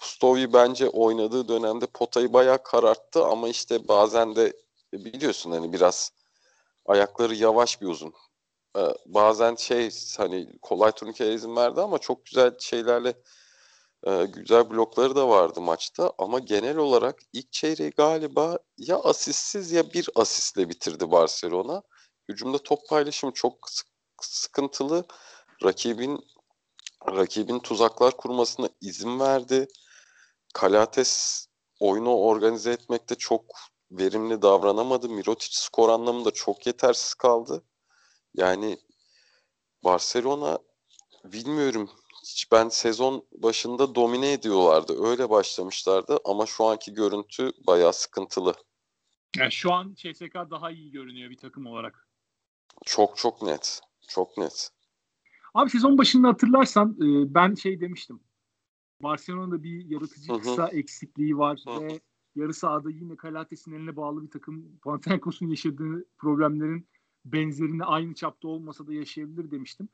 Stovi 0.02 0.52
bence 0.52 0.88
oynadığı 0.88 1.48
dönemde 1.48 1.86
potayı 1.86 2.32
bayağı 2.32 2.62
kararttı 2.62 3.24
ama 3.24 3.48
işte 3.48 3.88
bazen 3.88 4.36
de 4.36 4.52
biliyorsun 4.92 5.50
hani 5.50 5.72
biraz 5.72 6.12
ayakları 6.86 7.34
yavaş 7.34 7.80
bir 7.80 7.86
uzun. 7.86 8.14
Ee, 8.76 8.80
bazen 9.06 9.54
şey 9.54 9.90
hani 10.16 10.58
kolay 10.62 10.92
turnikeye 10.92 11.34
izin 11.34 11.56
verdi 11.56 11.80
ama 11.80 11.98
çok 11.98 12.26
güzel 12.26 12.58
şeylerle 12.58 13.14
güzel 14.06 14.70
blokları 14.70 15.16
da 15.16 15.28
vardı 15.28 15.60
maçta 15.60 16.12
ama 16.18 16.38
genel 16.38 16.76
olarak 16.76 17.20
ilk 17.32 17.52
çeyreği 17.52 17.90
galiba 17.90 18.58
ya 18.76 18.98
asistsiz 18.98 19.72
ya 19.72 19.92
bir 19.92 20.08
asistle 20.14 20.68
bitirdi 20.68 21.10
Barcelona. 21.10 21.82
Hücumda 22.28 22.58
top 22.58 22.88
paylaşımı 22.88 23.32
çok 23.32 23.68
sıkıntılı. 24.22 25.04
Rakibin 25.64 26.20
rakibin 27.06 27.58
tuzaklar 27.58 28.16
kurmasına 28.16 28.68
izin 28.80 29.20
verdi. 29.20 29.68
Kalates 30.54 31.46
oyunu 31.80 32.16
organize 32.16 32.72
etmekte 32.72 33.14
çok 33.14 33.44
verimli 33.90 34.42
davranamadı. 34.42 35.08
Mirotic 35.08 35.50
skor 35.52 35.88
anlamında 35.88 36.30
çok 36.30 36.66
yetersiz 36.66 37.14
kaldı. 37.14 37.64
Yani 38.34 38.78
Barcelona 39.84 40.58
bilmiyorum 41.24 41.90
hiç 42.28 42.52
ben 42.52 42.68
sezon 42.68 43.26
başında 43.32 43.94
domine 43.94 44.32
ediyorlardı. 44.32 45.06
Öyle 45.06 45.30
başlamışlardı 45.30 46.18
ama 46.24 46.46
şu 46.46 46.64
anki 46.64 46.94
görüntü 46.94 47.50
bayağı 47.66 47.92
sıkıntılı. 47.92 48.54
Yani 49.36 49.52
şu 49.52 49.72
an 49.72 49.94
CSK 49.94 50.34
daha 50.34 50.70
iyi 50.70 50.90
görünüyor 50.90 51.30
bir 51.30 51.36
takım 51.36 51.66
olarak. 51.66 52.08
Çok 52.84 53.16
çok 53.16 53.42
net. 53.42 53.80
Çok 54.08 54.38
net. 54.38 54.70
Abi 55.54 55.70
sezon 55.70 55.98
başında 55.98 56.28
hatırlarsan 56.28 56.90
e, 56.90 57.34
ben 57.34 57.54
şey 57.54 57.80
demiştim. 57.80 58.20
Barcelona'da 59.02 59.62
bir 59.62 59.84
yaratıcı 59.84 60.32
Hı-hı. 60.32 60.40
kısa 60.40 60.68
eksikliği 60.68 61.38
var 61.38 61.62
Hı-hı. 61.66 61.80
ve 61.80 62.00
yarı 62.36 62.54
sahada 62.54 62.90
yine 62.90 63.16
Kalates'in 63.16 63.72
eline 63.72 63.96
bağlı 63.96 64.22
bir 64.22 64.30
takım 64.30 64.78
Panathinaikos'un 64.82 65.48
yaşadığı 65.48 66.04
problemlerin 66.18 66.88
benzerini 67.24 67.84
aynı 67.84 68.14
çapta 68.14 68.48
olmasa 68.48 68.86
da 68.86 68.94
yaşayabilir 68.94 69.50
demiştim. 69.50 69.88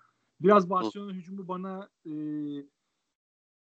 Biraz 0.44 0.70
Barcelona 0.70 1.12
hücumu 1.12 1.48
bana 1.48 1.88
e, 2.07 2.12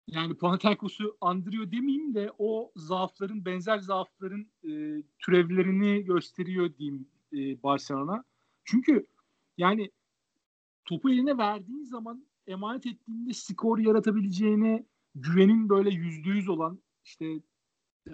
yani 0.08 0.38
Panathinaikos'u 0.38 1.18
andırıyor 1.22 1.72
demeyeyim 1.72 2.14
de 2.14 2.32
o 2.38 2.72
zaafların 2.76 3.46
benzer 3.46 3.80
zaafların 3.80 4.46
e, 4.64 5.04
türevlerini 5.20 6.04
gösteriyor 6.04 6.76
diyeyim 6.78 7.08
e, 7.34 7.64
Barcelona. 7.64 8.24
Çünkü 8.64 9.08
yani 9.58 9.92
topu 10.86 11.10
eline 11.10 11.38
verdiğin 11.38 11.84
zaman 11.84 12.26
emanet 12.48 12.86
ettiğinde 12.86 13.34
skor 13.34 13.78
yaratabileceğine 13.78 14.86
güvenin 15.16 15.70
böyle 15.70 15.90
yüzde 15.90 16.30
yüz 16.30 16.50
olan 16.50 16.80
işte 17.04 17.40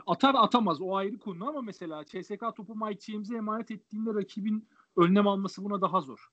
atar 0.05 0.35
atamaz 0.37 0.81
o 0.81 0.95
ayrı 0.95 1.17
konu 1.17 1.49
ama 1.49 1.61
mesela 1.61 2.05
CSK 2.05 2.55
topu 2.55 2.75
Mike 2.75 3.11
James'e 3.11 3.35
emanet 3.35 3.71
ettiğinde 3.71 4.13
rakibin 4.13 4.67
önlem 4.95 5.27
alması 5.27 5.63
buna 5.63 5.81
daha 5.81 6.01
zor. 6.01 6.29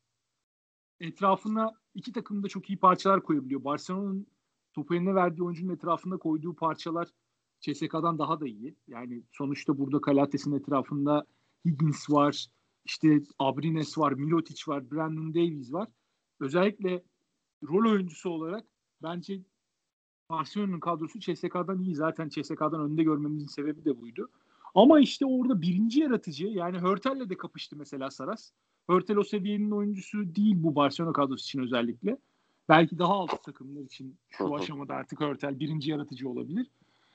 Etrafına 1.05 1.73
iki 1.95 2.13
takım 2.13 2.43
da 2.43 2.49
çok 2.49 2.71
iyi 2.71 2.79
parçalar 2.79 3.23
koyabiliyor. 3.23 3.65
Barcelona'nın 3.65 4.27
topu 4.73 4.95
eline 4.95 5.15
verdiği 5.15 5.43
oyuncunun 5.43 5.75
etrafında 5.75 6.17
koyduğu 6.17 6.55
parçalar 6.55 7.09
CSK'dan 7.61 8.19
daha 8.19 8.41
da 8.41 8.47
iyi. 8.47 8.77
Yani 8.89 9.23
sonuçta 9.33 9.79
burada 9.79 10.01
Kalates'in 10.01 10.53
etrafında 10.53 11.27
Higgins 11.65 12.11
var, 12.11 12.47
işte 12.85 13.23
Abrines 13.39 13.99
var, 13.99 14.13
Milotic 14.13 14.63
var, 14.69 14.91
Brandon 14.91 15.35
Davies 15.35 15.73
var. 15.73 15.89
Özellikle 16.41 17.03
rol 17.63 17.93
oyuncusu 17.93 18.31
olarak 18.31 18.67
bence 19.03 19.41
Barcelona'nın 20.31 20.81
kadrosu 20.81 21.21
CSK'dan 21.21 21.83
iyi. 21.83 21.95
Zaten 21.95 22.29
CSK'dan 22.29 22.81
önde 22.81 23.03
görmemizin 23.03 23.47
sebebi 23.47 23.85
de 23.85 24.01
buydu. 24.01 24.31
Ama 24.75 25.01
işte 25.01 25.27
orada 25.27 25.63
birinci 25.63 26.01
yaratıcı 26.01 26.47
yani 26.47 26.79
Hörtel'le 26.79 27.31
de 27.31 27.37
kapıştı 27.37 27.77
mesela 27.77 28.11
Saras. 28.11 28.53
Hörtel 28.89 29.17
o 29.17 29.25
seviyenin 29.25 29.71
oyuncusu 29.71 30.35
değil 30.35 30.55
bu 30.59 30.75
Barcelona 30.75 31.13
kadrosu 31.13 31.43
için 31.43 31.61
özellikle. 31.61 32.19
Belki 32.69 32.99
daha 32.99 33.13
alt 33.13 33.45
takımlar 33.45 33.81
için 33.81 34.17
şu 34.29 34.55
aşamada 34.55 34.95
artık 34.95 35.21
Hörtel 35.21 35.61
birinci 35.61 35.91
yaratıcı 35.91 36.29
olabilir. 36.29 36.67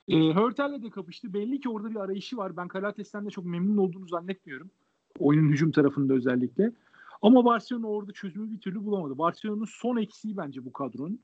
E, 0.07 0.33
Hörtel'le 0.33 0.83
de 0.83 0.89
kapıştı. 0.89 1.33
Belli 1.33 1.59
ki 1.59 1.69
orada 1.69 1.91
bir 1.91 1.95
arayışı 1.95 2.37
var. 2.37 2.57
Ben 2.57 2.67
Kalates'ten 2.67 3.25
de 3.25 3.29
çok 3.29 3.45
memnun 3.45 3.77
olduğunu 3.77 4.07
zannetmiyorum. 4.07 4.71
Oyunun 5.19 5.49
hücum 5.49 5.71
tarafında 5.71 6.13
özellikle. 6.13 6.71
Ama 7.21 7.45
Barcelona 7.45 7.87
orada 7.87 8.11
çözümü 8.11 8.51
bir 8.51 8.59
türlü 8.59 8.85
bulamadı. 8.85 9.17
Barcelona'nın 9.17 9.67
son 9.69 9.97
eksiği 9.97 10.37
bence 10.37 10.65
bu 10.65 10.73
kadronun. 10.73 11.19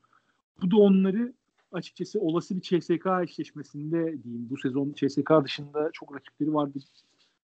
Bu 0.62 0.70
da 0.70 0.76
onları 0.76 1.32
açıkçası 1.72 2.20
olası 2.20 2.56
bir 2.56 2.60
CSK 2.60 3.06
eşleşmesinde 3.22 4.22
diyeyim 4.22 4.46
bu 4.50 4.56
sezon 4.56 4.92
CSK 4.92 5.30
dışında 5.44 5.90
çok 5.92 6.14
rakipleri 6.14 6.54
vardı 6.54 6.78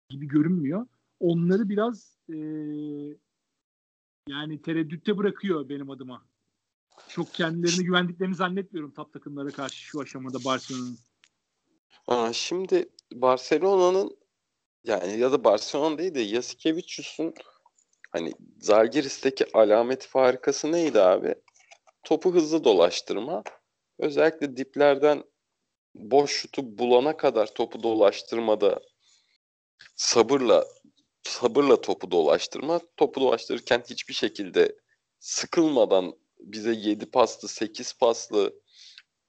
gibi 0.09 0.29
görünmüyor. 0.29 0.87
Onları 1.23 1.69
biraz 1.69 2.19
e, 2.29 2.37
yani 4.29 4.63
tereddütte 4.63 5.19
bırakıyor 5.19 5.69
benim 5.69 5.91
adıma. 5.91 6.27
Çok 7.09 7.35
kendilerine 7.35 7.83
güvendiklerini 7.83 8.35
zannetmiyorum 8.35 8.95
top 8.95 9.13
takımlara 9.13 9.51
karşı 9.51 9.77
şu 9.77 10.01
aşamada 10.01 10.45
Barcelona'nın. 10.45 10.99
Aa, 12.07 12.33
şimdi 12.33 12.89
Barcelona'nın 13.13 14.17
yani 14.85 15.19
ya 15.19 15.33
da 15.33 15.45
Barcelona 15.45 15.99
değil 15.99 16.15
de 16.15 16.21
Yasikevicius'un 16.21 17.35
hani 18.11 18.33
Zalgiris'teki 18.59 19.47
alamet 19.55 20.07
farikası 20.07 20.73
neydi 20.73 21.01
abi? 21.01 21.35
Topu 22.03 22.35
hızlı 22.35 22.65
dolaştırma. 22.65 23.43
Özellikle 23.99 24.57
diplerden 24.57 25.25
boş 25.95 26.31
şutu 26.31 26.79
bulana 26.79 27.17
kadar 27.17 27.55
topu 27.55 27.83
dolaştırmada 27.83 28.81
sabırla 29.97 30.65
sabırla 31.23 31.81
topu 31.81 32.11
dolaştırma. 32.11 32.81
Topu 32.97 33.21
dolaştırırken 33.21 33.83
hiçbir 33.91 34.15
şekilde 34.15 34.77
sıkılmadan 35.19 36.15
bize 36.41 36.73
7 36.73 37.07
paslı, 37.07 37.49
8 37.49 37.93
paslı 37.99 38.55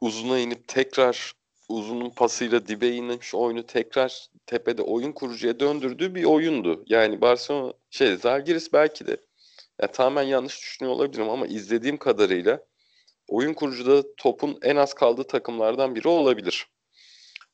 uzuna 0.02 0.40
inip 0.40 0.68
tekrar 0.68 1.34
uzunun 1.70 2.10
pasıyla 2.10 2.68
dibe 2.68 2.90
inmiş 2.90 3.36
oyunu 3.36 3.66
tekrar 3.66 4.28
tepede 4.46 4.82
oyun 4.82 5.12
kurucuya 5.12 5.60
döndürdüğü 5.60 6.16
bir 6.16 6.24
oyundu. 6.24 6.84
Yani 6.88 7.22
Barcelona 7.22 7.74
şey 7.90 8.16
Zalgiris 8.16 8.74
belki 8.74 9.08
de 9.08 9.18
ya 9.82 9.92
tamamen 9.92 10.24
yanlış 10.24 10.62
düşünüyor 10.62 10.96
olabilirim 10.96 11.30
ama 11.30 11.48
izlediğim 11.48 11.98
kadarıyla 11.98 12.64
oyun 13.28 13.54
kurucuda 13.54 14.16
topun 14.16 14.58
en 14.62 14.76
az 14.76 14.94
kaldığı 14.94 15.24
takımlardan 15.24 15.96
biri 15.96 16.08
olabilir. 16.08 16.68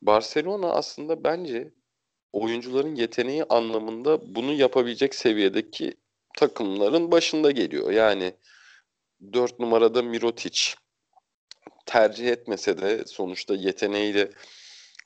Barcelona 0.01 0.71
aslında 0.71 1.23
bence 1.23 1.71
oyuncuların 2.33 2.95
yeteneği 2.95 3.43
anlamında 3.43 4.35
bunu 4.35 4.53
yapabilecek 4.53 5.15
seviyedeki 5.15 5.93
takımların 6.37 7.11
başında 7.11 7.51
geliyor. 7.51 7.91
Yani 7.91 8.33
4 9.33 9.59
numarada 9.59 10.01
Mirotic 10.01 10.59
tercih 11.85 12.27
etmese 12.27 12.81
de 12.81 13.03
sonuçta 13.05 13.55
yeteneğiyle 13.55 14.29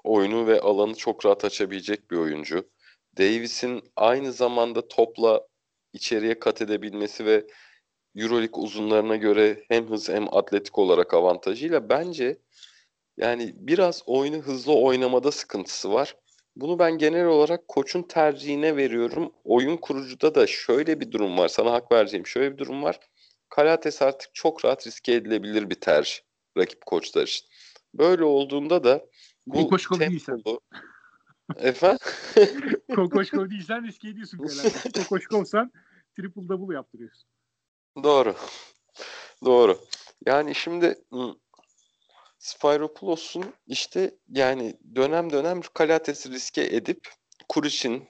oyunu 0.03 0.47
ve 0.47 0.62
alanı 0.62 0.95
çok 0.95 1.25
rahat 1.25 1.45
açabilecek 1.45 2.12
bir 2.12 2.17
oyuncu. 2.17 2.69
Davis'in 3.17 3.83
aynı 3.95 4.33
zamanda 4.33 4.88
topla 4.88 5.47
içeriye 5.93 6.39
kat 6.39 6.62
edebilmesi 6.62 7.25
ve 7.25 7.47
Euroleague 8.15 8.63
uzunlarına 8.63 9.15
göre 9.15 9.63
hem 9.67 9.89
hız 9.89 10.09
hem 10.09 10.36
atletik 10.36 10.79
olarak 10.79 11.13
avantajıyla 11.13 11.89
bence 11.89 12.38
yani 13.17 13.53
biraz 13.55 14.03
oyunu 14.05 14.38
hızlı 14.38 14.73
oynamada 14.73 15.31
sıkıntısı 15.31 15.93
var. 15.93 16.15
Bunu 16.56 16.80
ben 16.80 16.98
genel 16.98 17.26
olarak 17.26 17.68
koçun 17.68 18.04
tercihine 18.04 18.78
veriyorum. 18.78 19.32
Oyun 19.44 19.78
kurucuda 19.78 20.36
da 20.36 20.48
şöyle 20.48 21.00
bir 21.00 21.12
durum 21.12 21.38
var. 21.38 21.48
Sana 21.48 21.72
hak 21.72 21.92
vereceğim 21.92 22.28
şöyle 22.28 22.54
bir 22.54 22.58
durum 22.58 22.84
var. 22.84 23.00
Kalates 23.50 24.02
artık 24.02 24.36
çok 24.36 24.66
rahat 24.66 24.88
riske 24.88 25.13
edilebilir 25.13 25.70
bir 25.70 25.76
tercih 25.76 26.18
rakip 26.58 26.86
koçlar 26.86 27.24
için. 27.24 27.48
Böyle 27.94 28.24
olduğunda 28.24 28.84
da 28.84 29.06
bu 29.48 29.58
Kokoşkov 29.58 30.00
değilsen. 30.00 30.44
Efendim? 31.58 32.00
Kokoşkov 32.96 33.50
değilsen 33.50 33.88
riske 33.88 34.10
ediyorsun 34.10 34.38
Kalates. 34.38 34.92
Kokoşkovsan 34.94 35.72
triple 36.16 36.50
double 36.50 36.76
yaptırıyorsun. 36.76 37.30
Doğru. 38.04 38.36
Doğru. 39.46 39.80
Yani 40.26 40.56
şimdi 40.56 40.96
Spyropoulos'un 42.43 43.53
işte 43.67 44.15
yani 44.29 44.79
dönem 44.95 45.32
dönem 45.32 45.62
Kalates'i 45.73 46.32
riske 46.32 46.62
edip 46.62 47.08
Kuric'in, 47.49 48.10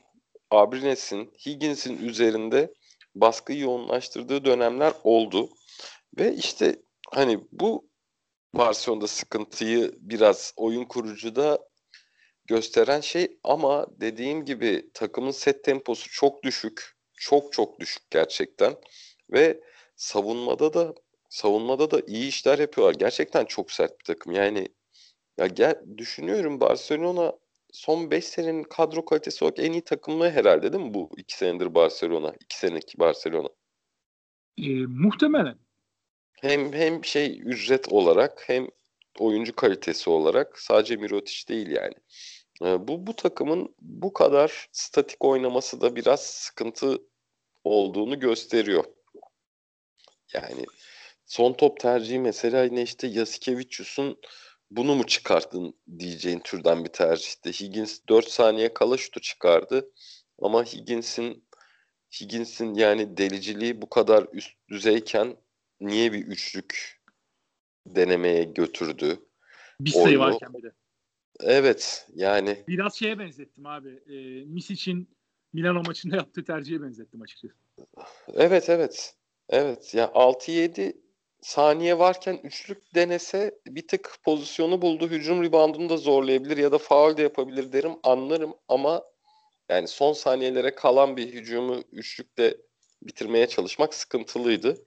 Abrines'in, 0.51 1.33
Higgins'in 1.45 1.97
üzerinde 1.97 2.73
baskıyı 3.15 3.59
yoğunlaştırdığı 3.59 4.45
dönemler 4.45 4.93
oldu. 5.03 5.49
Ve 6.17 6.33
işte 6.33 6.75
hani 7.11 7.39
bu 7.51 7.89
Barcelona'da 8.53 9.07
sıkıntıyı 9.07 9.91
biraz 9.97 10.53
oyun 10.57 10.85
kurucuda 10.85 11.59
gösteren 12.45 13.01
şey 13.01 13.39
ama 13.43 13.87
dediğim 13.89 14.45
gibi 14.45 14.91
takımın 14.93 15.31
set 15.31 15.63
temposu 15.63 16.09
çok 16.11 16.43
düşük. 16.43 16.97
Çok 17.15 17.53
çok 17.53 17.79
düşük 17.79 18.11
gerçekten. 18.11 18.75
Ve 19.33 19.61
savunmada 19.95 20.73
da 20.73 20.93
savunmada 21.33 21.91
da 21.91 22.01
iyi 22.07 22.27
işler 22.27 22.59
yapıyorlar. 22.59 22.95
Gerçekten 22.95 23.45
çok 23.45 23.71
sert 23.71 23.99
bir 23.99 24.05
takım. 24.05 24.33
Yani 24.33 24.67
ya 25.37 25.47
gel 25.47 25.81
düşünüyorum 25.97 26.59
Barcelona 26.59 27.33
son 27.71 28.11
5 28.11 28.25
senenin 28.25 28.63
kadro 28.63 29.05
kalitesi 29.05 29.45
olarak 29.45 29.59
en 29.59 29.71
iyi 29.71 29.81
takımı 29.81 30.29
herhalde 30.29 30.73
değil 30.73 30.83
mi 30.83 30.93
bu 30.93 31.09
2 31.17 31.37
senedir 31.37 31.75
Barcelona? 31.75 32.33
2 32.41 32.57
seneki 32.57 32.99
Barcelona. 32.99 33.47
E, 34.57 34.69
muhtemelen. 34.85 35.57
Hem 36.41 36.73
hem 36.73 37.05
şey 37.05 37.41
ücret 37.45 37.93
olarak 37.93 38.43
hem 38.47 38.67
oyuncu 39.19 39.55
kalitesi 39.55 40.09
olarak 40.09 40.59
sadece 40.59 40.95
Mirotic 40.95 41.47
değil 41.47 41.69
yani. 41.69 41.95
E, 42.61 42.87
bu 42.87 43.07
bu 43.07 43.15
takımın 43.15 43.75
bu 43.81 44.13
kadar 44.13 44.67
statik 44.71 45.25
oynaması 45.25 45.81
da 45.81 45.95
biraz 45.95 46.25
sıkıntı 46.25 46.97
olduğunu 47.63 48.19
gösteriyor. 48.19 48.85
Yani 50.33 50.65
son 51.33 51.53
top 51.53 51.79
tercihi 51.79 52.19
mesela 52.19 52.63
yine 52.63 52.81
işte 52.81 53.07
Yasikevicius'un 53.07 54.19
bunu 54.71 54.95
mu 54.95 55.05
çıkarttın 55.07 55.73
diyeceğin 55.99 56.39
türden 56.39 56.85
bir 56.85 56.89
tercihti. 56.89 57.51
Higgins 57.51 57.99
4 58.09 58.27
saniye 58.27 58.73
kala 58.73 58.97
şutu 58.97 59.19
çıkardı. 59.19 59.91
Ama 60.39 60.63
Higgins'in 60.63 61.43
Higgins'in 62.21 62.73
yani 62.73 63.17
deliciliği 63.17 63.81
bu 63.81 63.89
kadar 63.89 64.27
üst 64.33 64.51
düzeyken 64.69 65.37
niye 65.79 66.13
bir 66.13 66.25
üçlük 66.25 67.01
denemeye 67.85 68.43
götürdü? 68.43 69.19
Bir 69.79 69.89
sayı 69.89 70.19
varken 70.19 70.53
bir 70.53 70.63
de. 70.63 70.71
Evet 71.39 72.07
yani. 72.15 72.63
Biraz 72.67 72.95
şeye 72.95 73.19
benzettim 73.19 73.65
abi. 73.65 73.89
E, 73.89 74.45
Misic'in 74.45 75.09
Milano 75.53 75.83
maçında 75.85 76.15
yaptığı 76.15 76.43
tercihe 76.43 76.81
benzettim 76.81 77.21
açıkçası. 77.21 77.53
Evet 78.33 78.69
evet. 78.69 79.15
Evet 79.49 79.93
ya 79.93 80.05
6-7 80.05 81.02
saniye 81.43 81.99
varken 81.99 82.39
üçlük 82.43 82.95
denese 82.95 83.59
bir 83.67 83.87
tık 83.87 84.17
pozisyonu 84.23 84.81
buldu. 84.81 85.09
Hücum 85.09 85.43
reboundunu 85.43 85.89
da 85.89 85.97
zorlayabilir 85.97 86.57
ya 86.57 86.71
da 86.71 86.77
faul 86.77 87.17
de 87.17 87.21
yapabilir 87.21 87.71
derim 87.71 87.93
anlarım 88.03 88.53
ama 88.67 89.03
yani 89.69 89.87
son 89.87 90.13
saniyelere 90.13 90.75
kalan 90.75 91.17
bir 91.17 91.33
hücumu 91.33 91.81
üçlükle 91.91 92.57
bitirmeye 93.01 93.47
çalışmak 93.47 93.93
sıkıntılıydı. 93.93 94.85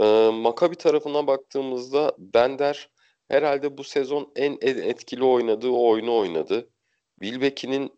Ee, 0.00 0.30
Makabi 0.32 0.76
tarafına 0.76 1.26
baktığımızda 1.26 2.14
Bender 2.18 2.90
herhalde 3.28 3.78
bu 3.78 3.84
sezon 3.84 4.32
en 4.36 4.58
etkili 4.62 5.24
oynadığı 5.24 5.70
oyunu 5.70 6.16
oynadı. 6.16 6.70
Wilbeck'in 7.22 7.92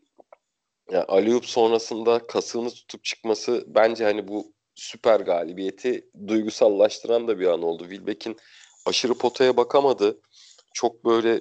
yani 0.91 1.05
Aliyup 1.05 1.47
sonrasında 1.47 2.27
kasığını 2.27 2.71
tutup 2.71 3.05
çıkması 3.05 3.65
bence 3.67 4.05
hani 4.05 4.29
bu 4.29 4.53
süper 4.75 5.21
galibiyeti 5.21 6.11
duygusallaştıran 6.27 7.29
da 7.29 7.39
bir 7.39 7.47
an 7.47 7.63
oldu. 7.63 7.83
Wilbeck'in 7.83 8.37
aşırı 8.87 9.15
potaya 9.15 9.57
bakamadı. 9.57 10.21
Çok 10.75 11.05
böyle 11.05 11.41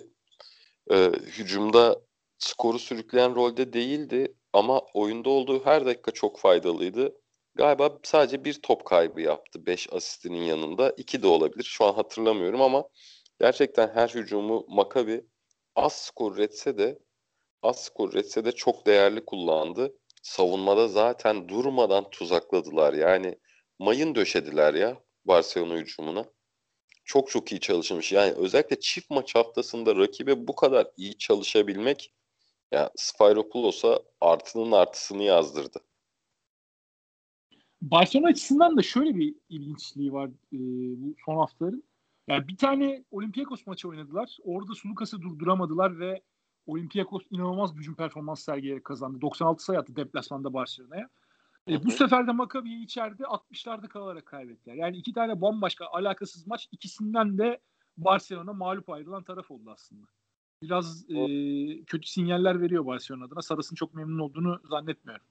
e, 0.92 1.12
hücumda 1.38 2.02
skoru 2.38 2.80
sürükleyen 2.80 3.36
rolde 3.36 3.74
değildi 3.74 4.36
ama 4.54 4.82
oyunda 4.94 5.30
olduğu 5.30 5.66
her 5.66 5.86
dakika 5.86 6.12
çok 6.12 6.40
faydalıydı. 6.40 7.16
galiba 7.56 8.00
sadece 8.04 8.46
bir 8.46 8.62
top 8.62 8.86
kaybı 8.86 9.22
yaptı 9.22 9.66
5 9.66 9.94
asistinin 9.94 10.44
yanında. 10.44 10.94
2 10.98 11.24
de 11.24 11.28
olabilir. 11.28 11.64
Şu 11.64 11.86
an 11.86 11.94
hatırlamıyorum 11.94 12.62
ama 12.62 12.84
gerçekten 13.40 13.88
her 13.96 14.10
hücumu 14.10 14.66
Makabi 14.70 15.26
az 15.76 15.94
skor 15.94 16.38
etse 16.38 16.78
de 16.78 17.00
az 17.62 17.84
skor 17.84 18.14
etse 18.14 18.46
de 18.46 18.52
çok 18.52 18.86
değerli 18.86 19.26
kullandı. 19.26 19.94
Savunmada 20.22 20.88
zaten 20.88 21.50
durmadan 21.50 22.10
tuzakladılar. 22.10 22.94
Yani 22.94 23.40
mayın 23.80 24.16
döşediler 24.16 24.74
ya 24.74 25.04
Barcelona 25.26 25.78
hücumuna. 25.78 26.26
Çok 27.06 27.30
çok 27.30 27.52
iyi 27.52 27.60
çalışmış. 27.60 28.12
Yani 28.12 28.32
özellikle 28.32 28.80
çift 28.80 29.10
maç 29.10 29.36
haftasında 29.36 29.96
rakibe 29.96 30.48
bu 30.48 30.56
kadar 30.56 30.88
iyi 30.98 31.18
çalışabilmek 31.18 32.14
ya 32.72 32.80
yani 32.80 32.90
Spyropoulos'a 32.96 34.00
artının 34.22 34.72
artısını 34.72 35.24
yazdırdı. 35.24 35.80
Barcelona 37.82 38.28
açısından 38.28 38.78
da 38.78 38.82
şöyle 38.82 39.16
bir 39.16 39.36
ilginçliği 39.50 40.14
var 40.14 40.28
e, 40.28 40.58
bu 41.02 41.16
son 41.26 41.38
haftaların. 41.38 41.84
Yani 42.28 42.48
bir 42.48 42.58
tane 42.58 43.04
Olympiakos 43.12 43.68
maçı 43.68 43.90
oynadılar. 43.90 44.38
Orada 44.44 44.76
Sulukas'ı 44.76 45.22
durduramadılar 45.22 46.00
ve 46.00 46.22
Olympiakos 46.66 47.24
inanılmaz 47.32 47.76
hücum 47.76 47.96
performans 47.96 48.44
sergileyerek 48.44 48.86
kazandı. 48.86 49.22
96 49.22 49.64
sayı 49.64 49.80
attı 49.80 49.96
deplasmanda 49.96 50.54
Barcelona'ya. 50.54 51.10
E, 51.70 51.84
bu 51.86 51.92
sefer 51.92 52.28
de 52.28 52.32
Maccabi'yi 52.32 52.84
içeride 52.84 53.24
60'larda 53.24 53.88
kalarak 53.88 54.26
kaybettiler. 54.26 54.76
Yani 54.76 54.98
iki 54.98 55.14
tane 55.14 55.42
bambaşka 55.42 55.86
alakasız 55.86 56.48
maç. 56.48 56.68
ikisinden 56.72 57.38
de 57.38 57.60
Barcelona 57.98 58.54
mağlup 58.54 58.90
ayrılan 58.90 59.24
taraf 59.24 59.52
oldu 59.52 59.72
aslında. 59.72 60.08
Biraz 60.64 61.10
e, 61.10 61.16
kötü 61.84 62.08
sinyaller 62.08 62.62
veriyor 62.62 62.86
Barcelona 62.86 63.26
adına. 63.26 63.42
Saras'ın 63.42 63.76
çok 63.76 63.94
memnun 63.94 64.20
olduğunu 64.20 64.62
zannetmiyorum. 64.70 65.26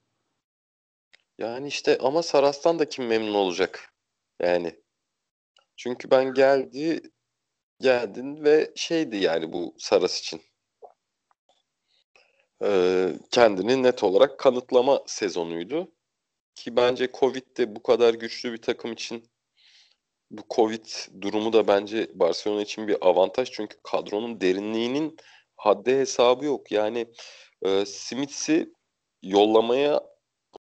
Yani 1.39 1.69
işte 1.69 1.99
ama 2.03 2.23
Saras'tan 2.23 2.79
da 2.79 2.89
kim 2.89 3.07
memnun 3.07 3.35
olacak? 3.35 3.95
Yani 4.41 4.81
çünkü 5.77 6.11
ben 6.11 6.35
geldi 6.35 7.03
geldin 7.81 8.45
ve 8.45 8.73
şeydi 8.77 9.17
yani 9.17 9.53
bu 9.53 9.75
Saras 9.79 10.21
için. 10.21 10.41
Ee, 12.65 13.13
kendini 13.31 13.83
net 13.83 14.05
olarak 14.05 14.39
kanıtlama 14.39 15.03
sezonuydu. 15.07 15.93
Ki 16.55 16.77
bence 16.77 17.09
Covid'de 17.13 17.77
bu 17.77 17.83
kadar 17.83 18.15
güçlü 18.15 18.53
bir 18.53 18.63
takım 18.63 18.93
için 18.93 19.31
bu 20.31 20.43
Covid 20.51 20.87
durumu 21.21 21.53
da 21.53 21.69
bence 21.69 22.11
Barcelona 22.15 22.63
için 22.63 22.89
bir 22.89 23.09
avantaj. 23.09 23.51
Çünkü 23.51 23.77
kadronun 23.83 24.41
derinliğinin 24.41 25.17
haddi 25.57 25.91
hesabı 25.91 26.45
yok. 26.45 26.73
Yani 26.73 27.07
e, 27.63 27.87
Smiths'i 27.87 28.73
yollamaya 29.23 30.01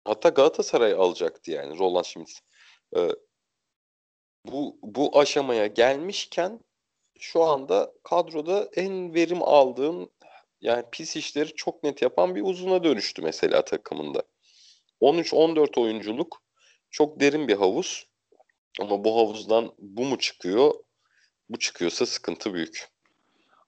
hatta 0.05 0.29
Galatasaray 0.29 0.92
alacaktı 0.92 1.50
yani 1.50 1.79
Roland 1.79 2.05
Schmitz. 2.05 2.40
E, 2.96 3.09
bu 4.44 4.79
bu 4.83 5.18
aşamaya 5.18 5.66
gelmişken 5.66 6.61
şu 7.18 7.42
anda 7.42 7.92
kadroda 8.03 8.68
en 8.76 9.14
verim 9.14 9.42
aldığım 9.42 10.11
yani 10.61 10.85
pis 10.92 11.16
işleri 11.16 11.55
çok 11.55 11.85
net 11.85 12.03
yapan 12.03 12.35
bir 12.35 12.42
uzuna 12.42 12.85
dönüştü 12.85 13.23
mesela 13.23 13.64
takımında. 13.64 14.23
13-14 15.01 15.81
oyunculuk 15.81 16.42
çok 16.90 17.20
derin 17.20 17.49
bir 17.49 17.57
havuz. 17.57 18.07
Ama 18.81 19.05
bu 19.05 19.16
havuzdan 19.16 19.73
bu 19.79 20.05
mu 20.05 20.18
çıkıyor? 20.18 20.75
Bu 21.49 21.59
çıkıyorsa 21.59 22.07
sıkıntı 22.07 22.55
büyük. 22.55 22.88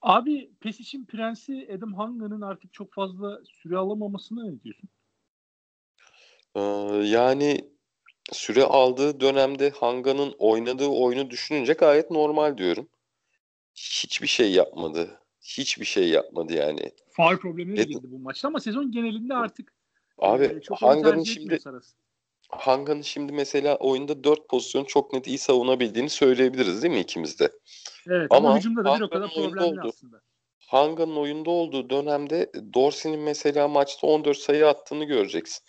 Abi 0.02 0.50
Pesic'in 0.60 1.04
prensi 1.04 1.68
Adam 1.76 1.94
Hanga'nın 1.94 2.40
artık 2.40 2.72
çok 2.74 2.92
fazla 2.92 3.40
süre 3.44 3.76
alamamasına 3.76 4.44
ne 4.44 4.60
diyorsun? 4.62 4.88
Ee, 6.54 6.60
yani 7.06 7.70
süre 8.32 8.64
aldığı 8.64 9.20
dönemde 9.20 9.70
Hanga'nın 9.70 10.34
oynadığı 10.38 10.88
oyunu 10.88 11.30
düşününce 11.30 11.72
gayet 11.72 12.10
normal 12.10 12.58
diyorum. 12.58 12.88
Hiçbir 13.74 14.26
şey 14.26 14.52
yapmadı. 14.52 15.21
Hiçbir 15.42 15.84
şey 15.84 16.08
yapmadı 16.08 16.52
yani. 16.52 16.92
Faul 17.10 17.36
problemleri 17.36 17.86
girdi 17.86 18.06
bu 18.10 18.18
maçta 18.18 18.48
ama 18.48 18.60
sezon 18.60 18.92
genelinde 18.92 19.34
artık 19.34 19.74
Abi 20.18 20.44
e, 20.44 20.60
Hanga'nın 20.74 21.22
şimdi 21.22 21.58
Hanga'nın 22.48 23.02
şimdi 23.02 23.32
mesela 23.32 23.76
oyunda 23.76 24.24
4 24.24 24.48
pozisyon 24.48 24.84
çok 24.84 25.12
net 25.12 25.26
iyi 25.26 25.38
savunabildiğini 25.38 26.10
söyleyebiliriz 26.10 26.82
değil 26.82 26.94
mi 26.94 27.00
ikimiz 27.00 27.40
de? 27.40 27.52
Evet 28.06 28.26
ama, 28.30 28.48
ama 28.48 28.58
hücumda 28.58 28.84
da 28.84 28.96
bir 28.96 29.00
o 29.00 29.08
kadar 29.08 29.30
problemli 29.34 29.80
oldu. 29.80 29.88
aslında. 29.88 30.20
Hanga'nın 30.58 31.16
oyunda 31.16 31.50
olduğu 31.50 31.90
dönemde 31.90 32.52
Dorsey'nin 32.74 33.20
mesela 33.20 33.68
maçta 33.68 34.06
14 34.06 34.38
sayı 34.38 34.68
attığını 34.68 35.04
göreceksin. 35.04 35.64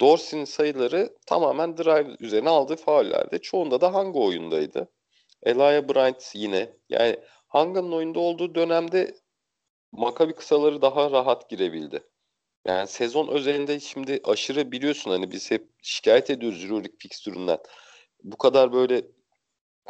Dorsey'nin 0.00 0.44
sayıları 0.44 1.16
tamamen 1.26 1.76
drive 1.76 2.16
üzerine 2.20 2.48
aldığı 2.48 2.76
faullerde. 2.76 3.38
Çoğunda 3.38 3.80
da 3.80 3.94
Hanga 3.94 4.18
oyundaydı. 4.18 4.88
Elia 5.42 5.88
Bryant 5.88 6.32
yine. 6.34 6.70
Yani 6.88 7.16
Hanga'nın 7.48 7.92
oyunda 7.92 8.20
olduğu 8.20 8.54
dönemde 8.54 9.14
Makabi 9.92 10.34
kısaları 10.34 10.82
daha 10.82 11.10
rahat 11.10 11.50
girebildi. 11.50 12.02
Yani 12.66 12.88
sezon 12.88 13.28
özelinde 13.28 13.80
şimdi 13.80 14.20
aşırı 14.24 14.72
biliyorsun 14.72 15.10
hani 15.10 15.30
biz 15.30 15.50
hep 15.50 15.68
şikayet 15.82 16.30
ediyoruz 16.30 16.64
Euroleague 16.64 16.96
fikstüründen. 16.98 17.58
Bu 18.22 18.38
kadar 18.38 18.72
böyle 18.72 18.96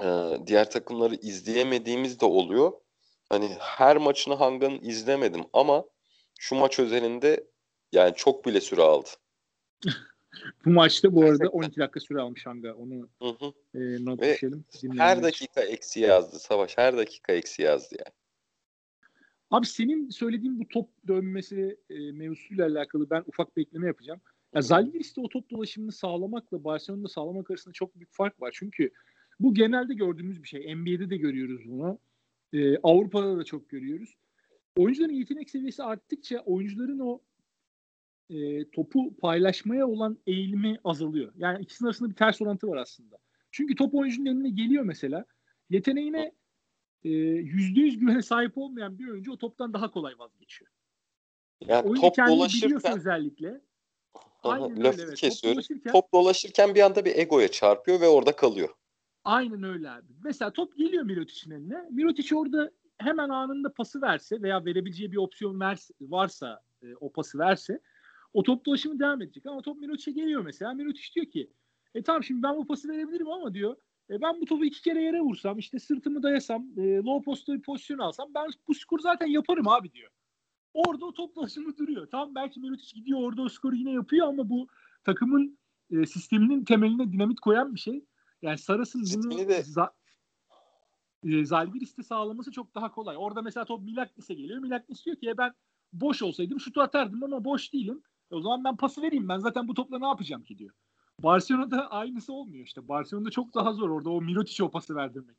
e, 0.03 0.07
diğer 0.47 0.71
takımları 0.71 1.15
izleyemediğimiz 1.15 2.21
de 2.21 2.27
oluyor. 2.27 2.73
Hani 3.29 3.57
her 3.59 3.97
maçını 3.97 4.35
Hanga'nın 4.35 4.81
izlemedim 4.83 5.45
ama 5.53 5.85
şu 6.39 6.55
maç 6.55 6.79
özelinde 6.79 7.47
yani 7.93 8.15
çok 8.15 8.47
bile 8.47 8.61
süre 8.61 8.83
aldı. 8.83 9.09
bu 10.65 10.71
maçta 10.71 11.13
bu 11.13 11.25
arada 11.25 11.49
12 11.49 11.81
dakika 11.81 12.01
süre 12.01 12.21
almış 12.21 12.47
Hanga. 12.47 12.75
Onu 12.75 13.09
hı 13.23 13.29
hı. 13.29 13.53
E, 13.75 14.05
not 14.05 14.23
Ve 14.23 14.35
düşelim. 14.35 14.65
Her 14.97 15.23
dakika 15.23 15.61
eksi 15.61 16.01
yazdı 16.01 16.39
Savaş. 16.39 16.79
Her 16.79 16.97
dakika 16.97 17.33
eksi 17.33 17.63
yazdı 17.63 17.97
yani. 17.99 18.15
Abi 19.51 19.67
senin 19.67 20.11
söylediğin 20.11 20.61
bu 20.61 20.69
top 20.69 20.89
dönmesi 21.09 21.79
e, 21.91 22.13
mevzusuyla 22.13 22.67
alakalı 22.67 23.11
ben 23.11 23.25
ufak 23.27 23.57
bir 23.57 23.63
ekleme 23.63 23.87
yapacağım. 23.87 24.21
Ya 24.55 24.63
Zalgiris'te 24.63 25.21
o 25.21 25.29
top 25.29 25.51
dolaşımını 25.51 25.93
sağlamakla 25.93 26.65
Barcelona'da 26.65 27.09
sağlamak 27.09 27.51
arasında 27.51 27.73
çok 27.73 27.97
büyük 27.97 28.13
fark 28.13 28.41
var. 28.41 28.51
Çünkü 28.55 28.91
bu 29.41 29.55
genelde 29.55 29.95
gördüğümüz 29.95 30.43
bir 30.43 30.49
şey. 30.49 30.75
NBA'de 30.77 31.11
de 31.11 31.17
görüyoruz 31.17 31.61
bunu. 31.69 31.99
E, 32.53 32.79
Avrupa'da 32.79 33.39
da 33.39 33.45
çok 33.45 33.69
görüyoruz. 33.69 34.17
Oyuncuların 34.77 35.13
yetenek 35.13 35.51
seviyesi 35.51 35.83
arttıkça 35.83 36.39
oyuncuların 36.39 36.99
o 36.99 37.21
e, 38.31 38.71
topu 38.71 39.17
paylaşmaya 39.17 39.87
olan 39.89 40.19
eğilimi 40.27 40.79
azalıyor. 40.85 41.33
Yani 41.37 41.63
ikisinin 41.63 41.89
arasında 41.89 42.11
bir 42.11 42.15
ters 42.15 42.43
orantı 42.43 42.69
var 42.69 42.77
aslında. 42.77 43.19
Çünkü 43.51 43.75
top 43.75 43.95
oyuncunun 43.95 44.27
eline 44.27 44.51
geliyor 44.51 44.85
mesela. 44.85 45.25
Yeteneğine 45.71 46.33
e, 47.05 47.09
yüzde 47.09 47.81
yüz 47.81 47.99
güvene 47.99 48.23
sahip 48.23 48.59
olmayan 48.59 48.99
bir 48.99 49.09
oyuncu 49.09 49.33
o 49.33 49.37
toptan 49.37 49.73
daha 49.73 49.91
kolay 49.91 50.19
vazgeçiyor. 50.19 50.71
Yani 51.61 51.89
Oyuncu 51.89 52.01
top 52.01 52.17
dolaşırken 52.17 52.97
özellikle 52.99 53.61
Aynen 54.43 54.85
lafı 54.85 55.03
öyle, 55.03 55.15
kesiyorum. 55.15 55.61
Top 55.61 55.69
dolaşırken, 55.69 55.93
top 55.93 56.13
dolaşırken 56.13 56.75
bir 56.75 56.81
anda 56.81 57.05
bir 57.05 57.17
egoya 57.17 57.49
çarpıyor 57.49 58.01
ve 58.01 58.09
orada 58.09 58.37
kalıyor. 58.37 58.69
Aynen 59.25 59.63
öyle 59.63 59.91
abi. 59.91 60.13
Mesela 60.25 60.53
top 60.53 60.77
geliyor 60.77 61.03
Mirotic'in 61.03 61.51
eline. 61.51 61.89
Mirotic 61.91 62.37
orada 62.37 62.71
hemen 62.99 63.29
anında 63.29 63.73
pası 63.73 64.03
verse 64.03 64.43
veya 64.43 64.65
verebileceği 64.65 65.13
bir 65.13 65.17
opsiyon 65.17 65.61
verse, 65.61 65.95
varsa 66.01 66.63
e, 66.83 66.95
o 67.01 67.13
pası 67.13 67.39
verse 67.39 67.81
o 68.33 68.43
top 68.43 68.67
dolaşımı 68.67 68.99
devam 68.99 69.23
edecek. 69.23 69.47
Ama 69.47 69.63
top 69.63 69.79
Mirotic'e 69.79 70.13
geliyor 70.13 70.43
mesela. 70.43 70.75
Mirotic 70.75 71.15
diyor 71.15 71.27
ki 71.27 71.51
e 71.95 72.03
tamam 72.03 72.25
şimdi 72.25 72.43
ben 72.43 72.57
bu 72.57 72.67
pası 72.67 72.89
verebilirim 72.89 73.29
ama 73.29 73.55
diyor 73.55 73.77
e 74.11 74.21
ben 74.21 74.41
bu 74.41 74.45
topu 74.45 74.65
iki 74.65 74.83
kere 74.83 75.03
yere 75.03 75.21
vursam 75.21 75.59
işte 75.59 75.79
sırtımı 75.79 76.23
dayasam 76.23 76.67
e, 76.77 76.97
low 76.97 77.25
post'ta 77.25 77.55
bir 77.55 77.63
pozisyon 77.63 77.99
alsam 77.99 78.29
ben 78.35 78.49
bu 78.69 78.75
skoru 78.75 79.03
zaten 79.03 79.27
yaparım 79.27 79.69
abi 79.69 79.93
diyor. 79.93 80.11
Orada 80.75 81.07
o 81.07 81.15
top 81.15 81.37
dolaşımı 81.37 81.77
duruyor. 81.77 82.07
Tam 82.11 82.35
belki 82.35 82.61
Mirotic 82.61 82.95
gidiyor 82.95 83.21
orada 83.23 83.43
o 83.43 83.49
skoru 83.49 83.77
yine 83.77 83.93
yapıyor 83.93 84.29
ama 84.29 84.51
bu 84.51 84.69
takımın 85.05 85.59
e, 85.91 86.07
sisteminin 86.07 86.65
temeline 86.65 87.13
dinamit 87.13 87.41
koyan 87.41 87.75
bir 87.75 87.81
şey. 87.81 88.05
Yani 88.43 88.59
Saras'ın 88.59 89.03
bunu 89.15 89.39
de... 89.39 89.61
za- 89.61 89.93
e, 91.25 91.45
Zalgiris'te 91.45 92.03
sağlaması 92.03 92.53
çok 92.53 92.75
daha 92.75 92.91
kolay. 92.91 93.17
Orada 93.19 93.43
mesela 93.43 93.65
top 93.65 93.83
Milaknis'e 93.83 94.35
geliyor. 94.35 94.59
Milaknis 94.59 95.07
diyor 95.07 95.17
ki 95.17 95.29
e 95.29 95.39
ben 95.39 95.55
boş 95.93 96.23
olsaydım 96.23 96.61
şutu 96.61 96.81
atardım 96.81 97.25
ama 97.25 97.45
boş 97.45 97.73
değilim. 97.73 98.03
E 98.33 98.35
o 98.35 98.41
zaman 98.41 98.65
ben 98.65 98.77
pası 98.77 99.03
vereyim. 99.03 99.29
Ben 99.29 99.39
zaten 99.39 99.69
bu 99.69 99.75
topla 99.75 99.99
ne 99.99 100.07
yapacağım 100.07 100.43
ki 100.43 100.59
diyor. 100.59 100.75
Barcelona'da 101.23 101.91
aynısı 101.91 102.33
olmuyor 102.33 102.65
işte. 102.65 102.89
Barcelona'da 102.89 103.31
çok 103.31 103.55
daha 103.55 103.73
zor 103.73 103.91
orada 103.91 104.11
o 104.11 104.21
Mirotic'e 104.21 104.65
o 104.65 104.71
pası 104.71 104.95
verdirmek. 104.95 105.37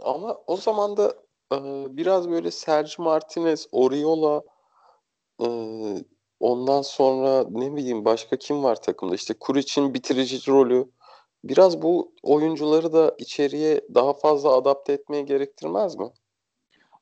Ama 0.00 0.38
o 0.46 0.56
zaman 0.56 0.96
da 0.96 1.14
e, 1.52 1.56
biraz 1.96 2.30
böyle 2.30 2.50
Sergio 2.50 3.04
Martinez, 3.04 3.68
Oriola 3.72 4.42
e, 5.42 5.48
ondan 6.40 6.82
sonra 6.82 7.46
ne 7.50 7.76
bileyim 7.76 8.04
başka 8.04 8.36
kim 8.36 8.62
var 8.64 8.82
takımda? 8.82 9.14
İşte 9.14 9.34
Kuric'in 9.40 9.94
bitirici 9.94 10.50
rolü 10.50 10.90
biraz 11.44 11.82
bu 11.82 12.12
oyuncuları 12.22 12.92
da 12.92 13.14
içeriye 13.18 13.80
daha 13.94 14.12
fazla 14.12 14.56
adapte 14.56 14.92
etmeye 14.92 15.22
gerektirmez 15.22 15.96
mi? 15.96 16.10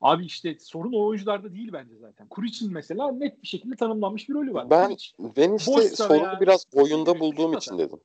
Abi 0.01 0.25
işte 0.25 0.57
sorun 0.59 0.93
o 0.93 1.07
oyuncularda 1.07 1.55
değil 1.55 1.73
bence 1.73 1.97
zaten. 1.97 2.29
Kuric'in 2.29 2.73
mesela 2.73 3.13
net 3.13 3.43
bir 3.43 3.47
şekilde 3.47 3.77
tanımlanmış 3.77 4.29
bir 4.29 4.35
rolü 4.35 4.55
var. 4.55 4.71
Ben 4.71 4.87
Kuric, 4.87 5.13
ben 5.37 5.55
işte 5.55 5.83
sorunu 5.83 6.41
biraz 6.41 6.67
oyunda 6.75 7.21
bulduğum 7.21 7.57
için 7.57 7.79
dedim. 7.79 8.01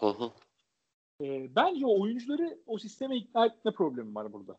Hı 0.00 0.06
hı. 0.06 0.30
E, 1.20 1.56
bence 1.56 1.86
o 1.86 2.00
oyuncuları 2.00 2.58
o 2.66 2.78
sisteme 2.78 3.16
ikna 3.16 3.46
etme 3.46 3.72
problemi 3.72 4.14
var 4.14 4.32
burada. 4.32 4.58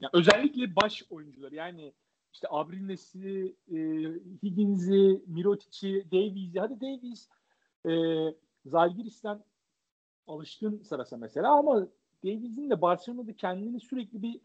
Yani 0.00 0.10
özellikle 0.12 0.76
baş 0.76 1.02
oyuncular 1.10 1.52
yani 1.52 1.92
işte 2.32 2.48
Abrines'i, 2.50 3.56
e, 3.68 3.76
Higgins'i, 4.42 5.22
Mirotic'i, 5.26 6.06
Davies'i 6.12 6.60
hadi 6.60 6.80
Davies 6.80 7.28
e, 7.88 7.92
Zalgiris'ten 8.66 9.44
alışkın 10.26 10.82
sırası 10.82 11.18
mesela 11.18 11.52
ama 11.52 11.86
Davies'in 12.24 12.70
de 12.70 12.82
Barcelona'da 12.82 13.32
kendini 13.32 13.80
sürekli 13.80 14.22
bir 14.22 14.40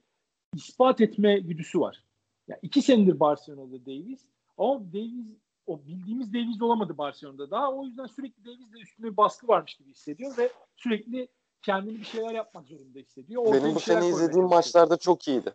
ispat 0.56 1.02
etme 1.02 1.40
güdüsü 1.40 1.80
var. 1.80 2.04
Yani 2.48 2.60
iki 2.62 2.82
senedir 2.82 3.20
Barcelona'da 3.20 3.86
Davies 3.86 4.22
ama 4.58 4.94
Davies 4.94 5.28
o 5.68 5.86
bildiğimiz 5.86 6.34
Davies 6.34 6.62
olamadı 6.62 6.98
Barcelona'da 6.98 7.52
daha. 7.52 7.74
O 7.74 7.86
yüzden 7.86 8.06
sürekli 8.06 8.46
Davies'de 8.46 8.80
üstüne 8.80 9.06
bir 9.06 9.18
baskı 9.18 9.48
varmış 9.48 9.76
gibi 9.76 9.90
hissediyor 9.90 10.38
ve 10.38 10.52
sürekli 10.76 11.28
kendini 11.62 12.00
bir 12.00 12.06
şeyler 12.06 12.34
yapmak 12.34 12.68
zorunda 12.68 13.00
hissediyor. 13.00 13.42
Ortaya 13.42 13.64
Benim 13.64 13.76
bu 13.76 13.80
sene 13.80 14.10
izlediğim 14.10 14.48
maçlarda 14.48 14.98
çok 14.98 15.28
iyiydi. 15.28 15.54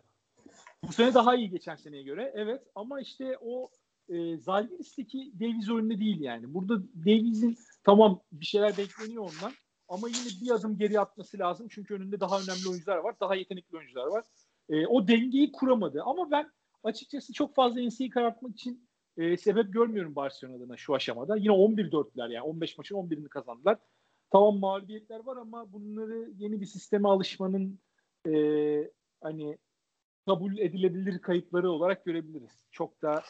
Bu 0.83 0.93
sene 0.93 1.13
daha 1.13 1.35
iyi 1.35 1.49
geçen 1.49 1.75
seneye 1.75 2.03
göre. 2.03 2.31
Evet 2.35 2.61
ama 2.75 3.01
işte 3.01 3.37
o 3.41 3.69
e, 4.09 4.37
Zalgiris'teki 4.37 5.31
Davies 5.39 5.69
oyunda 5.69 5.99
değil 5.99 6.21
yani. 6.21 6.53
Burada 6.53 6.83
Davies'in 6.95 7.57
tamam 7.83 8.19
bir 8.31 8.45
şeyler 8.45 8.77
bekleniyor 8.77 9.23
ondan 9.23 9.53
ama 9.89 10.07
yine 10.07 10.41
bir 10.41 10.51
adım 10.51 10.77
geri 10.77 10.99
atması 10.99 11.39
lazım. 11.39 11.67
Çünkü 11.69 11.93
önünde 11.95 12.19
daha 12.19 12.35
önemli 12.35 12.69
oyuncular 12.69 12.97
var. 12.97 13.15
Daha 13.19 13.35
yetenekli 13.35 13.77
oyuncular 13.77 14.07
var. 14.07 14.23
E, 14.69 14.87
o 14.87 15.07
dengeyi 15.07 15.51
kuramadı. 15.51 16.01
Ama 16.05 16.31
ben 16.31 16.51
açıkçası 16.83 17.33
çok 17.33 17.55
fazla 17.55 17.81
NC'yi 17.81 18.09
karartmak 18.09 18.51
için 18.51 18.89
e, 19.17 19.37
sebep 19.37 19.73
görmüyorum 19.73 20.15
Barcelona'dan 20.15 20.75
şu 20.75 20.95
aşamada. 20.95 21.35
Yine 21.35 21.53
11-4'ler 21.53 22.31
yani 22.31 22.41
15 22.41 22.77
maçın 22.77 22.95
11'ini 22.95 23.29
kazandılar. 23.29 23.77
Tamam 24.31 24.59
mağlubiyetler 24.59 25.19
var 25.19 25.37
ama 25.37 25.73
bunları 25.73 26.31
yeni 26.37 26.61
bir 26.61 26.65
sisteme 26.65 27.09
alışmanın 27.09 27.79
e, 28.27 28.33
hani 29.21 29.57
kabul 30.25 30.57
edilebilir 30.57 31.19
kayıpları 31.19 31.71
olarak 31.71 32.05
görebiliriz. 32.05 32.65
Çok 32.71 33.01
da 33.01 33.23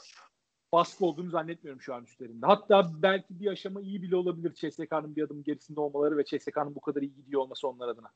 baskı 0.73 1.05
olduğunu 1.05 1.29
zannetmiyorum 1.29 1.81
şu 1.81 1.95
an 1.95 2.03
üstlerinde. 2.03 2.45
Hatta 2.45 2.91
belki 3.01 3.39
bir 3.39 3.47
aşama 3.47 3.81
iyi 3.81 4.01
bile 4.01 4.15
olabilir 4.15 4.53
CSK'nın 4.53 5.15
bir 5.15 5.23
adım 5.23 5.43
gerisinde 5.43 5.79
olmaları 5.79 6.17
ve 6.17 6.23
CSK'nın 6.25 6.75
bu 6.75 6.81
kadar 6.81 7.01
iyi 7.01 7.15
gidiyor 7.15 7.41
olması 7.41 7.67
onlar 7.67 7.87
adına. 7.87 8.11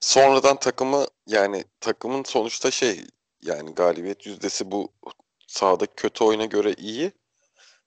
Sonradan 0.00 0.58
takımı 0.58 1.06
yani 1.26 1.64
takımın 1.80 2.24
sonuçta 2.24 2.70
şey 2.70 3.04
yani 3.42 3.74
galibiyet 3.74 4.26
yüzdesi 4.26 4.70
bu 4.70 4.92
sahada 5.46 5.86
kötü 5.86 6.24
oyuna 6.24 6.44
göre 6.44 6.72
iyi 6.72 7.12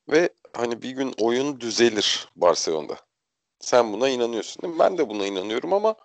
ve 0.07 0.29
hani 0.53 0.81
bir 0.81 0.89
gün 0.91 1.13
oyun 1.19 1.59
düzelir 1.59 2.29
Barcelona'da. 2.35 2.97
Sen 3.59 3.93
buna 3.93 4.09
inanıyorsun 4.09 4.61
değil 4.61 4.73
mi? 4.73 4.79
Ben 4.79 4.97
de 4.97 5.09
buna 5.09 5.25
inanıyorum 5.25 5.73
ama 5.73 5.95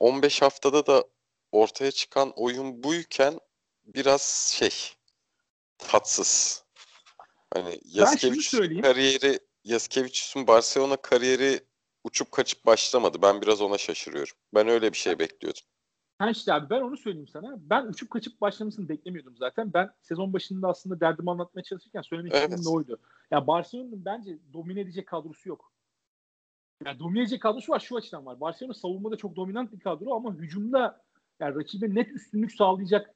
15 0.00 0.42
haftada 0.42 0.86
da 0.86 1.04
ortaya 1.52 1.90
çıkan 1.90 2.32
oyun 2.36 2.82
buyken 2.82 3.40
biraz 3.84 4.22
şey 4.56 4.74
tatsız. 5.78 6.64
Hani 7.54 7.80
Yaskevicius'un 7.84 8.82
kariyeri 8.82 9.38
Yaskevicius'un 9.64 10.46
Barcelona 10.46 10.96
kariyeri 10.96 11.60
uçup 12.04 12.32
kaçıp 12.32 12.66
başlamadı. 12.66 13.22
Ben 13.22 13.42
biraz 13.42 13.60
ona 13.60 13.78
şaşırıyorum. 13.78 14.34
Ben 14.54 14.68
öyle 14.68 14.92
bir 14.92 14.98
şey 14.98 15.18
bekliyordum. 15.18 15.62
Ha 16.18 16.30
işte 16.30 16.52
abi 16.52 16.70
ben 16.70 16.80
onu 16.80 16.96
söyleyeyim 16.96 17.28
sana. 17.28 17.56
Ben 17.58 17.86
uçup 17.86 18.10
kaçıp 18.10 18.40
başlamasını 18.40 18.88
beklemiyordum 18.88 19.36
zaten. 19.36 19.72
Ben 19.72 19.90
sezon 20.02 20.32
başında 20.32 20.68
aslında 20.68 21.00
derdimi 21.00 21.30
anlatmaya 21.30 21.62
çalışırken 21.62 22.02
söylemek 22.02 22.32
evet. 22.32 22.42
istediğim 22.42 22.64
de 22.64 22.68
oydu. 22.68 22.90
Ya 22.92 22.98
yani 23.30 23.46
Barcelona'nın 23.46 24.04
bence 24.04 24.38
domine 24.52 24.80
edecek 24.80 25.06
kadrosu 25.06 25.48
yok. 25.48 25.72
Yani 26.84 26.98
domine 26.98 27.20
edecek 27.20 27.42
kadrosu 27.42 27.72
var 27.72 27.80
şu 27.80 27.96
açıdan 27.96 28.26
var. 28.26 28.40
Barcelona 28.40 28.74
savunmada 28.74 29.16
çok 29.16 29.36
dominant 29.36 29.72
bir 29.72 29.80
kadro 29.80 30.14
ama 30.14 30.34
hücumda 30.34 31.04
yani 31.40 31.54
rakibe 31.54 31.94
net 31.94 32.12
üstünlük 32.12 32.52
sağlayacak 32.52 33.14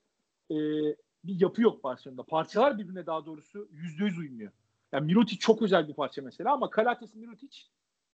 e, 0.51 0.57
bir 1.25 1.41
yapı 1.41 1.63
yok 1.63 1.85
Barcelona'da. 1.85 2.23
Parçalar 2.23 2.79
birbirine 2.79 3.07
daha 3.07 3.27
doğrusu 3.27 3.69
yüzde 3.73 4.05
yüz 4.05 4.19
uymuyor. 4.19 4.53
Yani 4.93 5.07
Mirotic 5.07 5.39
çok 5.39 5.63
özel 5.63 5.89
bir 5.89 5.95
parça 5.95 6.23
mesela 6.23 6.53
ama 6.53 6.71
Kalates 6.71 7.15
Mirotic 7.15 7.59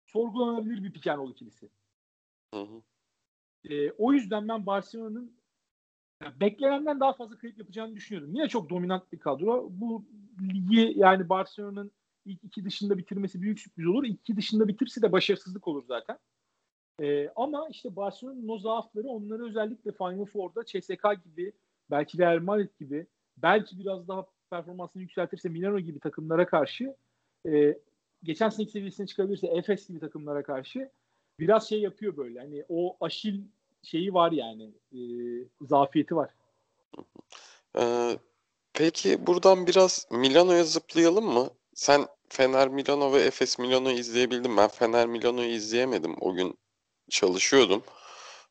sorgulanabilir 0.06 0.84
bir 0.84 0.92
piken 0.92 1.20
ikilisi. 1.20 1.68
Hı 2.54 2.60
hı. 2.60 2.82
E, 3.64 3.90
o 3.90 4.12
yüzden 4.12 4.48
ben 4.48 4.66
Barcelona'nın 4.66 5.36
yani 6.22 6.40
beklenenden 6.40 7.00
daha 7.00 7.12
fazla 7.12 7.38
kayıp 7.38 7.58
yapacağını 7.58 7.96
düşünüyorum. 7.96 8.34
Yine 8.34 8.48
çok 8.48 8.70
dominant 8.70 9.12
bir 9.12 9.18
kadro. 9.18 9.68
Bu 9.70 10.04
ligi 10.40 10.92
yani 10.96 11.28
Barcelona'nın 11.28 11.90
ilk 12.24 12.44
iki 12.44 12.64
dışında 12.64 12.98
bitirmesi 12.98 13.42
büyük 13.42 13.60
sürpriz 13.60 13.86
olur. 13.86 14.04
İlk 14.04 14.20
iki 14.20 14.36
dışında 14.36 14.68
bitirse 14.68 15.02
de 15.02 15.12
başarısızlık 15.12 15.68
olur 15.68 15.84
zaten. 15.88 16.18
E, 17.02 17.28
ama 17.36 17.68
işte 17.70 17.96
Barcelona'nın 17.96 18.48
o 18.48 18.58
zaafları 18.58 19.08
onları 19.08 19.46
özellikle 19.46 19.92
Final 19.92 20.24
Four'da 20.24 20.64
CSK 20.64 21.24
gibi 21.24 21.52
belki 21.90 22.18
Real 22.18 22.38
Madrid 22.38 22.70
gibi 22.80 23.06
belki 23.36 23.78
biraz 23.78 24.08
daha 24.08 24.26
performansını 24.50 25.02
yükseltirse 25.02 25.48
Milano 25.48 25.78
gibi 25.80 26.00
takımlara 26.00 26.46
karşı 26.46 26.96
e, 27.46 27.78
geçen 28.22 28.48
seneki 28.48 28.72
seviyesine 28.72 29.06
çıkabilirse 29.06 29.46
Efes 29.46 29.88
gibi 29.88 30.00
takımlara 30.00 30.42
karşı 30.42 30.90
biraz 31.40 31.68
şey 31.68 31.80
yapıyor 31.80 32.16
böyle. 32.16 32.38
Hani 32.40 32.64
o 32.68 32.96
aşil 33.00 33.40
şeyi 33.82 34.14
var 34.14 34.32
yani. 34.32 34.70
E, 34.92 35.00
zafiyeti 35.60 36.16
var. 36.16 36.30
Ee, 37.78 38.18
peki 38.72 39.26
buradan 39.26 39.66
biraz 39.66 40.06
Milano'ya 40.10 40.64
zıplayalım 40.64 41.24
mı? 41.24 41.50
Sen 41.74 42.06
Fener 42.28 42.68
Milano 42.68 43.12
ve 43.12 43.20
Efes 43.22 43.58
Milano'yu 43.58 43.98
izleyebildin. 43.98 44.56
Ben 44.56 44.68
Fener 44.68 45.06
Milano'yu 45.06 45.48
izleyemedim. 45.48 46.16
O 46.20 46.34
gün 46.34 46.58
çalışıyordum. 47.10 47.82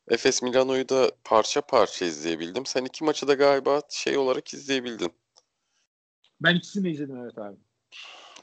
Efes 0.08 0.42
Milano'yu 0.42 0.88
da 0.88 1.10
parça 1.24 1.60
parça 1.60 2.04
izleyebildim. 2.04 2.66
Sen 2.66 2.84
iki 2.84 3.04
maçı 3.04 3.28
da 3.28 3.34
galiba 3.34 3.80
şey 3.88 4.18
olarak 4.18 4.54
izleyebildin. 4.54 5.12
Ben 6.40 6.54
ikisini 6.54 6.84
de 6.84 6.90
izledim 6.90 7.16
evet 7.16 7.38
abi. 7.38 7.56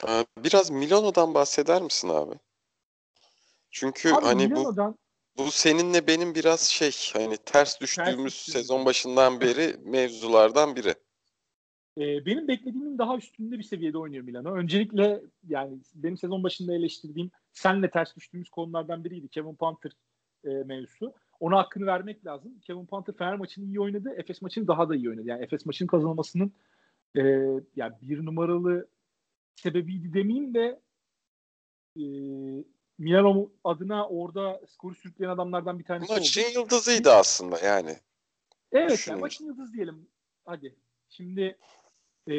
Ee, 0.08 0.26
biraz 0.38 0.70
Milano'dan 0.70 1.34
bahseder 1.34 1.82
misin 1.82 2.08
abi? 2.08 2.34
Çünkü 3.70 4.12
abi, 4.12 4.24
hani 4.24 4.48
Milano'dan... 4.48 4.92
bu 4.92 5.44
bu 5.46 5.50
seninle 5.50 6.06
benim 6.06 6.34
biraz 6.34 6.60
şey 6.60 6.90
hani 7.12 7.36
ters 7.36 7.80
düştüğümüz 7.80 8.44
ters 8.44 8.54
sezon 8.54 8.84
başından 8.84 9.40
beri 9.40 9.76
mevzulardan 9.84 10.76
biri. 10.76 10.94
Ee, 11.98 12.26
benim 12.26 12.48
beklediğimin 12.48 12.98
daha 12.98 13.16
üstünde 13.16 13.58
bir 13.58 13.62
seviyede 13.62 13.98
oynuyor 13.98 14.24
Milano. 14.24 14.54
Öncelikle 14.54 15.20
yani 15.48 15.78
benim 15.94 16.16
sezon 16.16 16.42
başında 16.42 16.74
eleştirdiğim 16.74 17.30
senle 17.52 17.90
ters 17.90 18.16
düştüğümüz 18.16 18.50
konulardan 18.50 19.04
biriydi. 19.04 19.28
Kevin 19.28 19.54
Panther 19.54 19.92
e, 20.44 20.48
mevzusu. 20.48 21.14
Ona 21.40 21.58
hakkını 21.58 21.86
vermek 21.86 22.26
lazım. 22.26 22.52
Kevin 22.62 22.86
Panther 22.86 23.14
Fener 23.14 23.36
maçını 23.36 23.64
iyi 23.64 23.80
oynadı. 23.80 24.14
Efes 24.16 24.42
maçını 24.42 24.68
daha 24.68 24.88
da 24.88 24.96
iyi 24.96 25.10
oynadı. 25.10 25.26
Yani 25.26 25.44
Efes 25.44 25.66
maçının 25.66 25.88
kazanılmasının 25.88 26.52
e, 27.16 27.22
yani 27.76 27.94
bir 28.02 28.26
numaralı 28.26 28.88
sebebiydi 29.56 30.14
demeyeyim 30.14 30.54
de 30.54 30.80
e, 31.96 32.04
Milano 32.98 33.50
adına 33.64 34.08
orada 34.08 34.60
skoru 34.68 34.94
sürükleyen 34.94 35.30
adamlardan 35.30 35.78
bir 35.78 35.84
tanesi 35.84 36.12
Maçın 36.12 36.42
oldu. 36.42 36.50
yıldızıydı 36.54 37.10
aslında 37.10 37.58
yani. 37.58 37.98
Evet 38.72 39.08
yani 39.08 39.20
maçın 39.20 39.46
yıldızı 39.46 39.72
diyelim. 39.72 40.08
Hadi. 40.44 40.76
Şimdi 41.08 41.58
e, 42.30 42.36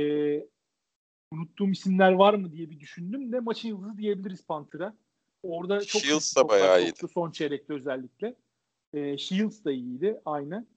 unuttuğum 1.31 1.71
isimler 1.71 2.11
var 2.11 2.33
mı 2.33 2.51
diye 2.51 2.69
bir 2.69 2.79
düşündüm 2.79 3.31
de 3.31 3.39
maçın 3.39 3.69
yıldızı 3.69 3.97
diyebiliriz 3.97 4.45
Panther'a. 4.45 4.95
Orada 5.43 5.85
çok 5.85 6.01
Shields 6.01 6.35
da 6.35 6.49
bayağı 6.49 6.81
iyiydi. 6.81 7.07
Son 7.13 7.31
çeyrekte 7.31 7.73
özellikle. 7.73 8.35
E, 8.93 9.17
Shields 9.17 9.65
da 9.65 9.71
iyiydi 9.71 10.21
aynen. 10.25 10.67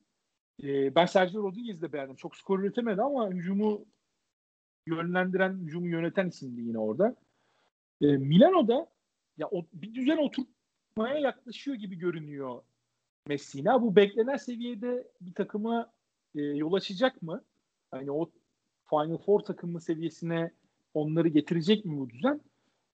E, 0.62 0.94
ben 0.94 1.07
Sergio 1.07 1.42
Rodriguez'i 1.42 1.83
de 1.83 1.92
beğendim. 1.92 2.16
Çok 2.16 2.37
skor 2.37 2.59
üretemedi 2.59 3.03
ama 3.03 3.31
hücumu 3.31 3.85
yönlendiren, 4.88 5.59
hücumu 5.59 5.87
yöneten 5.88 6.29
isimdi 6.29 6.61
yine 6.61 6.79
orada. 6.79 7.16
E, 8.01 8.07
Milano'da 8.07 8.87
ya 9.38 9.48
o, 9.51 9.66
bir 9.72 9.94
düzen 9.94 10.16
oturtmaya 10.16 11.18
yaklaşıyor 11.18 11.77
gibi 11.77 11.96
görünüyor 11.96 12.62
Messina. 13.27 13.83
Bu 13.83 13.96
beklenen 13.96 14.37
seviyede 14.37 15.08
bir 15.21 15.35
takıma 15.35 15.92
e, 16.35 16.40
yol 16.42 16.73
açacak 16.73 17.23
mı? 17.23 17.44
Hani 17.90 18.10
o 18.10 18.31
Final 18.90 19.19
Four 19.19 19.40
takımı 19.40 19.81
seviyesine 19.81 20.50
onları 20.94 21.29
getirecek 21.29 21.85
mi 21.85 21.98
bu 21.98 22.10
düzen? 22.10 22.40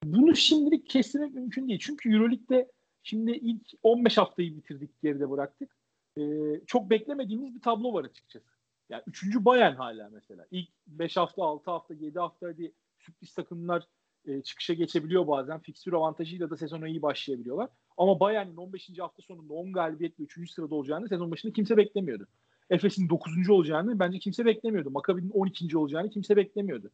Bunu 0.05 0.37
şimdilik 0.37 0.91
kestirmek 0.91 1.35
mümkün 1.35 1.69
değil. 1.69 1.79
Çünkü 1.79 2.13
Euroleague'de 2.13 2.71
şimdi 3.03 3.31
ilk 3.31 3.67
15 3.83 4.19
haftayı 4.19 4.57
bitirdik, 4.57 5.03
geride 5.03 5.31
bıraktık. 5.31 5.77
Ee, 6.19 6.23
çok 6.67 6.91
beklemediğimiz 6.91 7.55
bir 7.55 7.61
tablo 7.61 7.93
var 7.93 8.05
açıkçası. 8.05 8.54
Yani 8.89 9.03
üçüncü 9.07 9.45
Bayern 9.45 9.75
hala 9.75 10.09
mesela. 10.13 10.47
İlk 10.51 10.69
5 10.87 11.17
hafta, 11.17 11.43
6 11.43 11.71
hafta, 11.71 11.95
7 11.95 12.19
hafta 12.19 12.47
hadi 12.47 12.73
sürpriz 12.99 13.35
takımlar 13.35 13.85
e, 14.27 14.43
çıkışa 14.43 14.75
geçebiliyor 14.75 15.27
bazen. 15.27 15.61
Fiksür 15.61 15.93
avantajıyla 15.93 16.51
da 16.51 16.57
sezona 16.57 16.89
iyi 16.89 17.03
başlayabiliyorlar. 17.03 17.69
Ama 17.97 18.21
Bayern'in 18.21 18.57
15. 18.57 18.99
hafta 18.99 19.23
sonunda 19.23 19.55
10 19.55 19.73
galibiyetle 19.73 20.25
3. 20.25 20.51
sırada 20.51 20.75
olacağını 20.75 21.09
sezon 21.09 21.31
başında 21.31 21.53
kimse 21.53 21.77
beklemiyordu. 21.77 22.27
Efes'in 22.71 23.09
9. 23.09 23.51
olacağını 23.51 23.99
bence 23.99 24.19
kimse 24.19 24.45
beklemiyordu. 24.45 24.91
Maccabi'nin 24.91 25.31
12. 25.31 25.79
olacağını 25.79 26.11
kimse 26.11 26.37
beklemiyordu. 26.37 26.91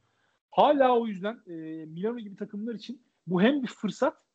Hala 0.51 0.99
o 0.99 1.07
yüzden 1.07 1.41
e, 1.47 1.53
Milano 1.87 2.19
gibi 2.19 2.37
takımlar 2.37 2.75
için 2.75 3.03
Bu 3.27 3.43
hem 3.43 3.63
bir 3.63 3.69
fırsat 3.69 4.27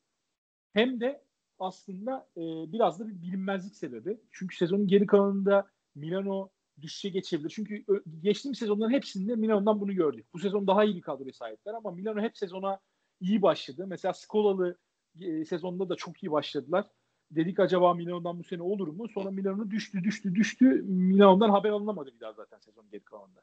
hem 0.74 1.00
de 1.00 1.24
aslında 1.60 2.28
e, 2.38 2.42
biraz 2.72 3.00
da 3.00 3.08
bir 3.08 3.22
bilinmezlik 3.22 3.76
sebebi. 3.76 4.18
Çünkü 4.32 4.56
sezonun 4.56 4.88
geri 4.88 5.06
kalanında 5.06 5.68
Milano 5.96 6.50
düşüşe 6.82 7.10
geçebilir. 7.10 7.50
Çünkü 7.50 7.86
geçtiğimiz 8.22 8.60
sezonların 8.60 8.92
hepsinde 8.92 9.36
Milano'dan 9.36 9.82
bunu 9.82 9.94
gördük. 9.94 10.26
Bu 10.34 10.40
sezon 10.40 10.68
daha 10.68 10.84
iyi 10.84 10.96
bir 10.96 11.02
kadroya 11.02 11.34
sahipler 11.34 11.74
ama 11.74 11.92
Milano 11.92 12.22
hep 12.22 12.38
sezona 12.38 12.80
iyi 13.22 13.42
başladı. 13.42 13.88
Mesela 13.88 14.14
Skolalı 14.14 14.78
e, 15.22 15.46
sezonda 15.46 15.90
da 15.90 15.96
çok 15.96 16.24
iyi 16.24 16.32
başladılar. 16.32 16.86
Dedik 17.32 17.60
acaba 17.60 17.94
Milano'dan 17.94 18.40
bu 18.40 18.44
sene 18.44 18.62
olur 18.62 18.88
mu? 18.88 19.08
Sonra 19.08 19.32
Milano 19.32 19.72
düştü, 19.72 20.04
düştü, 20.04 20.36
düştü. 20.36 20.66
Milano'dan 20.88 21.50
haber 21.50 21.70
alınamadı 21.70 22.14
bir 22.16 22.20
daha 22.20 22.34
zaten 22.34 22.60
sezon 22.60 22.90
geri 22.92 23.04
kalanında. 23.04 23.42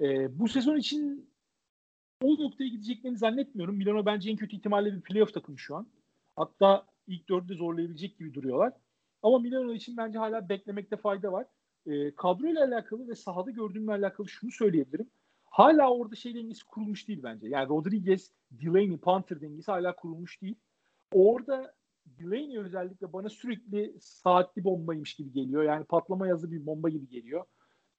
E, 0.00 0.38
bu 0.38 0.48
sezon 0.48 0.76
için 0.76 1.30
o 2.22 2.34
noktaya 2.38 2.68
gideceklerini 2.68 3.18
zannetmiyorum. 3.18 3.76
Milano 3.76 4.06
bence 4.06 4.30
en 4.30 4.36
kötü 4.36 4.56
ihtimalle 4.56 4.92
bir 4.92 5.00
playoff 5.00 5.34
takımı 5.34 5.58
şu 5.58 5.76
an. 5.76 5.86
Hatta 6.36 6.86
ilk 7.06 7.28
dördü 7.28 7.54
zorlayabilecek 7.54 8.18
gibi 8.18 8.34
duruyorlar. 8.34 8.72
Ama 9.22 9.38
Milano 9.38 9.72
için 9.72 9.96
bence 9.96 10.18
hala 10.18 10.48
beklemekte 10.48 10.96
fayda 10.96 11.32
var. 11.32 11.46
E, 11.86 12.14
kadroyla 12.14 12.64
alakalı 12.64 13.08
ve 13.08 13.14
sahada 13.14 13.50
gördüğümle 13.50 13.92
alakalı 13.92 14.28
şunu 14.28 14.50
söyleyebilirim. 14.50 15.10
Hala 15.44 15.90
orada 15.90 16.14
şey 16.14 16.34
dengesi 16.34 16.64
kurulmuş 16.64 17.08
değil 17.08 17.20
bence. 17.22 17.48
Yani 17.48 17.68
Rodriguez, 17.68 18.30
Delaney, 18.50 18.96
Panther 18.98 19.40
dengesi 19.40 19.70
hala 19.70 19.96
kurulmuş 19.96 20.42
değil. 20.42 20.54
Orada 21.12 21.74
Delaney 22.06 22.58
özellikle 22.58 23.12
bana 23.12 23.28
sürekli 23.28 23.94
saatli 24.00 24.64
bombaymış 24.64 25.14
gibi 25.14 25.32
geliyor. 25.32 25.62
Yani 25.62 25.84
patlama 25.84 26.28
yazı 26.28 26.50
bir 26.50 26.66
bomba 26.66 26.88
gibi 26.88 27.08
geliyor. 27.08 27.44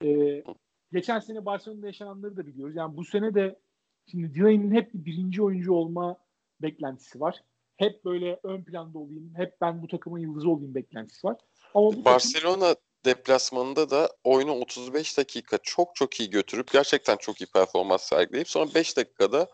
Ee, 0.03 0.43
geçen 0.91 1.19
sene 1.19 1.45
Barcelona'da 1.45 1.85
yaşananları 1.85 2.37
da 2.37 2.47
biliyoruz. 2.47 2.75
Yani 2.75 2.97
bu 2.97 3.03
sene 3.05 3.35
de 3.35 3.59
şimdi 4.05 4.35
Delaney'nin 4.35 4.71
hep 4.71 4.93
bir 4.93 5.05
birinci 5.05 5.41
oyuncu 5.41 5.73
olma 5.73 6.17
beklentisi 6.61 7.19
var. 7.19 7.43
Hep 7.77 8.05
böyle 8.05 8.39
ön 8.43 8.63
planda 8.63 8.99
olayım, 8.99 9.33
hep 9.35 9.61
ben 9.61 9.81
bu 9.81 9.87
takımın 9.87 10.19
yıldızı 10.19 10.49
olayım 10.49 10.75
beklentisi 10.75 11.27
var. 11.27 11.37
Ama 11.75 11.93
bu 11.93 12.05
Barcelona 12.05 12.59
takım... 12.59 12.83
deplasmanında 13.05 13.89
da 13.89 14.09
oyunu 14.23 14.51
35 14.51 15.17
dakika 15.17 15.57
çok 15.63 15.95
çok 15.95 16.19
iyi 16.19 16.29
götürüp 16.29 16.71
gerçekten 16.71 17.17
çok 17.17 17.41
iyi 17.41 17.45
performans 17.45 18.03
sergileyip 18.03 18.49
sonra 18.49 18.75
5 18.75 18.97
dakikada 18.97 19.47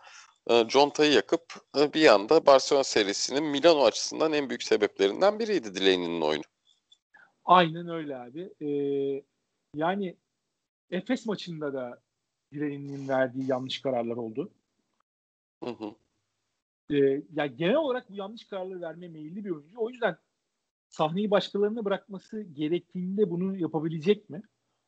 e, 0.48 0.68
Conta'yı 0.68 1.12
yakıp 1.12 1.54
e, 1.78 1.94
bir 1.94 2.08
anda 2.14 2.46
Barcelona 2.46 2.84
serisinin 2.84 3.44
Milano 3.44 3.84
açısından 3.84 4.34
en 4.34 4.50
büyük 4.50 4.64
sebeplerinden 4.64 5.40
biriydi 5.40 5.76
Delaney'nin 5.76 6.22
oyunu. 6.22 6.44
Aynen 7.46 7.90
öyle 7.90 8.18
abi. 8.18 8.54
Ee, 8.62 9.24
yani 9.76 10.16
Efes 10.92 11.26
maçında 11.26 11.74
da 11.74 12.02
Delaney'nin 12.54 13.08
verdiği 13.08 13.50
yanlış 13.50 13.82
kararlar 13.82 14.16
oldu. 14.16 14.52
Hı 15.64 15.70
hı. 15.70 15.96
Ee, 16.92 17.22
ya 17.34 17.46
genel 17.46 17.76
olarak 17.76 18.10
bu 18.10 18.16
yanlış 18.16 18.48
kararları 18.48 18.82
vermeye 18.82 19.08
meyilli 19.08 19.46
bir 19.46 19.50
oyuncu. 19.50 19.80
O 19.80 19.90
yüzden 19.90 20.18
sahneyi 20.90 21.32
başkalarına 21.32 21.86
bırakması 21.86 22.42
gerektiğinde 22.42 23.30
bunu 23.30 23.58
yapabilecek 23.58 24.30
mi? 24.30 24.42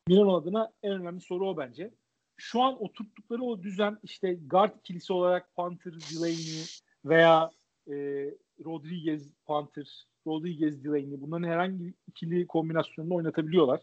Milano 0.08 0.36
adına 0.36 0.72
en 0.82 0.92
önemli 0.92 1.20
soru 1.20 1.48
o 1.48 1.56
bence 1.56 1.90
şu 2.36 2.62
an 2.62 2.82
oturttukları 2.82 3.42
o 3.42 3.62
düzen 3.62 3.98
işte 4.02 4.34
guard 4.34 4.78
ikilisi 4.78 5.12
olarak 5.12 5.54
Panther, 5.54 5.92
Delaney 5.92 6.64
veya 7.04 7.50
e, 7.86 7.94
Rodriguez, 8.64 9.32
Panther, 9.44 10.06
Rodriguez, 10.26 10.84
Delaney 10.84 11.20
bunların 11.20 11.48
herhangi 11.48 11.94
ikili 12.08 12.46
kombinasyonunu 12.46 13.14
oynatabiliyorlar. 13.14 13.80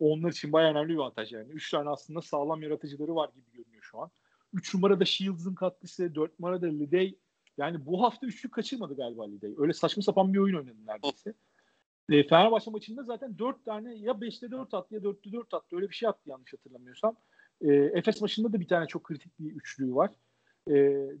Onlar 0.00 0.30
için 0.30 0.52
bayağı 0.52 0.70
önemli 0.70 0.88
bir 0.88 0.98
avantaj 0.98 1.32
yani. 1.32 1.52
Üç 1.52 1.70
tane 1.70 1.90
aslında 1.90 2.22
sağlam 2.22 2.62
yaratıcıları 2.62 3.14
var 3.14 3.30
gibi 3.34 3.50
görünüyor 3.52 3.82
şu 3.82 3.98
an. 3.98 4.10
Üç 4.52 4.74
numarada 4.74 5.04
Shields'ın 5.04 5.54
katkısı, 5.54 6.14
dört 6.14 6.40
numarada 6.40 6.66
Lidey. 6.66 7.18
Yani 7.58 7.86
bu 7.86 8.02
hafta 8.02 8.26
üçlük 8.26 8.52
kaçırmadı 8.52 8.96
galiba 8.96 9.26
Lidey. 9.26 9.54
Öyle 9.58 9.72
saçma 9.72 10.02
sapan 10.02 10.34
bir 10.34 10.38
oyun 10.38 10.56
oynadı 10.56 10.76
neredeyse. 10.86 11.34
E, 12.10 12.26
Fenerbahçe 12.26 12.70
maçında 12.70 13.02
zaten 13.02 13.38
dört 13.38 13.64
tane 13.64 13.94
ya 13.94 14.20
beşte 14.20 14.50
dört 14.50 14.74
attı 14.74 14.94
ya 14.94 15.02
dörtte 15.02 15.32
dört 15.32 15.54
attı. 15.54 15.76
Öyle 15.76 15.88
bir 15.88 15.94
şey 15.94 16.08
attı 16.08 16.30
yanlış 16.30 16.52
hatırlamıyorsam. 16.52 17.16
E, 17.60 17.72
Efes 17.72 18.20
maçında 18.20 18.52
da 18.52 18.60
bir 18.60 18.68
tane 18.68 18.86
çok 18.86 19.04
kritik 19.04 19.38
bir 19.38 19.52
üçlüğü 19.52 19.94
var. 19.94 20.10
E, 20.68 20.74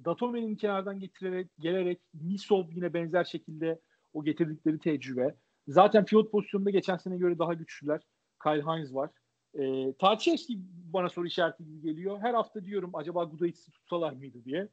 Datome'nin 0.04 0.56
kenardan 0.56 0.98
getirerek, 0.98 1.48
gelerek 1.58 2.00
Misov 2.14 2.64
yine 2.70 2.94
benzer 2.94 3.24
şekilde 3.24 3.80
o 4.12 4.24
getirdikleri 4.24 4.78
tecrübe. 4.78 5.34
Zaten 5.68 6.04
pivot 6.04 6.32
pozisyonunda 6.32 6.70
geçen 6.70 6.96
sene 6.96 7.16
göre 7.16 7.38
daha 7.38 7.54
güçlüler. 7.54 8.00
Kyle 8.42 8.62
Hines 8.62 8.94
var. 8.94 9.10
E, 9.54 9.92
Tarçevski 9.92 10.58
bana 10.92 11.08
soru 11.08 11.26
işareti 11.26 11.64
gibi 11.64 11.80
geliyor. 11.80 12.18
Her 12.20 12.34
hafta 12.34 12.64
diyorum 12.64 12.90
acaba 12.94 13.24
Gudaitis'i 13.24 13.70
tutsalar 13.72 14.12
mıydı 14.12 14.44
diye. 14.44 14.68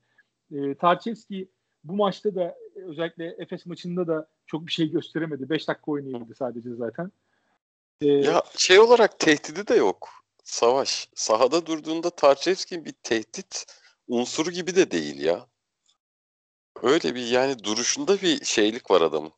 E, 0.51 0.75
Tarçevski 0.75 1.49
bu 1.87 1.95
maçta 1.95 2.35
da 2.35 2.57
özellikle 2.75 3.35
Efes 3.37 3.65
maçında 3.65 4.07
da 4.07 4.27
çok 4.45 4.67
bir 4.67 4.71
şey 4.71 4.91
gösteremedi. 4.91 5.49
5 5.49 5.67
dakika 5.67 5.91
oynayabildi 5.91 6.35
sadece 6.35 6.75
zaten. 6.75 7.11
Ee, 8.01 8.07
ya 8.07 8.43
şey 8.57 8.79
olarak 8.79 9.19
tehdidi 9.19 9.67
de 9.67 9.75
yok. 9.75 10.09
Savaş. 10.43 11.09
Sahada 11.15 11.65
durduğunda 11.65 12.09
Tarçevski 12.09 12.85
bir 12.85 12.91
tehdit 12.91 13.65
unsuru 14.07 14.51
gibi 14.51 14.75
de 14.75 14.91
değil 14.91 15.21
ya. 15.21 15.47
Öyle 16.83 17.15
bir 17.15 17.27
yani 17.27 17.63
duruşunda 17.63 18.21
bir 18.21 18.45
şeylik 18.45 18.91
var 18.91 19.01
adamın. 19.01 19.31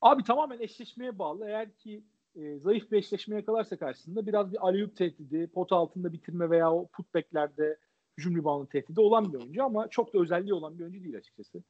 Abi 0.00 0.24
tamamen 0.24 0.60
eşleşmeye 0.60 1.18
bağlı. 1.18 1.48
Eğer 1.48 1.76
ki 1.76 2.04
e, 2.36 2.58
zayıf 2.58 2.90
bir 2.92 2.98
eşleşme 2.98 3.36
yakalarsa 3.36 3.76
karşısında 3.76 4.26
biraz 4.26 4.52
bir 4.52 4.66
aleyup 4.66 4.96
tehdidi, 4.96 5.46
pot 5.46 5.72
altında 5.72 6.12
bitirme 6.12 6.50
veya 6.50 6.72
o 6.72 6.86
putbacklerde 6.86 7.78
hücum 8.20 8.36
reboundu 8.36 8.68
tehdidi 8.68 9.00
olan 9.00 9.32
bir 9.32 9.38
oyuncu 9.38 9.64
ama 9.64 9.88
çok 9.88 10.14
da 10.14 10.18
özelliği 10.18 10.54
olan 10.54 10.78
bir 10.78 10.84
oyuncu 10.84 11.04
değil 11.04 11.16
açıkçası. 11.16 11.62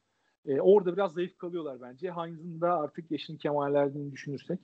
E, 0.47 0.61
orada 0.61 0.93
biraz 0.93 1.13
zayıf 1.13 1.39
kalıyorlar 1.39 1.81
bence. 1.81 2.11
Hines'ın 2.13 2.61
da 2.61 2.81
artık 2.81 3.11
yaşının 3.11 3.39
kemallerdiğini 3.39 4.13
düşünürsek. 4.13 4.61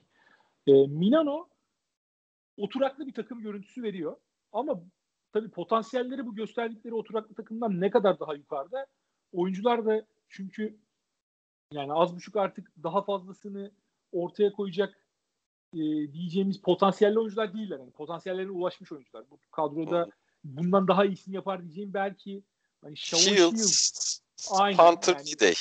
E, 0.67 0.71
Milano 0.87 1.47
oturaklı 2.57 3.07
bir 3.07 3.13
takım 3.13 3.41
görüntüsü 3.41 3.83
veriyor. 3.83 4.15
Ama 4.51 4.83
tabii 5.33 5.49
potansiyelleri 5.49 6.25
bu 6.25 6.35
gösterdikleri 6.35 6.95
oturaklı 6.95 7.35
takımdan 7.35 7.81
ne 7.81 7.89
kadar 7.89 8.19
daha 8.19 8.35
yukarıda. 8.35 8.85
Oyuncular 9.31 9.85
da 9.85 10.05
çünkü 10.29 10.77
yani 11.71 11.93
az 11.93 12.15
buçuk 12.15 12.35
artık 12.35 12.71
daha 12.83 13.01
fazlasını 13.01 13.71
ortaya 14.11 14.51
koyacak 14.51 15.07
e, 15.73 15.79
diyeceğimiz 16.13 16.61
potansiyelli 16.61 17.19
oyuncular 17.19 17.53
değiller. 17.53 17.79
Yani 17.79 17.91
potansiyellerine 17.91 18.51
ulaşmış 18.51 18.91
oyuncular. 18.91 19.25
Bu 19.31 19.39
kadroda 19.51 20.09
bundan 20.43 20.87
daha 20.87 21.05
iyisini 21.05 21.35
yapar 21.35 21.63
diyeceğim 21.63 21.93
belki 21.93 22.43
hani 22.81 22.97
Shields, 22.97 23.25
Shields 23.25 24.21
Aynen, 24.51 24.77
Panther 24.77 25.15
yani, 25.15 25.31
Lidey. 25.31 25.55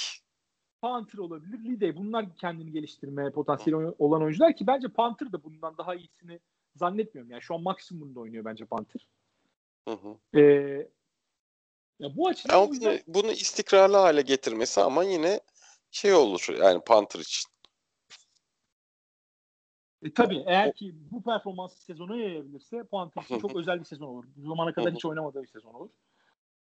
Panther 0.81 1.19
olabilir. 1.19 1.59
Lidey. 1.65 1.97
Bunlar 1.97 2.37
kendini 2.37 2.73
geliştirmeye 2.73 3.31
potansiyeli 3.31 3.95
olan 3.99 4.23
oyuncular 4.23 4.57
ki 4.57 4.67
bence 4.67 4.89
Panther 4.89 5.33
da 5.33 5.45
bundan 5.45 5.79
daha 5.79 5.95
iyisini 5.95 6.41
zannetmiyorum. 6.77 7.31
Yani 7.31 7.43
şu 7.43 7.55
an 7.55 7.63
maksimumda 7.63 8.21
oynuyor 8.21 8.45
bence 8.45 8.65
Panther. 8.65 9.07
Hı 9.89 9.95
hı. 9.95 10.39
Ee, 10.39 10.89
ya 11.99 12.17
bu 12.17 12.29
açıdan 12.29 12.67
yüzden... 12.67 13.01
bunu, 13.07 13.23
bunu 13.25 13.33
istikrarlı 13.33 13.97
hale 13.97 14.23
getirmesi 14.23 14.81
ama 14.81 15.05
yine 15.05 15.41
şey 15.91 16.15
olur 16.15 16.47
yani 16.59 16.81
Panther 16.87 17.21
için. 17.21 17.51
E, 20.07 20.13
tabii 20.13 20.45
eğer 20.47 20.73
ki 20.73 20.95
bu 21.11 21.23
performansı 21.23 21.85
sezona 21.85 22.17
yayabilirse 22.17 22.85
Panther 22.85 23.23
için 23.23 23.39
çok 23.39 23.57
özel 23.57 23.79
bir 23.79 23.85
sezon 23.85 24.07
olur. 24.07 24.25
Bu 24.37 24.49
zamana 24.49 24.73
kadar 24.73 24.95
hiç 24.95 25.05
oynamadığı 25.05 25.43
bir 25.43 25.49
sezon 25.49 25.75
olur. 25.75 25.91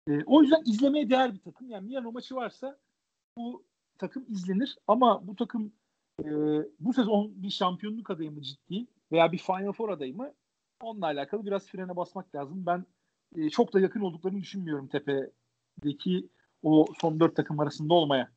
E, 0.08 0.24
o 0.24 0.42
yüzden 0.42 0.62
izlemeye 0.66 1.10
değer 1.10 1.34
bir 1.34 1.40
takım. 1.40 1.70
Yani 1.70 1.86
Milano 1.86 2.12
maçı 2.12 2.34
varsa 2.34 2.78
bu 3.36 3.64
takım 3.98 4.26
izlenir 4.28 4.78
ama 4.88 5.26
bu 5.26 5.36
takım 5.36 5.72
e, 6.24 6.28
bu 6.80 6.92
sezon 6.92 7.32
bir 7.42 7.50
şampiyonluk 7.50 8.10
adayı 8.10 8.32
mı 8.32 8.42
ciddi 8.42 8.86
veya 9.12 9.32
bir 9.32 9.38
Final 9.38 9.72
Four 9.72 9.88
adayı 9.88 10.16
mı 10.16 10.32
onunla 10.80 11.06
alakalı 11.06 11.46
biraz 11.46 11.66
frene 11.66 11.96
basmak 11.96 12.34
lazım. 12.34 12.66
Ben 12.66 12.86
e, 13.36 13.50
çok 13.50 13.72
da 13.72 13.80
yakın 13.80 14.00
olduklarını 14.00 14.40
düşünmüyorum 14.40 14.88
tepedeki 14.88 16.28
o 16.62 16.86
son 17.00 17.20
dört 17.20 17.36
takım 17.36 17.60
arasında 17.60 17.94
olmaya. 17.94 18.30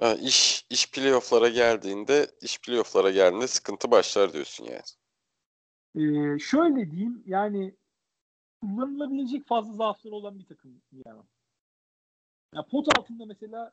Ha, 0.00 0.14
iş 0.14 0.66
iş 0.70 0.90
playoff'lara 0.90 1.48
geldiğinde 1.48 2.30
iş 2.40 2.60
playoff'lara 2.60 3.10
geldiğinde 3.10 3.46
sıkıntı 3.48 3.90
başlar 3.90 4.32
diyorsun 4.32 4.64
yani. 4.64 4.82
Ee, 5.94 6.38
şöyle 6.38 6.90
diyeyim 6.90 7.22
yani 7.26 7.74
kullanılabilecek 8.60 9.46
fazla 9.46 9.72
zaafları 9.72 10.14
olan 10.14 10.38
bir 10.38 10.44
takım 10.44 10.82
yani. 11.06 11.22
Ya 12.54 12.66
pot 12.70 12.98
altında 12.98 13.26
mesela 13.26 13.72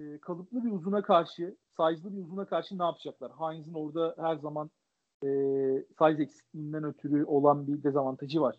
e, 0.00 0.18
kalıplı 0.18 0.64
bir 0.64 0.70
uzuna 0.70 1.02
karşı, 1.02 1.56
size'lı 1.76 2.16
bir 2.16 2.22
uzuna 2.22 2.44
karşı 2.44 2.78
ne 2.78 2.82
yapacaklar? 2.82 3.32
Hines'in 3.32 3.74
orada 3.74 4.14
her 4.18 4.36
zaman 4.36 4.70
e, 5.24 5.28
size 5.98 6.22
eksikliğinden 6.22 6.84
ötürü 6.84 7.24
olan 7.24 7.66
bir 7.66 7.82
dezavantajı 7.82 8.40
var. 8.40 8.56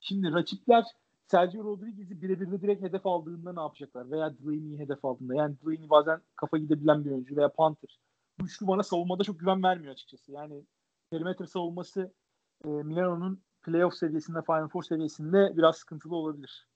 Şimdi 0.00 0.32
rakipler 0.32 0.84
Sergio 1.30 1.64
Rodriguez'i 1.64 2.22
birebir 2.22 2.50
de 2.50 2.62
direkt 2.62 2.82
hedef 2.82 3.06
aldığında 3.06 3.52
ne 3.52 3.60
yapacaklar? 3.60 4.10
Veya 4.10 4.38
Delaney'i 4.38 4.78
hedef 4.78 5.04
aldığında. 5.04 5.34
Yani 5.34 5.56
Delaney 5.60 5.90
bazen 5.90 6.22
kafa 6.36 6.58
gidebilen 6.58 7.04
bir 7.04 7.10
oyuncu 7.10 7.36
veya 7.36 7.52
Panther. 7.52 8.00
Bu 8.40 8.44
üçlü 8.44 8.66
bana 8.66 8.82
savunmada 8.82 9.24
çok 9.24 9.40
güven 9.40 9.62
vermiyor 9.62 9.92
açıkçası. 9.92 10.32
Yani 10.32 10.64
perimetre 11.10 11.46
savunması 11.46 12.14
e, 12.64 12.68
Milano'nun 12.68 13.42
playoff 13.62 13.94
seviyesinde, 13.94 14.42
Final 14.42 14.68
Four 14.68 14.82
seviyesinde 14.82 15.56
biraz 15.56 15.76
sıkıntılı 15.76 16.16
olabilir. 16.16 16.68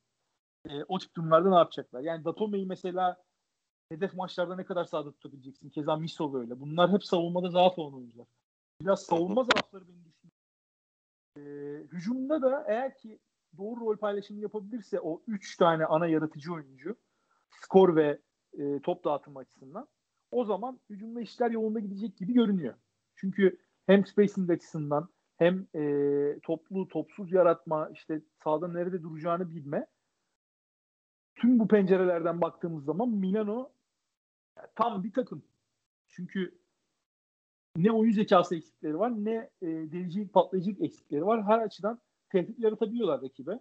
E, 0.68 0.84
o 0.84 0.98
tip 0.98 1.16
durumlarda 1.16 1.50
ne 1.50 1.56
yapacaklar? 1.56 2.00
Yani 2.00 2.24
Datome'yi 2.24 2.66
mesela 2.66 3.22
hedef 3.88 4.14
maçlarda 4.14 4.56
ne 4.56 4.64
kadar 4.64 4.84
sağda 4.84 5.12
tutabileceksin? 5.12 5.70
Keza 5.70 5.96
Miso 5.96 6.32
böyle. 6.32 6.60
Bunlar 6.60 6.92
hep 6.92 7.04
savunmada 7.04 7.50
zaaf 7.50 7.78
olan 7.78 7.94
oyuncular. 7.94 8.26
Biraz 8.80 9.02
savunma 9.02 9.44
zaafları 9.44 9.84
beni 9.88 10.04
düşünüyor. 10.04 10.34
E, 11.38 11.42
hücumda 11.92 12.42
da 12.42 12.64
eğer 12.68 12.96
ki 12.96 13.18
doğru 13.58 13.80
rol 13.80 13.96
paylaşımı 13.96 14.40
yapabilirse 14.40 15.00
o 15.00 15.22
üç 15.26 15.56
tane 15.56 15.84
ana 15.84 16.06
yaratıcı 16.06 16.52
oyuncu 16.52 16.96
skor 17.50 17.96
ve 17.96 18.18
e, 18.58 18.80
top 18.80 19.04
dağıtım 19.04 19.36
açısından 19.36 19.88
o 20.30 20.44
zaman 20.44 20.80
hücumda 20.90 21.20
işler 21.20 21.50
yolunda 21.50 21.80
gidecek 21.80 22.16
gibi 22.16 22.32
görünüyor. 22.32 22.74
Çünkü 23.14 23.58
hem 23.86 24.06
spacing 24.06 24.50
açısından 24.50 25.08
hem 25.36 25.66
e, 25.74 25.82
toplu 26.42 26.88
topsuz 26.88 27.32
yaratma 27.32 27.90
işte 27.92 28.20
sağda 28.44 28.68
nerede 28.68 29.02
duracağını 29.02 29.50
bilme 29.50 29.86
tüm 31.36 31.58
bu 31.58 31.68
pencerelerden 31.68 32.40
baktığımız 32.40 32.84
zaman 32.84 33.08
Milano 33.08 33.72
tam 34.74 35.04
bir 35.04 35.12
takım. 35.12 35.42
Çünkü 36.08 36.58
ne 37.76 37.92
oyun 37.92 38.12
zekası 38.12 38.56
eksikleri 38.56 38.98
var 38.98 39.10
ne 39.10 39.50
e, 39.62 39.66
delicilik 39.66 40.32
patlayıcılık 40.32 40.80
eksikleri 40.80 41.26
var. 41.26 41.42
Her 41.42 41.58
açıdan 41.58 42.00
tehdit 42.34 42.58
yaratabiliyorlar 42.58 43.22
rakibe. 43.22 43.60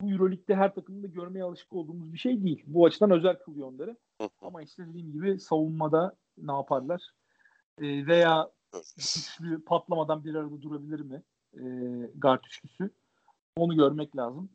Bu 0.00 0.10
Euroleague'de 0.10 0.54
her 0.54 0.74
takımda 0.74 1.06
görmeye 1.06 1.44
alışık 1.44 1.72
olduğumuz 1.72 2.12
bir 2.12 2.18
şey 2.18 2.44
değil. 2.44 2.62
Bu 2.66 2.86
açıdan 2.86 3.10
özel 3.10 3.38
kılıyor 3.38 3.68
onları. 3.68 3.96
Ama 4.42 4.62
işte 4.62 4.86
dediğim 4.88 5.12
gibi 5.12 5.40
savunmada 5.40 6.16
ne 6.38 6.52
yaparlar? 6.52 7.10
E, 7.78 8.06
veya 8.06 8.50
üçlü 8.98 9.64
patlamadan 9.64 10.24
bir 10.24 10.34
arada 10.34 10.62
durabilir 10.62 11.00
mi? 11.00 11.22
E, 11.54 11.62
guard 12.14 12.44
üçlüsü. 12.44 12.90
Onu 13.56 13.76
görmek 13.76 14.16
lazım. 14.16 14.50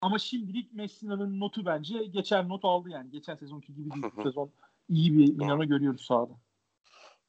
Ama 0.00 0.18
şimdilik 0.18 0.72
Messina'nın 0.72 1.40
notu 1.40 1.66
bence 1.66 2.04
geçer 2.04 2.48
not 2.48 2.64
aldı 2.64 2.90
yani. 2.90 3.10
Geçen 3.10 3.36
sezonki 3.36 3.74
gibi 3.74 3.90
değil. 3.90 4.04
Bu 4.16 4.22
sezon 4.22 4.50
iyi 4.88 5.18
bir 5.18 5.34
Milano 5.34 5.64
görüyoruz 5.64 6.04
sahada. 6.04 6.32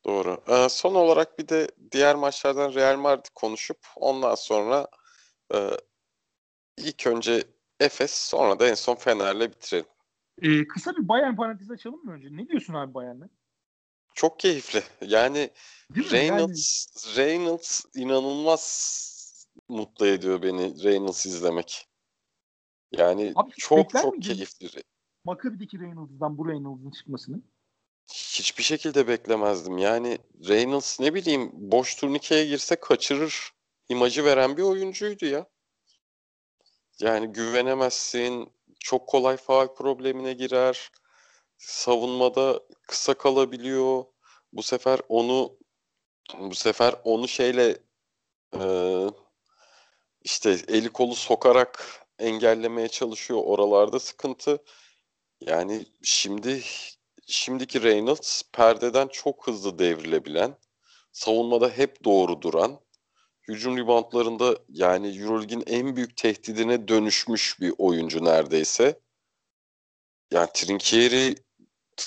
Doğru. 0.06 0.38
Ee, 0.48 0.70
son 0.70 0.96
olarak 0.96 1.40
bir 1.40 1.48
de 1.48 1.68
diğer 1.92 2.16
maçlardan 2.16 2.74
Real 2.74 3.00
Madrid 3.00 3.26
konuşup 3.36 3.78
ondan 3.96 4.36
sonra 4.36 4.88
e, 5.54 5.70
ilk 6.78 7.08
önce 7.08 7.44
Efes 7.80 8.12
sonra 8.12 8.60
da 8.60 8.68
en 8.68 8.74
son 8.74 8.96
Fener'le 8.96 9.52
bitirelim. 9.52 9.86
Ee, 10.42 10.68
kısa 10.68 10.96
bir 10.96 11.08
Bayern 11.08 11.36
parantezi 11.36 11.74
açalım 11.74 12.06
mı 12.06 12.12
önce? 12.12 12.28
Ne 12.32 12.48
diyorsun 12.48 12.74
abi 12.74 12.94
Bayern'e? 12.94 13.30
Çok 14.14 14.40
keyifli. 14.40 14.84
Yani 15.02 15.50
Reynolds, 15.96 16.88
yani... 17.08 17.18
Reynolds 17.18 17.86
inanılmaz 17.96 19.48
mutlu 19.70 20.08
ediyor 20.08 20.42
beni 20.42 20.84
Reynolds 20.84 21.26
izlemek. 21.26 21.88
Yani 22.92 23.34
Abi, 23.36 23.52
çok 23.58 23.90
çok 23.90 24.22
keyifli. 24.22 24.84
Maccabi'deki 25.24 25.80
Reynolds'dan 25.80 26.38
bu 26.38 26.50
Reynolds'ın 26.50 26.92
çıkmasını. 26.92 27.42
Hiçbir 28.14 28.64
şekilde 28.64 29.08
beklemezdim. 29.08 29.78
Yani 29.78 30.18
Reynolds 30.48 31.00
ne 31.00 31.14
bileyim 31.14 31.50
boş 31.54 31.96
turnikeye 31.96 32.46
girse 32.46 32.76
kaçırır 32.76 33.52
imajı 33.90 34.26
veren 34.26 34.58
bir 34.58 34.62
oyuncuydu 34.62 35.26
ya. 35.26 35.46
Yani 37.00 37.28
güvenemezsin. 37.28 38.54
Çok 38.80 39.08
kolay 39.08 39.38
faal 39.38 39.74
problemine 39.76 40.34
girer. 40.34 40.92
Savunmada 41.58 42.62
kısa 42.88 43.14
kalabiliyor. 43.14 44.06
Bu 44.54 44.64
sefer 44.64 45.00
onu 45.10 45.58
bu 46.40 46.56
sefer 46.56 46.96
onu 47.04 47.28
şeyle 47.28 47.78
e, 48.60 48.62
işte 50.22 50.58
eli 50.68 50.90
kolu 50.90 51.16
sokarak 51.16 52.06
engellemeye 52.20 52.88
çalışıyor. 52.88 53.42
Oralarda 53.46 54.00
sıkıntı. 54.00 54.64
Yani 55.42 55.86
şimdi 56.04 56.64
şimdiki 57.28 57.84
Reynolds 57.84 58.42
perdeden 58.54 59.08
çok 59.08 59.48
hızlı 59.48 59.80
devrilebilen, 59.80 60.58
savunmada 61.12 61.70
hep 61.70 62.04
doğru 62.04 62.42
duran, 62.42 62.80
hücum 63.48 63.78
reboundlarında 63.78 64.58
yani 64.70 65.20
Euroleague'in 65.20 65.64
en 65.68 65.96
büyük 65.96 66.18
tehdidine 66.18 66.88
dönüşmüş 66.88 67.62
bir 67.62 67.74
oyuncu 67.78 68.26
neredeyse. 68.26 69.00
Yani 70.32 70.50
Trinkieri 70.54 71.36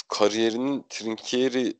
kariyerinin 0.08 0.84
Trinkieri 0.88 1.74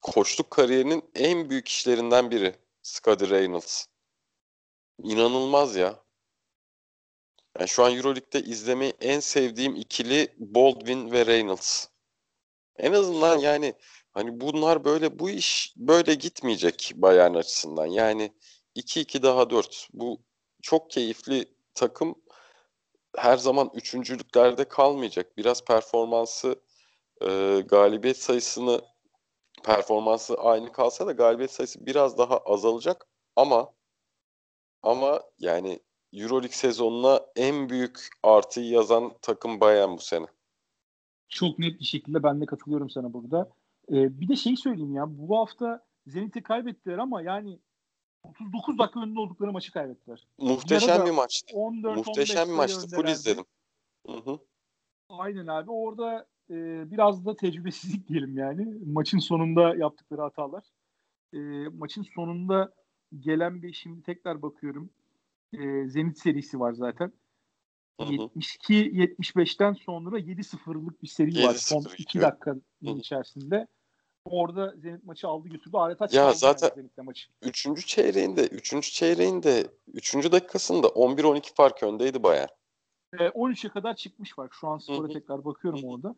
koçluk 0.00 0.50
kariyerinin 0.50 1.04
en 1.14 1.50
büyük 1.50 1.68
işlerinden 1.68 2.30
biri 2.30 2.54
Scottie 2.82 3.30
Reynolds. 3.30 3.86
İnanılmaz 5.02 5.76
ya. 5.76 6.04
Yani 7.58 7.68
şu 7.68 7.84
an 7.84 7.96
Euroleague'de 7.96 8.42
izlemeyi 8.42 8.94
en 9.00 9.20
sevdiğim 9.20 9.76
ikili 9.76 10.34
Baldwin 10.38 11.10
ve 11.12 11.26
Reynolds. 11.26 11.86
En 12.76 12.92
azından 12.92 13.38
yani 13.38 13.74
hani 14.12 14.40
bunlar 14.40 14.84
böyle 14.84 15.18
bu 15.18 15.30
iş 15.30 15.74
böyle 15.76 16.14
gitmeyecek 16.14 16.92
Bayern 16.96 17.34
açısından. 17.34 17.86
Yani 17.86 18.32
2-2 18.76 19.22
daha 19.22 19.50
4. 19.50 19.88
Bu 19.92 20.20
çok 20.62 20.90
keyifli 20.90 21.44
takım 21.74 22.14
her 23.16 23.36
zaman 23.36 23.70
üçüncülüklerde 23.74 24.68
kalmayacak. 24.68 25.36
Biraz 25.36 25.64
performansı 25.64 26.60
e, 27.20 27.60
galibiyet 27.68 28.16
sayısını 28.16 28.80
performansı 29.64 30.34
aynı 30.34 30.72
kalsa 30.72 31.06
da 31.06 31.12
galibiyet 31.12 31.50
sayısı 31.50 31.86
biraz 31.86 32.18
daha 32.18 32.38
azalacak 32.38 33.06
ama 33.36 33.72
ama 34.82 35.22
yani 35.38 35.80
Euroleague 36.12 36.56
sezonuna 36.56 37.20
en 37.36 37.68
büyük 37.68 38.08
artıyı 38.22 38.70
yazan 38.70 39.12
takım 39.22 39.60
Bayern 39.60 39.92
bu 39.92 39.98
sene. 39.98 40.26
Çok 41.28 41.58
net 41.58 41.80
bir 41.80 41.84
şekilde 41.84 42.22
ben 42.22 42.40
de 42.40 42.46
katılıyorum 42.46 42.90
sana 42.90 43.12
burada. 43.12 43.50
Ee, 43.88 44.20
bir 44.20 44.28
de 44.28 44.36
şey 44.36 44.56
söyleyeyim 44.56 44.94
ya 44.94 45.04
bu 45.08 45.38
hafta 45.38 45.84
Zenit'i 46.06 46.42
kaybettiler 46.42 46.98
ama 46.98 47.22
yani 47.22 47.60
39 48.24 48.78
dakika 48.78 49.00
önünde 49.00 49.20
oldukları 49.20 49.52
maçı 49.52 49.72
kaybettiler. 49.72 50.26
Muhteşem 50.38 51.06
bir 51.06 51.10
maçtı. 51.10 51.56
14, 51.56 51.96
Muhteşem 51.96 52.48
bir 52.48 52.54
maçtı. 52.54 52.96
Full 52.96 53.08
izledim. 53.08 53.44
Hı 54.06 54.12
hı. 54.12 54.38
Aynen 55.08 55.46
abi. 55.46 55.70
Orada 55.70 56.26
e, 56.50 56.54
biraz 56.90 57.26
da 57.26 57.36
tecrübesizlik 57.36 58.08
diyelim 58.08 58.38
yani. 58.38 58.78
Maçın 58.86 59.18
sonunda 59.18 59.76
yaptıkları 59.76 60.20
hatalar. 60.22 60.64
E, 61.32 61.38
maçın 61.68 62.02
sonunda 62.14 62.74
gelen 63.18 63.62
bir 63.62 63.72
şimdi 63.72 64.02
tekrar 64.02 64.42
bakıyorum. 64.42 64.90
E, 65.52 65.88
Zenit 65.88 66.18
serisi 66.18 66.60
var 66.60 66.72
zaten. 66.72 67.12
72-75'ten 67.98 69.72
sonra 69.72 70.18
7-0'lık 70.18 71.02
bir 71.02 71.08
seri 71.08 71.46
var 71.46 71.54
son 71.54 71.86
2 71.98 72.20
dakikanın 72.20 72.62
içerisinde. 72.80 73.66
Orada 74.24 74.74
Zenit 74.76 75.04
maçı 75.04 75.28
aldı 75.28 75.48
götürdü. 75.48 75.76
Adeta 75.76 76.08
ya 76.12 76.32
zaten 76.32 76.70
yani 76.76 77.06
maçı. 77.06 77.28
Üçüncü 77.42 77.86
çeyreğinde, 77.86 78.46
üçüncü 78.46 78.90
çeyreğinde, 78.90 79.66
üçüncü 79.94 80.32
dakikasında 80.32 80.86
11-12 80.86 81.54
fark 81.54 81.82
öndeydi 81.82 82.22
Bayern. 82.22 82.48
E, 83.12 83.16
13'e 83.16 83.70
kadar 83.70 83.96
çıkmış 83.96 84.38
var. 84.38 84.48
Şu 84.52 84.68
an 84.68 84.78
skora 84.78 85.08
tekrar 85.08 85.44
bakıyorum 85.44 85.84
orada. 85.84 86.14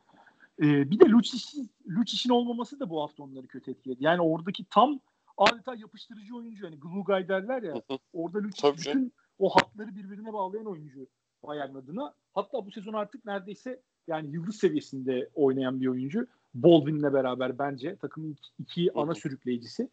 E, 0.61 0.91
bir 0.91 1.01
de 1.01 1.05
Lucic'in 1.09 1.71
Lucic'in 1.89 2.31
olmaması 2.31 2.81
da 2.81 2.91
bu 2.91 3.03
hafta 3.03 3.23
onları 3.23 3.47
kötü 3.47 3.71
etkiledi. 3.71 4.05
Yani 4.05 4.21
oradaki 4.21 4.65
tam 4.65 5.01
adeta 5.37 5.75
yapıştırıcı 5.75 6.37
oyuncu. 6.37 6.65
Yani 6.65 6.81
glue 6.81 7.03
guy 7.03 7.29
derler 7.29 7.63
ya. 7.63 7.75
Orada 8.13 8.39
Lucic 8.39 8.73
bütün 8.73 8.93
canım. 8.93 9.13
o 9.39 9.49
hatları 9.49 9.95
birbirine 9.97 10.33
bağlayan 10.33 10.67
oyuncu 10.67 11.07
Bayern 11.43 11.75
adına. 11.75 12.15
Hatta 12.35 12.67
bu 12.67 12.71
sezon 12.71 12.93
artık 12.93 13.25
neredeyse 13.25 13.81
yani 14.09 14.29
yıldız 14.29 14.57
seviyesinde 14.57 15.31
oynayan 15.35 15.81
bir 15.81 15.87
oyuncu. 15.87 16.27
Baldwin'le 16.63 17.13
beraber 17.13 17.59
bence 17.59 17.97
takımın 17.97 18.31
iki, 18.33 18.51
iki 18.59 18.93
ana 18.95 19.15
sürükleyicisi. 19.15 19.91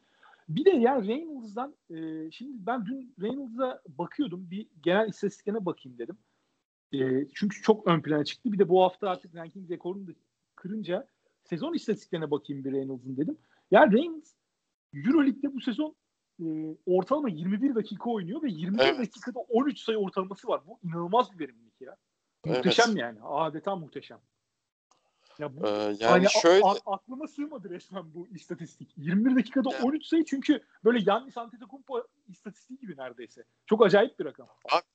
Bir 0.50 0.66
de 0.66 0.70
yani 0.70 1.08
Reynolds'dan 1.08 1.76
e, 1.90 2.32
şimdi 2.32 2.66
ben 2.66 2.86
dün 2.86 3.16
Reynolds'a 3.22 3.82
bakıyordum. 3.88 4.52
Bir 4.52 4.68
genel 4.84 5.10
istatistiklerine 5.10 5.66
bakayım 5.66 5.98
dedim. 5.98 6.18
E, 6.94 7.28
çünkü 7.34 7.62
çok 7.62 7.88
ön 7.88 8.02
plana 8.02 8.26
çıktı. 8.26 8.52
Bir 8.52 8.60
de 8.60 8.70
bu 8.70 8.84
hafta 8.84 9.10
artık 9.10 9.36
ranking 9.36 9.72
rekorunu 9.72 10.08
da 10.08 10.12
kırınca 10.56 11.08
sezon 11.44 11.74
istatistiklerine 11.74 12.32
bakayım 12.32 12.66
bir 12.66 12.72
Reynolds'ın 12.72 13.18
dedim. 13.18 13.38
Yani 13.72 13.94
Reynolds 13.94 14.34
Euroleague'de 14.94 15.54
bu 15.54 15.62
sezon 15.62 15.96
e, 16.40 16.46
ortalama 16.86 17.30
21 17.30 17.76
dakika 17.76 18.10
oynuyor 18.10 18.44
ve 18.44 18.50
21 18.50 18.84
evet. 18.84 19.00
dakikada 19.00 19.40
13 19.40 19.80
sayı 19.80 19.98
ortalaması 19.98 20.48
var. 20.48 20.62
Bu 20.68 20.80
inanılmaz 20.84 21.32
bir 21.32 21.40
verimlilik 21.40 21.82
ya. 21.82 21.96
Muhteşem 22.46 22.86
evet. 22.88 22.98
yani. 22.98 23.20
Adeta 23.22 23.76
muhteşem. 23.76 24.20
Ya 25.40 25.58
bu, 25.58 25.68
ee, 25.68 25.70
yani 25.70 25.98
hani 26.00 26.30
şöyle 26.30 26.66
a, 26.66 26.76
aklıma 26.86 27.28
sığmadı 27.28 27.70
resmen 27.70 28.14
bu 28.14 28.28
istatistik. 28.28 28.94
21 28.98 29.36
dakikada 29.36 29.70
yani. 29.72 29.86
13 29.86 30.06
sayı 30.06 30.26
çünkü 30.26 30.64
böyle 30.84 31.12
Yannis 31.12 31.38
Antetokounmpo 31.38 32.04
istatistiği 32.28 32.80
gibi 32.80 32.98
neredeyse. 32.98 33.44
Çok 33.66 33.86
acayip 33.86 34.20
bir 34.20 34.26
rakam. 34.26 34.48
Bak 34.74 34.86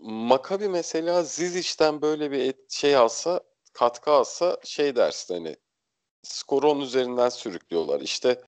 Makabi 0.00 0.68
mesela 0.68 1.22
Zizic'ten 1.22 2.02
böyle 2.02 2.30
bir 2.30 2.54
şey 2.68 2.96
alsa, 2.96 3.40
katkı 3.72 4.10
alsa 4.10 4.56
şey 4.64 4.96
dersin 4.96 5.34
hani 5.34 5.56
skoru 6.22 6.70
onun 6.70 6.80
üzerinden 6.80 7.28
sürüklüyorlar. 7.28 8.00
İşte 8.00 8.42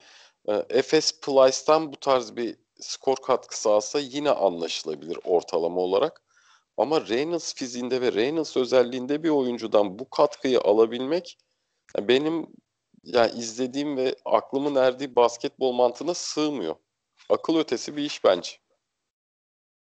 e, 0.47 0.53
Efes 0.69 1.21
Plyce'dan 1.21 1.91
bu 1.91 1.95
tarz 1.95 2.35
bir 2.35 2.55
skor 2.79 3.15
katkısı 3.15 3.69
alsa 3.69 3.99
yine 3.99 4.31
anlaşılabilir 4.31 5.19
ortalama 5.23 5.81
olarak. 5.81 6.22
Ama 6.77 7.07
Reynolds 7.07 7.55
fiziğinde 7.55 8.01
ve 8.01 8.13
Reynolds 8.13 8.57
özelliğinde 8.57 9.23
bir 9.23 9.29
oyuncudan 9.29 9.99
bu 9.99 10.09
katkıyı 10.09 10.59
alabilmek 10.59 11.37
benim 11.99 12.47
yani 13.03 13.31
izlediğim 13.31 13.97
ve 13.97 14.15
aklımın 14.25 14.75
erdiği 14.75 15.15
basketbol 15.15 15.71
mantığına 15.71 16.13
sığmıyor. 16.13 16.75
Akıl 17.29 17.57
ötesi 17.57 17.97
bir 17.97 18.03
iş 18.03 18.23
bence. 18.23 18.51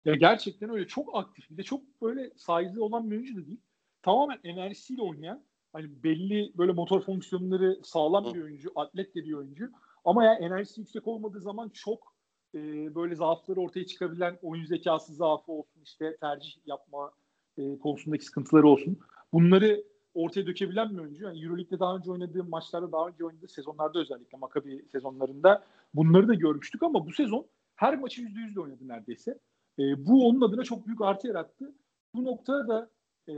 Ya 0.05 0.15
gerçekten 0.15 0.71
öyle 0.71 0.87
çok 0.87 1.17
aktif. 1.17 1.51
Bir 1.51 1.57
de 1.57 1.63
çok 1.63 2.03
böyle 2.03 2.31
saygı 2.37 2.85
olan 2.85 3.11
bir 3.11 3.17
oyuncu 3.17 3.37
da 3.37 3.47
değil. 3.47 3.61
Tamamen 4.03 4.41
enerjisiyle 4.45 5.03
oynayan 5.03 5.45
hani 5.73 6.03
belli 6.03 6.53
böyle 6.59 6.73
motor 6.73 7.01
fonksiyonları 7.01 7.81
sağlam 7.85 8.25
Hı. 8.25 8.35
bir 8.35 8.43
oyuncu, 8.43 8.73
atlet 8.75 9.15
de 9.15 9.25
bir 9.25 9.33
oyuncu. 9.33 9.71
Ama 10.05 10.25
ya 10.25 10.35
enerjisi 10.35 10.81
yüksek 10.81 11.07
olmadığı 11.07 11.41
zaman 11.41 11.69
çok 11.69 12.15
e, 12.55 12.95
böyle 12.95 13.15
zaafları 13.15 13.61
ortaya 13.61 13.87
çıkabilen 13.87 14.39
oyun 14.43 14.65
zekası 14.65 15.15
zaafı 15.15 15.53
olsun 15.53 15.81
işte 15.85 16.17
tercih 16.17 16.67
yapma 16.67 17.13
e, 17.59 17.79
konusundaki 17.79 18.25
sıkıntıları 18.25 18.69
olsun. 18.69 18.99
Bunları 19.33 19.85
ortaya 20.15 20.47
dökebilen 20.47 20.91
bir 20.91 20.99
oyuncu. 20.99 21.25
Yani 21.25 21.45
Euroleague'de 21.45 21.81
daha 21.81 21.97
önce 21.97 22.11
oynadığı 22.11 22.45
maçlarda 22.45 22.93
daha 22.93 23.09
önce 23.09 23.25
oynadığı 23.25 23.49
sezonlarda 23.49 23.99
özellikle 23.99 24.39
Maccabi 24.39 24.85
sezonlarında 24.93 25.65
bunları 25.95 26.29
da 26.29 26.35
görmüştük 26.35 26.83
ama 26.83 27.07
bu 27.07 27.13
sezon 27.13 27.47
her 27.77 27.99
maçı 27.99 28.23
%100'de 28.23 28.61
oynadı 28.61 28.89
neredeyse. 28.89 29.39
E, 29.79 30.07
bu 30.07 30.29
onun 30.29 30.41
adına 30.41 30.65
çok 30.65 30.87
büyük 30.87 31.01
artı 31.01 31.27
yarattı. 31.27 31.75
Bu 32.15 32.25
noktada 32.25 32.69
da 32.69 32.91
e, 33.29 33.33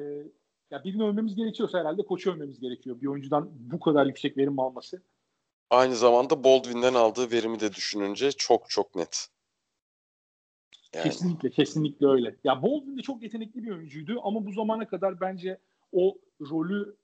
ya 0.70 0.84
birini 0.84 1.02
övmemiz 1.02 1.34
gerekiyorsa 1.34 1.78
herhalde 1.78 2.02
koçu 2.02 2.32
övmemiz 2.32 2.60
gerekiyor. 2.60 3.00
Bir 3.00 3.06
oyuncudan 3.06 3.50
bu 3.52 3.80
kadar 3.80 4.06
yüksek 4.06 4.36
verim 4.36 4.58
alması. 4.58 5.02
Aynı 5.70 5.96
zamanda 5.96 6.44
Baldwin'den 6.44 6.94
aldığı 6.94 7.30
verimi 7.30 7.60
de 7.60 7.72
düşününce 7.72 8.32
çok 8.32 8.70
çok 8.70 8.96
net. 8.96 9.28
Yani. 10.94 11.04
Kesinlikle, 11.04 11.50
kesinlikle 11.50 12.06
öyle. 12.06 12.36
Ya 12.44 12.62
Baldwin 12.62 12.98
de 12.98 13.02
çok 13.02 13.22
yetenekli 13.22 13.62
bir 13.62 13.70
oyuncuydu 13.70 14.20
ama 14.22 14.46
bu 14.46 14.52
zamana 14.52 14.88
kadar 14.88 15.20
bence 15.20 15.58
o 15.92 16.18
rolü 16.50 16.96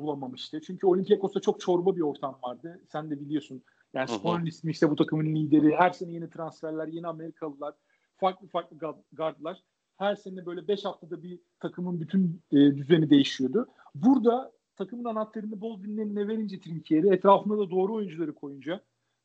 bulamamıştı. 0.00 0.60
Çünkü 0.60 0.86
Olympiakos'ta 0.86 1.40
çok 1.40 1.60
çorba 1.60 1.96
bir 1.96 2.00
ortam 2.00 2.38
vardı. 2.42 2.80
Sen 2.92 3.10
de 3.10 3.20
biliyorsun. 3.20 3.62
Yani 3.94 4.08
Spor'un 4.08 4.46
ismi 4.46 4.70
işte 4.70 4.90
bu 4.90 4.96
takımın 4.96 5.34
lideri. 5.34 5.76
Her 5.76 5.90
sene 5.90 6.12
yeni 6.12 6.30
transferler, 6.30 6.86
yeni 6.86 7.06
Amerikalılar, 7.06 7.74
farklı 8.16 8.48
farklı 8.48 8.78
gardlar. 9.12 9.62
Her 9.96 10.16
sene 10.16 10.46
böyle 10.46 10.68
5 10.68 10.84
haftada 10.84 11.22
bir 11.22 11.40
takımın 11.60 12.00
bütün 12.00 12.42
e, 12.52 12.56
düzeni 12.56 13.10
değişiyordu. 13.10 13.68
Burada 13.94 14.52
takımın 14.76 15.04
anahtarını 15.04 15.60
Baldwin'in 15.60 15.98
eline 15.98 16.28
verince 16.28 16.60
Trinkieri, 16.60 17.14
etrafında 17.14 17.58
da 17.58 17.70
doğru 17.70 17.94
oyuncuları 17.94 18.34
koyunca, 18.34 18.80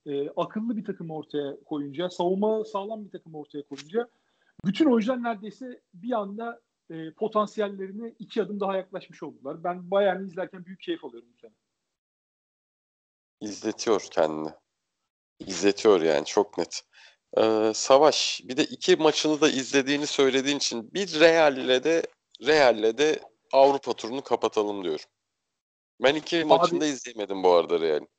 e, 0.06 0.30
akıllı 0.30 0.78
bir 0.78 0.86
takım 0.86 1.12
ortaya 1.12 1.64
koyunca, 1.66 2.10
savunma 2.10 2.66
sağlam 2.66 3.06
bir 3.06 3.12
takım 3.12 3.36
ortaya 3.36 3.64
koyunca 3.64 4.10
bütün 4.66 4.86
oyuncular 4.86 5.24
neredeyse 5.24 5.82
bir 5.94 6.12
anda 6.12 6.62
e, 6.90 7.14
potansiyellerine 7.14 8.16
iki 8.20 8.42
adım 8.42 8.60
daha 8.60 8.78
yaklaşmış 8.78 9.24
oldular. 9.24 9.64
Ben 9.64 9.92
Bayern'i 9.92 10.28
izlerken 10.28 10.66
büyük 10.66 10.82
keyif 10.82 11.06
alıyorum 11.06 11.30
bu. 11.44 11.48
İzletiyor 13.42 14.08
kendini. 14.12 14.50
İzletiyor 15.40 16.02
yani 16.02 16.26
çok 16.26 16.58
net. 16.58 16.84
Ee, 17.38 17.72
Savaş 17.76 18.42
bir 18.44 18.58
de 18.58 18.64
iki 18.64 18.96
maçını 18.96 19.42
da 19.42 19.50
izlediğini 19.50 20.08
söylediğin 20.08 20.58
için 20.58 20.94
bir 20.94 21.20
Real'le 21.20 21.84
de 21.84 22.04
Real'le 22.46 22.98
de 22.98 23.20
Avrupa 23.54 23.94
turunu 23.94 24.24
kapatalım 24.24 24.84
diyorum. 24.84 25.06
Ben 26.04 26.16
iki 26.16 26.38
Abi, 26.38 26.46
maçını 26.46 26.82
da 26.82 26.86
izleyemedim 26.86 27.44
bu 27.44 27.52
arada 27.52 27.80
Real'in. 27.80 28.10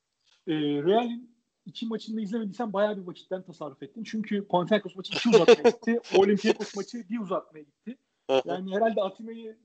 E, 0.46 0.54
Real'in 0.82 1.36
iki 1.66 1.86
maçını 1.86 2.16
da 2.16 2.20
izlemediysen 2.20 2.72
bayağı 2.72 2.96
bir 2.96 3.06
vakitten 3.06 3.42
tasarruf 3.42 3.82
ettin. 3.82 4.04
Çünkü 4.04 4.48
Panathinaikos 4.48 4.96
maçı 4.96 5.12
iki 5.12 5.28
uzatmaya 5.28 5.70
gitti. 5.70 6.00
Olympiakos 6.16 6.76
maçı 6.76 7.08
bir 7.10 7.20
uzatmaya 7.20 7.62
gitti. 7.62 7.98
Yani 8.44 8.74
herhalde 8.74 9.02
Atime'yi 9.02 9.56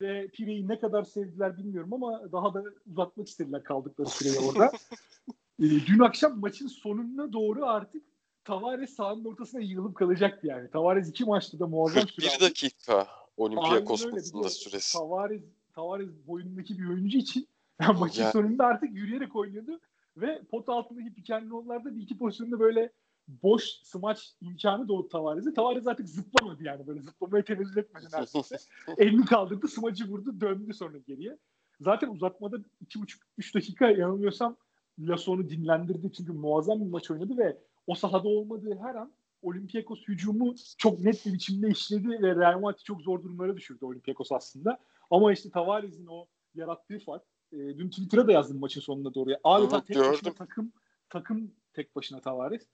ve 0.00 0.28
Pire'yi 0.28 0.68
ne 0.68 0.78
kadar 0.78 1.02
sevdiler 1.02 1.58
bilmiyorum 1.58 1.92
ama 1.92 2.32
daha 2.32 2.54
da 2.54 2.64
uzatmak 2.90 3.28
istediler 3.28 3.64
kaldıkları 3.64 4.08
süreyi 4.08 4.38
orada. 4.38 4.72
e, 5.62 5.64
dün 5.64 5.98
akşam 5.98 6.40
maçın 6.40 6.66
sonuna 6.66 7.32
doğru 7.32 7.66
artık 7.66 8.02
Tavares 8.44 8.94
sahanın 8.94 9.24
ortasına 9.24 9.60
yığılıp 9.60 9.96
kalacaktı 9.96 10.46
yani. 10.46 10.70
Tavares 10.70 11.08
iki 11.08 11.24
maçta 11.24 11.58
da 11.58 11.66
muazzam 11.66 12.08
süre 12.08 12.26
41 12.28 12.40
dakika 12.40 13.06
Olympiakos 13.36 14.04
maçında 14.04 14.48
süresi. 14.48 14.98
Tavares, 14.98 15.42
Tavares 15.80 16.08
boyundaki 16.26 16.78
bir 16.78 16.88
oyuncu 16.88 17.18
için 17.18 17.48
yani 17.80 17.98
maçın 17.98 18.22
yani. 18.22 18.32
sonunda 18.32 18.66
artık 18.66 18.94
yürüyerek 18.94 19.36
oynuyordu 19.36 19.80
ve 20.16 20.42
pot 20.50 20.68
altındaki 20.68 21.14
pikenlollarda 21.14 21.96
bir 21.96 22.02
iki 22.02 22.18
pozisyonda 22.18 22.60
böyle 22.60 22.92
boş 23.28 23.64
smaç 23.82 24.32
imkanı 24.40 24.88
doğdu 24.88 25.08
Tavares'e. 25.08 25.54
Tavares 25.54 25.86
artık 25.86 26.08
zıplamadı 26.08 26.64
yani 26.64 26.86
böyle 26.86 27.02
zıplamaya 27.02 27.44
tenezzül 27.44 27.76
etmedi 27.76 28.06
neredeyse. 28.12 28.56
Elini 28.98 29.24
kaldırdı 29.24 29.68
smacı 29.68 30.04
vurdu 30.08 30.40
döndü 30.40 30.74
sonra 30.74 30.98
geriye. 30.98 31.38
Zaten 31.80 32.08
uzatmada 32.08 32.56
2,5-3 32.86 33.54
dakika 33.54 33.90
yanılmıyorsam 33.90 34.56
Lasso'nu 34.98 35.50
dinlendirdi 35.50 36.12
çünkü 36.12 36.32
muazzam 36.32 36.80
bir 36.80 36.90
maç 36.90 37.10
oynadı 37.10 37.38
ve 37.38 37.58
o 37.86 37.94
sahada 37.94 38.28
olmadığı 38.28 38.78
her 38.78 38.94
an 38.94 39.12
Olympiakos 39.42 40.08
hücumu 40.08 40.54
çok 40.78 41.00
net 41.00 41.26
bir 41.26 41.32
biçimde 41.32 41.68
işledi 41.68 42.08
ve 42.08 42.36
Real 42.36 42.60
Madrid 42.60 42.84
çok 42.84 43.00
zor 43.00 43.22
durumlara 43.22 43.56
düşürdü 43.56 43.84
Olympiakos 43.84 44.32
aslında. 44.32 44.78
Ama 45.10 45.32
işte 45.32 45.50
Tavares'in 45.50 46.06
o 46.06 46.26
yarattığı 46.54 46.98
fark 46.98 47.22
e, 47.52 47.56
dün 47.58 47.90
Twitter'a 47.90 48.26
da 48.26 48.32
yazdım 48.32 48.60
maçın 48.60 48.80
sonunda 48.80 49.14
doğru. 49.14 49.30
Adeta 49.44 49.76
evet, 49.76 49.86
tek 49.86 49.96
gördüm. 49.96 50.12
başına 50.12 50.32
takım 50.32 50.72
takım 51.08 51.54
tek 51.72 51.96
başına 51.96 52.20
Tavares. 52.20 52.66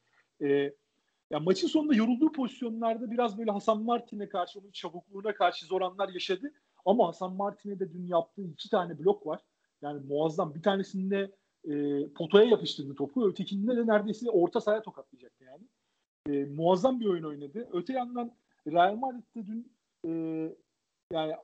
E, 0.43 0.47
ya 1.30 1.41
maçın 1.41 1.68
sonunda 1.68 1.95
yorulduğu 1.95 2.32
pozisyonlarda 2.32 3.11
biraz 3.11 3.39
böyle 3.39 3.51
Hasan 3.51 3.82
Martin'e 3.82 4.28
karşı 4.28 4.59
onun 4.61 4.70
çabukluğuna 4.70 5.34
karşı 5.34 5.66
zor 5.66 5.80
anlar 5.80 6.09
yaşadı. 6.09 6.53
Ama 6.84 7.09
Hasan 7.09 7.32
Martin'e 7.32 7.80
de 7.80 7.93
dün 7.93 8.07
yaptığı 8.07 8.43
iki 8.43 8.70
tane 8.70 8.99
blok 8.99 9.26
var. 9.26 9.41
Yani 9.82 10.07
muazzam. 10.07 10.55
Bir 10.55 10.62
tanesinde 10.62 11.34
e, 11.68 12.07
potaya 12.09 12.49
yapıştırdı 12.49 12.95
topu. 12.95 13.28
Ötekinde 13.28 13.76
de 13.76 13.87
neredeyse 13.87 14.30
orta 14.30 14.61
sahaya 14.61 14.82
tokatlayacaktı 14.82 15.45
yani. 15.45 15.64
E, 16.28 16.45
muazzam 16.45 17.01
bir 17.01 17.07
oyun 17.07 17.24
oynadı. 17.24 17.68
Öte 17.72 17.93
yandan 17.93 18.32
Real 18.66 18.95
Madrid'de 18.95 19.47
dün 19.47 19.72
e, 20.05 20.11
yani 21.12 21.34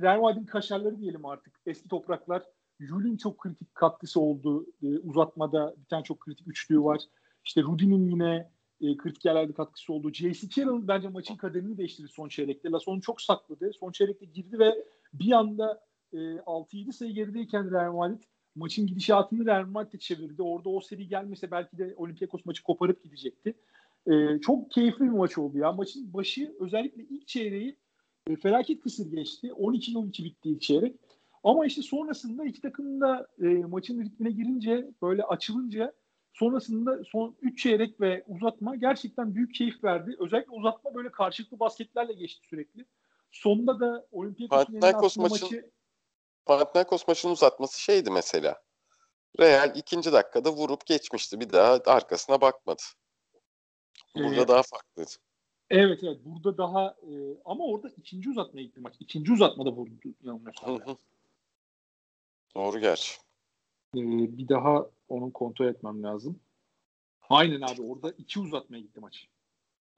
Real 0.00 0.20
Madrid'in 0.20 0.46
kaşarları 0.46 1.00
diyelim 1.00 1.26
artık. 1.26 1.60
Eski 1.66 1.88
topraklar. 1.88 2.42
Jul'ün 2.80 3.16
çok 3.16 3.38
kritik 3.38 3.74
katkısı 3.74 4.20
oldu. 4.20 4.66
E, 4.82 4.98
uzatmada 4.98 5.74
bir 5.78 5.84
tane 5.84 6.04
çok 6.04 6.20
kritik 6.20 6.48
üçlüğü 6.48 6.84
var. 6.84 7.00
İşte 7.44 7.62
Rudy'nin 7.62 8.10
yine 8.10 8.50
e, 8.80 8.96
kritik 8.96 9.24
yerlerde 9.24 9.52
katkısı 9.52 9.92
oldu. 9.92 10.12
J.C. 10.12 10.48
Carroll 10.48 10.88
bence 10.88 11.08
maçın 11.08 11.36
kaderini 11.36 11.78
değiştirdi 11.78 12.08
son 12.08 12.28
çeyrekte. 12.28 12.70
Lasson 12.70 13.00
çok 13.00 13.20
sakladı. 13.20 13.70
Son 13.80 13.92
çeyrekte 13.92 14.26
girdi 14.26 14.58
ve 14.58 14.84
bir 15.12 15.32
anda 15.32 15.80
e, 16.12 16.16
6-7 16.16 16.92
sayı 16.92 17.12
gerideyken 17.12 17.70
Real 17.70 17.92
Madrid 17.92 18.22
maçın 18.54 18.86
gidişatını 18.86 19.46
Real 19.46 19.66
Madrid 19.66 20.00
çevirdi. 20.00 20.42
Orada 20.42 20.68
o 20.68 20.80
seri 20.80 21.08
gelmese 21.08 21.50
belki 21.50 21.78
de 21.78 21.94
Olympiakos 21.96 22.44
maçı 22.44 22.62
koparıp 22.62 23.04
gidecekti. 23.04 23.54
E, 24.06 24.40
çok 24.40 24.70
keyifli 24.70 25.04
bir 25.04 25.08
maç 25.08 25.38
oldu 25.38 25.58
ya. 25.58 25.72
Maçın 25.72 26.12
başı 26.12 26.56
özellikle 26.60 27.02
ilk 27.02 27.28
çeyreği 27.28 27.76
e, 28.28 28.36
felaket 28.36 28.80
kısır 28.80 29.10
geçti. 29.10 29.48
12-12 29.48 30.24
bitti 30.24 30.48
ilk 30.48 30.62
çeyrek. 30.62 30.96
Ama 31.44 31.66
işte 31.66 31.82
sonrasında 31.82 32.44
iki 32.44 32.60
takım 32.60 33.00
da 33.00 33.28
e, 33.42 33.46
maçın 33.46 34.04
ritmine 34.04 34.30
girince 34.30 34.90
böyle 35.02 35.22
açılınca 35.22 35.92
sonrasında 36.32 37.04
son 37.04 37.36
3 37.42 37.62
çeyrek 37.62 38.00
ve 38.00 38.24
uzatma 38.26 38.76
gerçekten 38.76 39.34
büyük 39.34 39.54
keyif 39.54 39.84
verdi. 39.84 40.16
Özellikle 40.18 40.50
uzatma 40.50 40.94
böyle 40.94 41.10
karşılıklı 41.10 41.58
basketlerle 41.58 42.12
geçti 42.12 42.46
sürekli. 42.50 42.84
Sonunda 43.32 43.80
da 43.80 44.06
Olympiakos 44.12 45.16
maçı 45.16 45.70
Panathinaikos 46.46 47.08
maçının 47.08 47.32
uzatması 47.32 47.80
şeydi 47.80 48.10
mesela. 48.10 48.62
Real 49.40 49.76
ikinci 49.76 50.12
dakikada 50.12 50.52
vurup 50.52 50.86
geçmişti. 50.86 51.40
Bir 51.40 51.50
daha 51.50 51.80
arkasına 51.86 52.40
bakmadı. 52.40 52.82
Burada 54.16 54.42
ee, 54.42 54.48
daha 54.48 54.62
farklıydı. 54.62 55.10
Evet 55.70 56.04
evet. 56.04 56.18
Burada 56.24 56.58
daha 56.58 56.96
e, 57.02 57.12
ama 57.44 57.64
orada 57.64 57.88
ikinci 57.88 58.30
uzatmaya 58.30 58.62
gitti 58.62 58.80
maç. 58.80 58.94
İkinci 59.00 59.32
uzatmada 59.32 59.72
vurdu 59.72 59.92
yanılmıyorsam. 60.22 60.96
Doğru 62.54 62.78
gerçi. 62.78 63.12
Ee, 63.96 64.38
bir 64.38 64.48
daha 64.48 64.86
onun 65.08 65.30
kontrol 65.30 65.66
etmem 65.66 66.02
lazım. 66.02 66.40
Aynen 67.28 67.60
abi 67.60 67.82
orada 67.82 68.10
iki 68.10 68.40
uzatmaya 68.40 68.80
gitti 68.80 69.00
maç. 69.00 69.28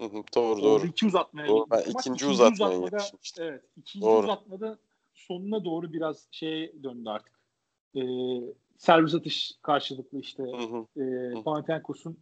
Hı 0.00 0.06
hı, 0.06 0.24
doğru 0.36 0.62
doğru. 0.62 0.86
iki 0.86 1.06
uzatmaya 1.06 1.48
doğru, 1.48 1.64
gitti. 1.64 1.70
Ben 1.70 1.80
ikinci, 1.80 1.98
ikinci 1.98 2.26
uzatmaya 2.26 2.80
uzatmada, 2.80 3.04
Evet. 3.38 3.64
ikinci 3.76 4.06
doğru. 4.06 4.22
uzatmada 4.22 4.78
sonuna 5.14 5.64
doğru 5.64 5.92
biraz 5.92 6.28
şey 6.30 6.82
döndü 6.82 7.08
artık. 7.08 7.40
E, 7.94 8.00
servis 8.78 9.14
atış 9.14 9.52
karşılıklı 9.62 10.20
işte 10.20 10.42
hı 10.42 11.02
e, 11.02 11.42
Panathinaikos'un 11.42 12.18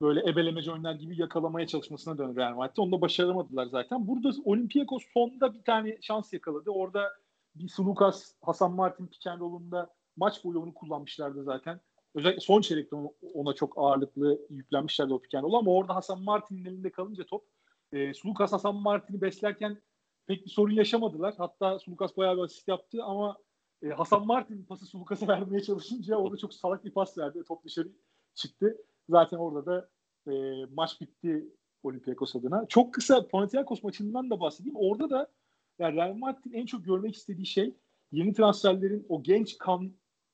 böyle 0.00 0.30
ebelemeci 0.30 0.72
oyunlar 0.72 0.94
gibi 0.94 1.20
yakalamaya 1.20 1.66
çalışmasına 1.66 2.18
döndü 2.18 2.36
Real 2.36 2.54
Madrid. 2.54 2.76
Onu 2.76 2.92
da 2.92 3.00
başaramadılar 3.00 3.66
zaten. 3.66 4.08
Burada 4.08 4.30
Olympiakos 4.44 5.02
sonunda 5.14 5.54
bir 5.54 5.62
tane 5.62 5.98
şans 6.00 6.32
yakaladı. 6.32 6.70
Orada 6.70 7.12
bir 7.54 7.68
Sulukas, 7.68 8.34
Hasan 8.42 8.72
Martin 8.72 9.06
piken 9.06 9.40
rolunda 9.40 9.94
maç 10.16 10.44
boyu 10.44 10.60
onu 10.60 10.74
kullanmışlardı 10.74 11.44
zaten. 11.44 11.80
Özellikle 12.14 12.40
son 12.40 12.60
çeyrekte 12.60 12.96
ona 13.34 13.52
çok 13.52 13.78
ağırlıklı 13.78 14.40
yüklenmişlerdi 14.50 15.12
o 15.12 15.20
piken 15.20 15.42
rolu 15.42 15.56
ama 15.56 15.70
orada 15.70 15.94
Hasan 15.94 16.22
Martin'in 16.22 16.64
elinde 16.64 16.90
kalınca 16.90 17.24
top 17.26 17.44
e, 17.92 18.14
Sulukas 18.14 18.52
Hasan 18.52 18.74
Martin'i 18.74 19.20
beslerken 19.20 19.82
pek 20.26 20.44
bir 20.44 20.50
sorun 20.50 20.72
yaşamadılar. 20.72 21.34
Hatta 21.38 21.78
Sulukas 21.78 22.16
bayağı 22.16 22.36
bir 22.36 22.42
asist 22.42 22.68
yaptı 22.68 23.04
ama 23.04 23.36
e, 23.82 23.88
Hasan 23.88 24.26
Martin 24.26 24.64
pası 24.64 24.86
Sulukas'a 24.86 25.28
vermeye 25.28 25.62
çalışınca 25.62 26.16
orada 26.16 26.36
çok 26.36 26.54
salak 26.54 26.84
bir 26.84 26.90
pas 26.90 27.18
verdi. 27.18 27.42
Top 27.48 27.64
dışarı 27.64 27.88
çıktı. 28.34 28.76
Zaten 29.08 29.36
orada 29.36 29.66
da 29.66 29.88
e, 30.32 30.64
maç 30.74 31.00
bitti 31.00 31.46
Olympiakos 31.82 32.36
adına. 32.36 32.66
Çok 32.68 32.94
kısa 32.94 33.28
Panathinaikos 33.28 33.82
maçından 33.82 34.30
da 34.30 34.40
bahsedeyim. 34.40 34.76
Orada 34.76 35.10
da 35.10 35.32
yani 35.78 35.96
Real 35.96 36.14
Madrid'in 36.14 36.52
en 36.52 36.66
çok 36.66 36.84
görmek 36.84 37.16
istediği 37.16 37.46
şey 37.46 37.74
yeni 38.12 38.34
transferlerin 38.34 39.06
o 39.08 39.22
genç 39.22 39.58
kan 39.58 39.84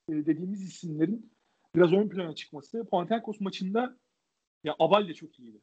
e, 0.09 0.13
dediğimiz 0.13 0.63
isimlerin 0.63 1.33
biraz 1.75 1.93
ön 1.93 2.09
plana 2.09 2.35
çıkması. 2.35 2.85
Panathinaikos 2.91 3.41
maçında 3.41 3.97
ya 4.65 4.77
Abal 4.79 5.09
de 5.09 5.15
çok 5.15 5.39
iyiydi. 5.39 5.61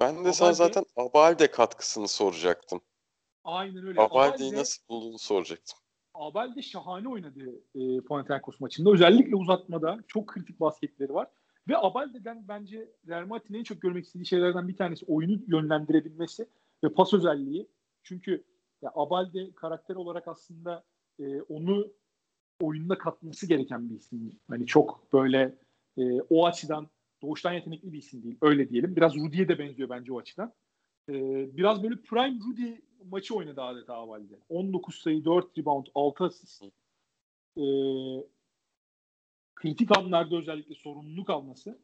Ben 0.00 0.16
de 0.16 0.20
Abal 0.20 0.32
sana 0.32 0.52
zaten 0.52 0.84
Abal 0.96 1.38
de 1.38 1.50
katkısını 1.50 2.08
soracaktım. 2.08 2.80
Aynen 3.44 3.86
öyle. 3.86 4.00
Abalde'yi 4.00 4.52
nasıl 4.52 4.88
bulduğunu 4.88 5.18
soracaktım. 5.18 5.78
Abel 6.14 6.54
de 6.56 6.62
şahane 6.62 7.08
oynadı 7.08 7.62
e, 7.74 8.00
Panathinaikos 8.00 8.60
maçında. 8.60 8.90
Özellikle 8.90 9.36
uzatmada 9.36 9.98
çok 10.08 10.26
kritik 10.26 10.60
basketleri 10.60 11.14
var. 11.14 11.28
Ve 11.68 11.78
Abalde'den 11.78 12.48
bence 12.48 12.92
Real 13.08 13.26
Madrid'in 13.26 13.54
en 13.54 13.62
çok 13.62 13.82
görmek 13.82 14.04
istediği 14.04 14.26
şeylerden 14.26 14.68
bir 14.68 14.76
tanesi 14.76 15.06
oyunu 15.06 15.40
yönlendirebilmesi 15.46 16.46
ve 16.84 16.88
pas 16.88 17.14
özelliği. 17.14 17.68
Çünkü 18.02 18.44
ya 18.82 18.92
Abalde 18.94 19.52
karakter 19.54 19.94
olarak 19.94 20.28
aslında 20.28 20.84
e, 21.18 21.42
onu 21.42 21.92
oyununa 22.60 22.98
katması 22.98 23.46
gereken 23.46 23.90
bir 23.90 23.94
isim. 23.94 24.32
Hani 24.48 24.66
çok 24.66 25.12
böyle 25.12 25.54
e, 25.98 26.20
o 26.20 26.46
açıdan 26.46 26.88
doğuştan 27.22 27.52
yetenekli 27.52 27.92
bir 27.92 27.98
isim 27.98 28.22
değil. 28.22 28.36
Öyle 28.42 28.68
diyelim. 28.68 28.96
Biraz 28.96 29.16
Rudy'ye 29.16 29.48
de 29.48 29.58
benziyor 29.58 29.88
bence 29.88 30.12
o 30.12 30.18
açıdan. 30.18 30.52
E, 31.08 31.12
biraz 31.56 31.82
böyle 31.82 31.96
prime 31.96 32.38
Rudy 32.46 32.72
maçı 33.04 33.34
oynadı 33.34 33.62
adeta 33.62 33.94
Avalde. 33.94 34.34
19 34.48 34.94
sayı, 34.94 35.24
4 35.24 35.58
rebound, 35.58 35.86
6 35.94 36.24
asist. 36.24 36.62
E, 37.56 37.64
kritik 39.64 39.98
anlarda 39.98 40.36
özellikle 40.36 40.74
sorumluluk 40.74 41.30
alması. 41.30 41.78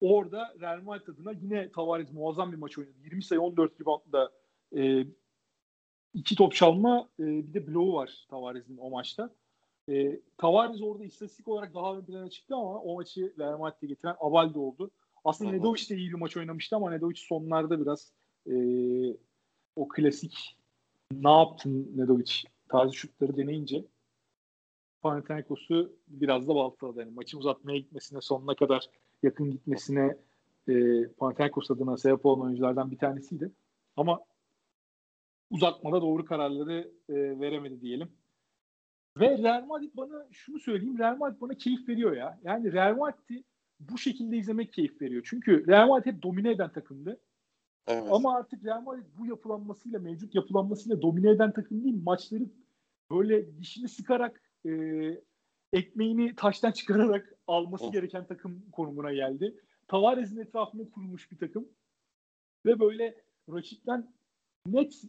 Orada 0.00 0.54
Real 0.60 0.82
Madrid 0.82 1.08
adına 1.08 1.32
yine 1.32 1.72
Tavares 1.72 2.12
muazzam 2.12 2.52
bir 2.52 2.56
maç 2.56 2.78
oynadı. 2.78 2.94
20 3.04 3.22
sayı 3.22 3.40
14 3.40 3.80
reboundda 3.80 4.32
e, 4.76 5.06
iki 6.14 6.34
top 6.34 6.54
çalma 6.54 7.08
e, 7.20 7.24
bir 7.24 7.54
de 7.54 7.66
bloğu 7.66 7.94
var 7.94 8.26
Tavares'in 8.30 8.76
o 8.76 8.90
maçta. 8.90 9.34
E, 9.90 10.20
Tavares 10.38 10.82
orada 10.82 11.04
istatistik 11.04 11.48
olarak 11.48 11.74
daha 11.74 11.96
ön 11.96 12.04
plana 12.04 12.30
çıktı 12.30 12.54
ama 12.54 12.80
o 12.80 12.94
maçı 12.94 13.34
Real 13.38 13.58
Madrid'e 13.58 13.86
getiren 13.86 14.16
Avalde 14.20 14.58
oldu. 14.58 14.90
Aslında 15.24 15.50
Nedovic 15.50 15.88
de 15.90 15.96
iyi 15.96 16.08
bir 16.08 16.18
maç 16.18 16.36
oynamıştı 16.36 16.76
ama 16.76 16.90
Nedovic 16.90 17.16
sonlarda 17.16 17.80
biraz 17.80 18.12
e, 18.46 18.54
o 19.76 19.88
klasik 19.88 20.56
ne 21.12 21.30
yaptın 21.30 21.92
Nedovic 21.96 22.32
tarzı 22.68 22.94
şutları 22.94 23.36
deneyince 23.36 23.84
Panathinaikos'u 25.02 25.96
biraz 26.08 26.48
da 26.48 26.54
baltaladı. 26.54 27.00
Yani 27.00 27.10
maçın 27.10 27.38
uzatmaya 27.38 27.78
gitmesine 27.78 28.20
sonuna 28.20 28.54
kadar 28.54 28.86
yakın 29.22 29.50
gitmesine 29.50 30.16
e, 30.68 31.06
Panathinaikos 31.08 31.70
adına 31.70 31.96
sebep 31.96 32.26
olan 32.26 32.46
oyunculardan 32.46 32.90
bir 32.90 32.98
tanesiydi. 32.98 33.52
Ama 33.96 34.20
uzatmada 35.50 36.02
doğru 36.02 36.24
kararları 36.24 36.92
e, 37.08 37.14
veremedi 37.40 37.80
diyelim. 37.80 38.08
Ve 39.20 39.38
Real 39.38 39.66
Madrid 39.66 39.90
bana 39.94 40.26
şunu 40.30 40.58
söyleyeyim. 40.58 40.98
Real 40.98 41.16
Madrid 41.16 41.40
bana 41.40 41.54
keyif 41.54 41.88
veriyor 41.88 42.16
ya. 42.16 42.40
Yani 42.44 42.72
Real 42.72 42.96
Madrid'i 42.96 43.44
bu 43.80 43.98
şekilde 43.98 44.36
izlemek 44.36 44.72
keyif 44.72 45.02
veriyor. 45.02 45.22
Çünkü 45.30 45.66
Real 45.66 45.88
Madrid 45.88 46.06
hep 46.06 46.22
domine 46.22 46.50
eden 46.50 46.72
takımdı. 46.72 47.20
Evet. 47.86 48.08
Ama 48.10 48.36
artık 48.36 48.64
Real 48.64 48.82
Madrid 48.82 49.06
bu 49.18 49.26
yapılanmasıyla, 49.26 49.98
mevcut 49.98 50.34
yapılanmasıyla 50.34 51.02
domine 51.02 51.30
eden 51.30 51.52
takım 51.52 51.84
değil. 51.84 52.02
Maçları 52.02 52.44
böyle 53.10 53.58
dişini 53.58 53.88
sıkarak 53.88 54.42
e, 54.66 54.72
ekmeğini 55.72 56.34
taştan 56.34 56.72
çıkararak 56.72 57.34
alması 57.46 57.84
oh. 57.84 57.92
gereken 57.92 58.26
takım 58.26 58.70
konumuna 58.72 59.12
geldi. 59.12 59.60
Tavares'in 59.88 60.40
etrafına 60.40 60.90
kurulmuş 60.90 61.32
bir 61.32 61.38
takım. 61.38 61.68
Ve 62.66 62.80
böyle 62.80 63.24
rakipten 63.52 64.14
net 64.66 65.02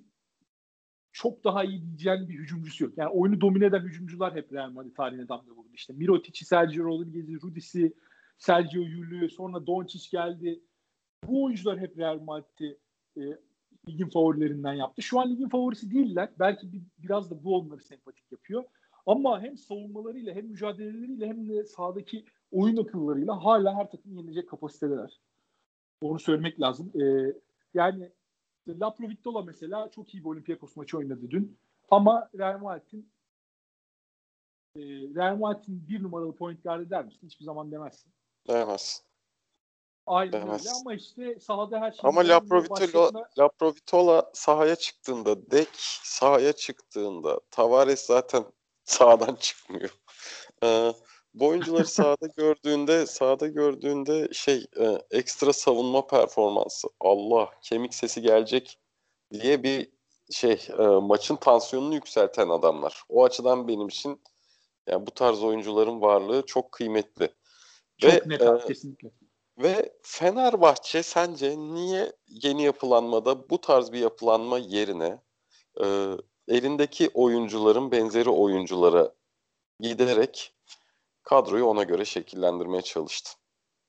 çok 1.11 1.43
daha 1.43 1.63
iyi 1.63 1.81
diyeceğin 1.81 2.29
bir 2.29 2.33
hücumcusu 2.33 2.83
yok. 2.83 2.93
Yani 2.97 3.09
oyunu 3.09 3.41
domine 3.41 3.65
eden 3.65 3.79
hücumcular 3.79 4.35
hep 4.35 4.53
Real 4.53 4.69
Madrid 4.69 4.95
tarihine 4.95 5.27
damga 5.27 5.51
vurdu. 5.51 5.69
İşte 5.73 5.93
Mirotic'i, 5.93 6.45
Sergio 6.45 6.85
Rodriguez'i, 6.85 7.41
Rudis'i, 7.41 7.93
Sergio 8.37 8.81
Yul'ü, 8.81 9.29
sonra 9.29 9.67
Doncic 9.67 10.09
geldi. 10.11 10.59
Bu 11.23 11.43
oyuncular 11.43 11.79
hep 11.79 11.97
Real 11.97 12.19
Madrid'i 12.19 12.77
e, 13.17 13.21
ligin 13.89 14.09
favorilerinden 14.09 14.73
yaptı. 14.73 15.01
Şu 15.01 15.19
an 15.19 15.31
ligin 15.31 15.49
favorisi 15.49 15.91
değiller. 15.91 16.29
Belki 16.39 16.73
bir, 16.73 16.81
biraz 16.97 17.31
da 17.31 17.43
bu 17.43 17.57
onları 17.57 17.81
sempatik 17.81 18.31
yapıyor. 18.31 18.63
Ama 19.07 19.41
hem 19.41 19.57
savunmalarıyla 19.57 20.35
hem 20.35 20.45
mücadeleleriyle 20.45 21.27
hem 21.27 21.49
de 21.49 21.65
sahadaki 21.65 22.25
oyun 22.51 22.77
akıllarıyla 22.77 23.43
hala 23.43 23.75
her 23.75 23.91
takım 23.91 24.17
yenilecek 24.17 24.49
kapasitedeler. 24.49 25.19
Onu 26.01 26.19
söylemek 26.19 26.61
lazım. 26.61 26.91
Ee, 27.01 27.33
yani 27.73 28.11
La 28.67 28.93
Provitola 28.93 29.41
mesela 29.41 29.91
çok 29.91 30.13
iyi 30.13 30.23
bir 30.23 30.29
Olympiakos 30.29 30.75
maçı 30.75 30.97
oynadı 30.97 31.31
dün. 31.31 31.57
Ama 31.89 32.29
Real 32.37 32.59
Madrid'in 32.59 33.09
e, 34.75 34.81
Real 35.15 35.35
Madrid'in 35.35 35.87
bir 35.89 36.03
numaralı 36.03 36.35
point 36.35 36.63
guard 36.63 36.89
der 36.89 37.05
misin? 37.05 37.27
Hiçbir 37.27 37.45
zaman 37.45 37.71
demezsin. 37.71 38.11
Demez. 38.47 39.03
Aynen 40.07 40.31
Demez. 40.31 40.65
öyle 40.65 40.75
ama 40.79 40.93
işte 40.93 41.39
sahada 41.39 41.79
her 41.79 41.91
şey. 41.91 41.99
Ama 42.03 42.27
La 42.27 42.39
Provitola, 42.39 43.29
La 43.39 43.49
Provitola 43.49 44.31
sahaya 44.33 44.75
çıktığında, 44.75 45.51
Dek 45.51 45.69
sahaya 46.03 46.53
çıktığında, 46.53 47.39
Tavares 47.51 48.05
zaten 48.05 48.43
sahadan 48.87 49.35
çıkmıyor. 49.35 49.89
Ee, 50.63 50.93
bu 51.33 51.47
oyuncuları 51.47 51.85
sahada 51.87 52.27
gördüğünde 52.37 53.05
sahada 53.05 53.47
gördüğünde 53.47 54.29
şey 54.33 54.65
e, 54.79 55.01
ekstra 55.11 55.53
savunma 55.53 56.07
performansı 56.07 56.87
Allah 56.99 57.49
kemik 57.61 57.93
sesi 57.93 58.21
gelecek 58.21 58.79
diye 59.33 59.63
bir 59.63 59.91
şey 60.31 60.67
e, 60.79 60.83
maçın 60.83 61.35
tansiyonunu 61.35 61.93
yükselten 61.93 62.49
adamlar. 62.49 63.03
O 63.09 63.23
açıdan 63.23 63.67
benim 63.67 63.87
için 63.87 64.21
yani 64.87 65.07
bu 65.07 65.11
tarz 65.11 65.43
oyuncuların 65.43 66.01
varlığı 66.01 66.45
çok 66.45 66.71
kıymetli. 66.71 67.29
Çok 67.97 68.11
ve, 68.11 68.21
net 68.25 68.41
e, 68.41 68.67
kesinlikle. 68.67 69.09
Ve 69.57 69.93
Fenerbahçe 70.01 71.03
sence 71.03 71.57
niye 71.57 72.13
yeni 72.27 72.63
yapılanmada 72.63 73.49
bu 73.49 73.61
tarz 73.61 73.91
bir 73.91 73.99
yapılanma 73.99 74.57
yerine 74.57 75.21
e, 75.83 75.85
elindeki 76.47 77.09
oyuncuların 77.13 77.91
benzeri 77.91 78.29
oyunculara 78.29 79.13
giderek 79.79 80.53
kadroyu 81.23 81.65
ona 81.65 81.83
göre 81.83 82.05
şekillendirmeye 82.05 82.81
çalıştı. 82.81 83.31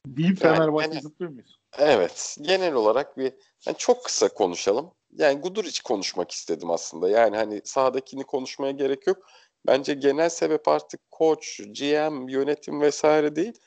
Deyip 0.06 0.38
Fenerbahçe 0.38 0.88
yani, 0.90 1.02
zıplıyor 1.02 1.32
muyuz? 1.32 1.58
Evet. 1.78 2.36
Genel 2.40 2.74
olarak 2.74 3.18
bir 3.18 3.32
yani 3.66 3.76
çok 3.78 4.04
kısa 4.04 4.28
konuşalım. 4.28 4.90
Yani 5.12 5.40
Guduric 5.40 5.80
konuşmak 5.84 6.30
istedim 6.30 6.70
aslında. 6.70 7.08
Yani 7.08 7.36
hani 7.36 7.60
sahadakini 7.64 8.24
konuşmaya 8.24 8.72
gerek 8.72 9.06
yok. 9.06 9.26
Bence 9.66 9.94
genel 9.94 10.28
sebep 10.28 10.68
artık 10.68 11.10
koç, 11.10 11.60
GM, 11.60 12.28
yönetim 12.28 12.80
vesaire 12.80 13.36
değil. 13.36 13.58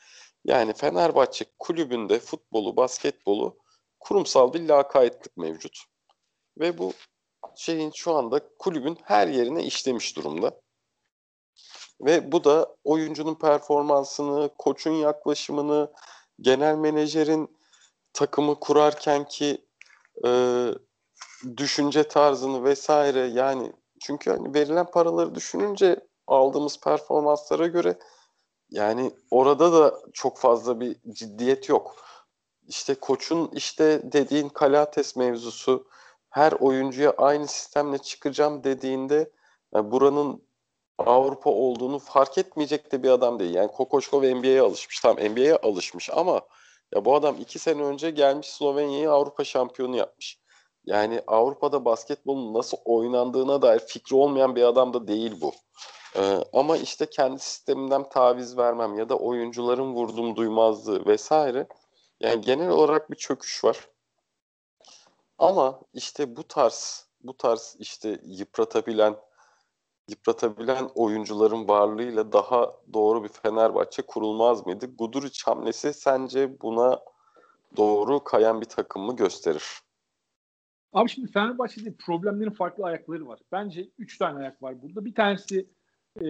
Yani 0.44 0.72
Fenerbahçe 0.72 1.44
kulübünde 1.58 2.18
futbolu, 2.18 2.76
basketbolu 2.76 3.58
kurumsal 4.00 4.52
bir 4.52 4.68
lakaytlık 4.68 5.36
mevcut. 5.36 5.78
Ve 6.58 6.78
bu 6.78 6.92
şeyin 7.56 7.90
şu 7.94 8.14
anda 8.14 8.40
kulübün 8.58 8.98
her 9.04 9.28
yerine 9.28 9.64
işlemiş 9.64 10.16
durumda. 10.16 10.60
Ve 12.00 12.32
bu 12.32 12.44
da 12.44 12.76
oyuncunun 12.84 13.34
performansını, 13.34 14.50
koçun 14.58 14.92
yaklaşımını, 14.92 15.92
genel 16.40 16.74
menajerin 16.74 17.56
takımı 18.12 18.60
kurarken 18.60 19.24
ki 19.28 19.64
e, 20.26 20.30
düşünce 21.56 22.02
tarzını 22.02 22.64
vesaire 22.64 23.20
yani 23.20 23.72
çünkü 24.00 24.30
hani 24.30 24.54
verilen 24.54 24.90
paraları 24.90 25.34
düşününce 25.34 26.00
aldığımız 26.26 26.80
performanslara 26.80 27.66
göre 27.66 27.98
yani 28.70 29.12
orada 29.30 29.72
da 29.72 30.00
çok 30.12 30.38
fazla 30.38 30.80
bir 30.80 30.96
ciddiyet 31.12 31.68
yok. 31.68 31.96
İşte 32.68 32.94
koçun 32.94 33.50
işte 33.52 34.00
dediğin 34.12 34.48
Kalates 34.48 35.16
mevzusu 35.16 35.86
her 36.32 36.52
oyuncuya 36.52 37.14
aynı 37.18 37.46
sistemle 37.46 37.98
çıkacağım 37.98 38.64
dediğinde 38.64 39.30
yani 39.74 39.90
buranın 39.90 40.42
Avrupa 40.98 41.50
olduğunu 41.50 41.98
fark 41.98 42.38
etmeyecek 42.38 42.92
de 42.92 43.02
bir 43.02 43.10
adam 43.10 43.38
değil. 43.38 43.54
Yani 43.54 43.68
Kokoşkov 43.68 44.22
NBA'ye 44.22 44.60
alışmış. 44.60 45.00
Tamam 45.00 45.24
NBA'ye 45.24 45.56
alışmış 45.56 46.10
ama 46.10 46.40
ya 46.94 47.04
bu 47.04 47.14
adam 47.14 47.36
iki 47.40 47.58
sene 47.58 47.82
önce 47.82 48.10
gelmiş 48.10 48.50
Slovenya'yı 48.50 49.10
Avrupa 49.10 49.44
şampiyonu 49.44 49.96
yapmış. 49.96 50.38
Yani 50.84 51.22
Avrupa'da 51.26 51.84
basketbolun 51.84 52.54
nasıl 52.54 52.76
oynandığına 52.84 53.62
dair 53.62 53.80
fikri 53.80 54.16
olmayan 54.16 54.56
bir 54.56 54.62
adam 54.62 54.94
da 54.94 55.08
değil 55.08 55.40
bu. 55.40 55.52
Ee, 56.16 56.38
ama 56.52 56.76
işte 56.76 57.06
kendi 57.06 57.38
sistemimden 57.38 58.08
taviz 58.08 58.58
vermem 58.58 58.98
ya 58.98 59.08
da 59.08 59.16
oyuncuların 59.16 59.94
vurdum 59.94 60.36
duymazlığı 60.36 61.06
vesaire. 61.06 61.66
Yani 62.20 62.40
genel 62.40 62.68
olarak 62.68 63.10
bir 63.10 63.16
çöküş 63.16 63.64
var. 63.64 63.88
Ama 65.38 65.80
işte 65.94 66.36
bu 66.36 66.48
tarz 66.48 67.08
bu 67.22 67.36
tarz 67.36 67.76
işte 67.78 68.20
yıpratabilen 68.24 69.16
yıpratabilen 70.08 70.88
oyuncuların 70.94 71.68
varlığıyla 71.68 72.32
daha 72.32 72.76
doğru 72.92 73.24
bir 73.24 73.28
Fenerbahçe 73.28 74.02
kurulmaz 74.02 74.66
mıydı? 74.66 74.86
Guduric 74.98 75.42
hamlesi 75.44 75.92
sence 75.92 76.60
buna 76.60 77.00
doğru 77.76 78.24
kayan 78.24 78.60
bir 78.60 78.66
takım 78.66 79.02
mı 79.02 79.16
gösterir? 79.16 79.64
Abi 80.92 81.08
şimdi 81.08 81.30
Fenerbahçe'de 81.30 81.94
problemlerin 81.94 82.50
farklı 82.50 82.84
ayakları 82.84 83.26
var. 83.26 83.40
Bence 83.52 83.88
üç 83.98 84.18
tane 84.18 84.38
ayak 84.38 84.62
var 84.62 84.82
burada. 84.82 85.04
Bir 85.04 85.14
tanesi 85.14 85.66
e, 86.20 86.26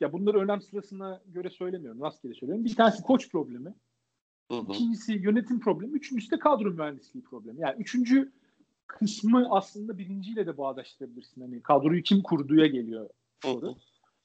ya 0.00 0.12
bunları 0.12 0.38
önem 0.38 0.62
sırasına 0.62 1.22
göre 1.26 1.50
söylemiyorum. 1.50 2.02
Rastgele 2.02 2.34
söylüyorum. 2.34 2.64
Bir 2.64 2.76
tanesi 2.76 3.02
koç 3.02 3.30
problemi. 3.30 3.74
Hı 4.50 4.56
hı. 4.58 4.72
İkincisi 4.72 5.12
yönetim 5.12 5.60
problemi. 5.60 5.92
Üçüncüsü 5.92 6.30
de 6.30 6.38
kadro 6.38 6.70
mühendisliği 6.70 7.24
problemi. 7.24 7.60
Yani 7.60 7.76
üçüncü 7.78 8.32
kısmı 8.86 9.46
aslında 9.50 9.98
birinciyle 9.98 10.46
de 10.46 10.58
bağdaştırabilirsin. 10.58 11.40
Hani 11.40 11.62
kadroyu 11.62 12.02
kim 12.02 12.22
kurduya 12.22 12.66
geliyor 12.66 13.10
soru. 13.42 13.76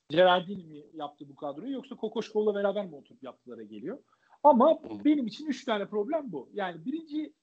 Gerardini 0.09 0.63
mi 0.63 0.83
yaptı 0.93 1.29
bu 1.29 1.35
kadroyu 1.35 1.71
yoksa 1.71 1.95
Kokoşkov'la 1.95 2.55
beraber 2.55 2.85
mi 2.85 2.95
oturup 2.95 3.23
yaptılara 3.23 3.63
geliyor. 3.63 3.97
Ama 4.43 4.79
benim 5.05 5.27
için 5.27 5.47
üç 5.47 5.65
tane 5.65 5.85
problem 5.85 6.31
bu. 6.31 6.49
Yani 6.53 6.85
birinci 6.85 7.33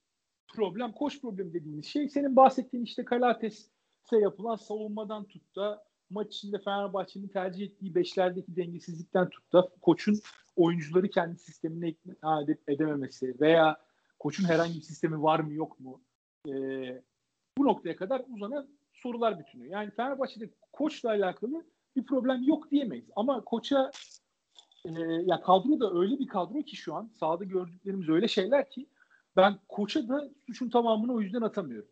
problem, 0.48 0.92
koş 0.92 1.20
problemi 1.20 1.54
dediğimiz 1.54 1.86
şey 1.86 2.08
senin 2.08 2.36
bahsettiğin 2.36 2.84
işte 2.84 3.04
Kalates'e 3.04 4.18
yapılan 4.20 4.56
savunmadan 4.56 5.24
tut 5.24 5.56
da 5.56 5.84
maç 6.10 6.36
içinde 6.36 6.58
Fenerbahçe'nin 6.58 7.28
tercih 7.28 7.66
ettiği 7.66 7.94
beşlerdeki 7.94 8.56
dengesizlikten 8.56 9.28
tut 9.28 9.52
da 9.52 9.68
koçun 9.82 10.20
oyuncuları 10.56 11.10
kendi 11.10 11.38
sistemine 11.38 11.88
ikna 11.88 12.46
edememesi 12.68 13.40
veya 13.40 13.76
koçun 14.18 14.44
herhangi 14.44 14.74
bir 14.74 14.84
sistemi 14.84 15.22
var 15.22 15.40
mı 15.40 15.52
yok 15.52 15.80
mu 15.80 16.00
e, 16.46 16.52
bu 17.58 17.64
noktaya 17.64 17.96
kadar 17.96 18.22
uzanan 18.28 18.68
sorular 18.92 19.38
bütünü. 19.38 19.68
Yani 19.68 19.90
Fenerbahçe'de 19.90 20.50
koçla 20.72 21.08
alakalı 21.10 21.66
bir 21.96 22.06
problem 22.06 22.42
yok 22.42 22.70
diyemeyiz. 22.70 23.06
Ama 23.16 23.44
koça 23.44 23.90
e, 24.84 24.90
ya 25.24 25.40
kadro 25.40 25.80
da 25.80 26.00
öyle 26.00 26.18
bir 26.18 26.26
kadro 26.26 26.62
ki 26.62 26.76
şu 26.76 26.94
an 26.94 27.10
sahada 27.14 27.44
gördüklerimiz 27.44 28.08
öyle 28.08 28.28
şeyler 28.28 28.70
ki 28.70 28.86
ben 29.36 29.58
koça 29.68 30.08
da 30.08 30.30
suçun 30.46 30.70
tamamını 30.70 31.12
o 31.12 31.20
yüzden 31.20 31.42
atamıyorum. 31.42 31.88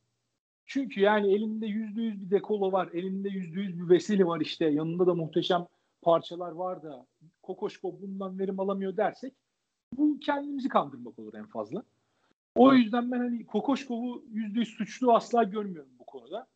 Çünkü 0.67 1.01
yani 1.01 1.35
elinde 1.35 1.67
yüzde 1.67 2.03
yüz 2.03 2.21
bir 2.21 2.31
dekolo 2.31 2.73
var, 2.73 2.89
elinde 2.93 3.29
yüzde 3.29 3.61
yüz 3.61 3.79
bir 3.79 3.89
vesile 3.89 4.27
var 4.27 4.41
işte, 4.41 4.65
yanında 4.65 5.07
da 5.07 5.15
muhteşem 5.15 5.67
parçalar 6.03 6.53
var 6.53 6.83
da 6.83 7.07
Kokoşko 7.43 8.01
bundan 8.01 8.39
verim 8.39 8.61
alamıyor 8.61 8.97
dersek 8.97 9.35
bu 9.93 10.19
kendimizi 10.21 10.69
kandırmak 10.69 11.19
olur 11.19 11.35
en 11.35 11.47
fazla. 11.47 11.83
O 12.57 12.75
yüzden 12.75 13.11
ben 13.13 13.19
hani 13.19 13.47
Kokoşkov'u 13.47 14.25
yüzde 14.33 14.59
yüz 14.59 14.69
suçlu 14.69 15.15
asla 15.15 15.43
görmüyorum 15.43 15.93
bu 15.99 16.07
konuda. 16.07 16.47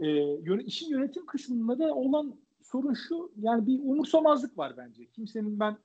Ee, 0.00 0.62
işin 0.64 0.90
yönetim 0.90 1.26
kısmında 1.26 1.78
da 1.78 1.94
olan 1.94 2.34
sorun 2.62 2.94
şu 2.94 3.32
yani 3.36 3.66
bir 3.66 3.78
umursamazlık 3.78 4.58
var 4.58 4.76
bence. 4.76 5.06
Kimsenin 5.06 5.60
ben 5.60 5.78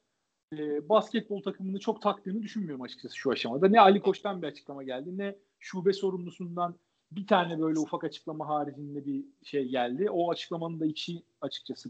e, 0.57 0.89
basketbol 0.89 1.41
takımını 1.41 1.79
çok 1.79 2.01
taktığını 2.01 2.43
düşünmüyorum 2.43 2.81
açıkçası 2.81 3.17
şu 3.17 3.31
aşamada. 3.31 3.67
Ne 3.67 3.81
Ali 3.81 4.01
Koç'tan 4.01 4.41
bir 4.41 4.47
açıklama 4.47 4.83
geldi 4.83 5.17
ne 5.17 5.35
şube 5.59 5.93
sorumlusundan 5.93 6.75
bir 7.11 7.27
tane 7.27 7.59
böyle 7.59 7.79
ufak 7.79 8.03
açıklama 8.03 8.47
haricinde 8.47 9.05
bir 9.05 9.25
şey 9.43 9.67
geldi. 9.67 10.09
O 10.09 10.31
açıklamanın 10.31 10.79
da 10.79 10.85
içi 10.85 11.23
açıkçası 11.41 11.89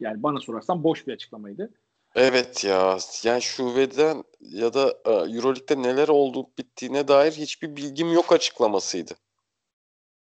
yani 0.00 0.22
bana 0.22 0.40
sorarsan 0.40 0.84
boş 0.84 1.06
bir 1.06 1.12
açıklamaydı. 1.12 1.74
Evet 2.20 2.64
ya 2.64 2.98
yani 3.24 3.42
şubeden 3.42 4.24
ya 4.40 4.74
da 4.74 4.88
e, 5.04 5.10
Euroleague'de 5.10 5.82
neler 5.82 6.08
oldu 6.08 6.46
bittiğine 6.58 7.08
dair 7.08 7.32
hiçbir 7.32 7.76
bilgim 7.76 8.12
yok 8.12 8.32
açıklamasıydı. 8.32 9.12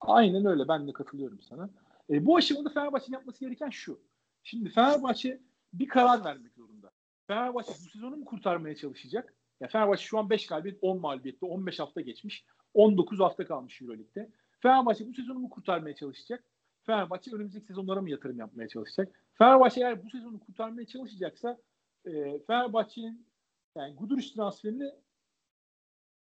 Aynen 0.01 0.45
öyle 0.45 0.67
ben 0.67 0.87
de 0.87 0.93
katılıyorum 0.93 1.41
sana. 1.41 1.69
E, 2.09 2.25
bu 2.25 2.37
aşamada 2.37 2.69
Fenerbahçe'nin 2.69 3.17
yapması 3.17 3.39
gereken 3.39 3.69
şu. 3.69 3.99
Şimdi 4.43 4.69
Fenerbahçe 4.69 5.39
bir 5.73 5.87
karar 5.87 6.25
vermek 6.25 6.53
zorunda. 6.53 6.91
Fenerbahçe 7.27 7.71
bu 7.85 7.89
sezonu 7.89 8.17
mu 8.17 8.25
kurtarmaya 8.25 8.75
çalışacak? 8.75 9.33
Ya 9.61 9.67
Fenerbahçe 9.67 10.03
şu 10.03 10.19
an 10.19 10.29
5 10.29 10.47
galibiyet 10.47 10.77
10 10.81 10.99
mağlubiyette 10.99 11.45
15 11.45 11.79
hafta 11.79 12.01
geçmiş. 12.01 12.45
19 12.73 13.19
hafta 13.19 13.47
kalmış 13.47 13.81
Euroleague'de. 13.81 14.29
Fenerbahçe 14.59 15.07
bu 15.07 15.13
sezonu 15.13 15.39
mu 15.39 15.49
kurtarmaya 15.49 15.95
çalışacak? 15.95 16.43
Fenerbahçe 16.85 17.31
önümüzdeki 17.31 17.65
sezonlara 17.65 18.01
mı 18.01 18.09
yatırım 18.09 18.39
yapmaya 18.39 18.67
çalışacak? 18.67 19.19
Fenerbahçe 19.37 19.81
eğer 19.81 20.05
bu 20.05 20.09
sezonu 20.09 20.39
kurtarmaya 20.39 20.87
çalışacaksa 20.87 21.57
e, 22.05 22.39
Fenerbahçe'nin 22.47 23.27
yani 23.77 23.95
Guduric 23.95 24.33
transferini 24.33 24.91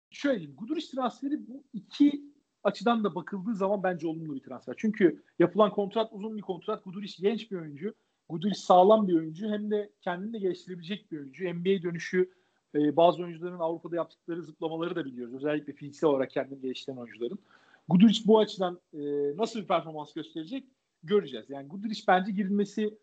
şöyle 0.10 0.40
diyeyim. 0.40 0.58
Guduric 0.58 0.88
transferi 0.96 1.48
bu 1.48 1.64
iki 1.74 2.24
açıdan 2.64 3.04
da 3.04 3.16
bakıldığı 3.16 3.56
zaman 3.56 3.84
bence 3.84 4.08
olumlu 4.08 4.36
bir 4.36 4.44
transfer. 4.44 4.76
Çünkü 4.78 5.24
yapılan 5.40 5.72
kontrat 5.72 6.14
uzun 6.14 6.38
bir 6.38 6.42
kontrat. 6.42 6.84
Guduric 6.84 7.22
genç 7.22 7.52
bir 7.52 7.58
oyuncu. 7.58 7.94
Guduric 8.30 8.60
sağlam 8.60 9.08
bir 9.08 9.16
oyuncu. 9.16 9.50
Hem 9.50 9.72
de 9.72 9.92
kendini 10.02 10.34
de 10.34 10.40
geliştirebilecek 10.40 11.12
bir 11.12 11.18
oyuncu. 11.18 11.46
NBA 11.46 11.84
dönüşü 11.84 12.32
e, 12.76 12.96
bazı 12.96 13.24
oyuncuların 13.24 13.60
Avrupa'da 13.60 13.96
yaptıkları 13.96 14.44
zıplamaları 14.44 14.96
da 14.96 15.06
biliyoruz. 15.06 15.36
Özellikle 15.36 15.74
fiziksel 15.74 16.10
olarak 16.10 16.32
kendini 16.32 16.62
geliştiren 16.62 16.98
oyuncuların. 16.98 17.40
Guduric 17.88 18.22
bu 18.26 18.40
açıdan 18.40 18.80
e, 18.94 19.00
nasıl 19.38 19.60
bir 19.60 19.68
performans 19.68 20.14
gösterecek 20.14 20.64
göreceğiz. 21.04 21.50
Yani 21.50 21.68
Guduric 21.68 22.02
bence 22.08 22.32
girilmesi 22.32 22.98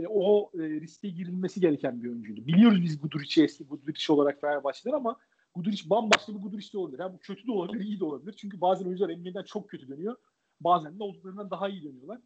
e, 0.00 0.06
o 0.08 0.50
e, 0.54 0.58
riske 0.58 1.08
girilmesi 1.08 1.60
gereken 1.60 2.02
bir 2.02 2.08
oyuncuydu. 2.08 2.46
Biliyoruz 2.46 2.82
biz 2.82 3.00
Guduric'i 3.00 3.44
eski 3.44 3.64
Guduric 3.64 4.12
olarak 4.12 4.40
Fenerbahçe'den 4.40 4.96
ama 4.96 5.16
Guduric 5.54 5.90
bambaşka 5.90 6.34
bir 6.34 6.38
Guduric 6.38 6.72
de 6.72 6.78
olabilir. 6.78 6.98
Yani 6.98 7.14
bu 7.14 7.18
kötü 7.18 7.46
de 7.46 7.52
olabilir, 7.52 7.84
iyi 7.84 8.00
de 8.00 8.04
olabilir. 8.04 8.34
Çünkü 8.38 8.60
bazen 8.60 8.86
oyuncular 8.86 9.16
NBA'den 9.16 9.42
çok 9.42 9.68
kötü 9.68 9.88
dönüyor. 9.88 10.16
Bazen 10.60 10.98
de 10.98 11.02
olduklarından 11.02 11.50
daha 11.50 11.68
iyi 11.68 11.82
dönüyorlar. 11.82 12.20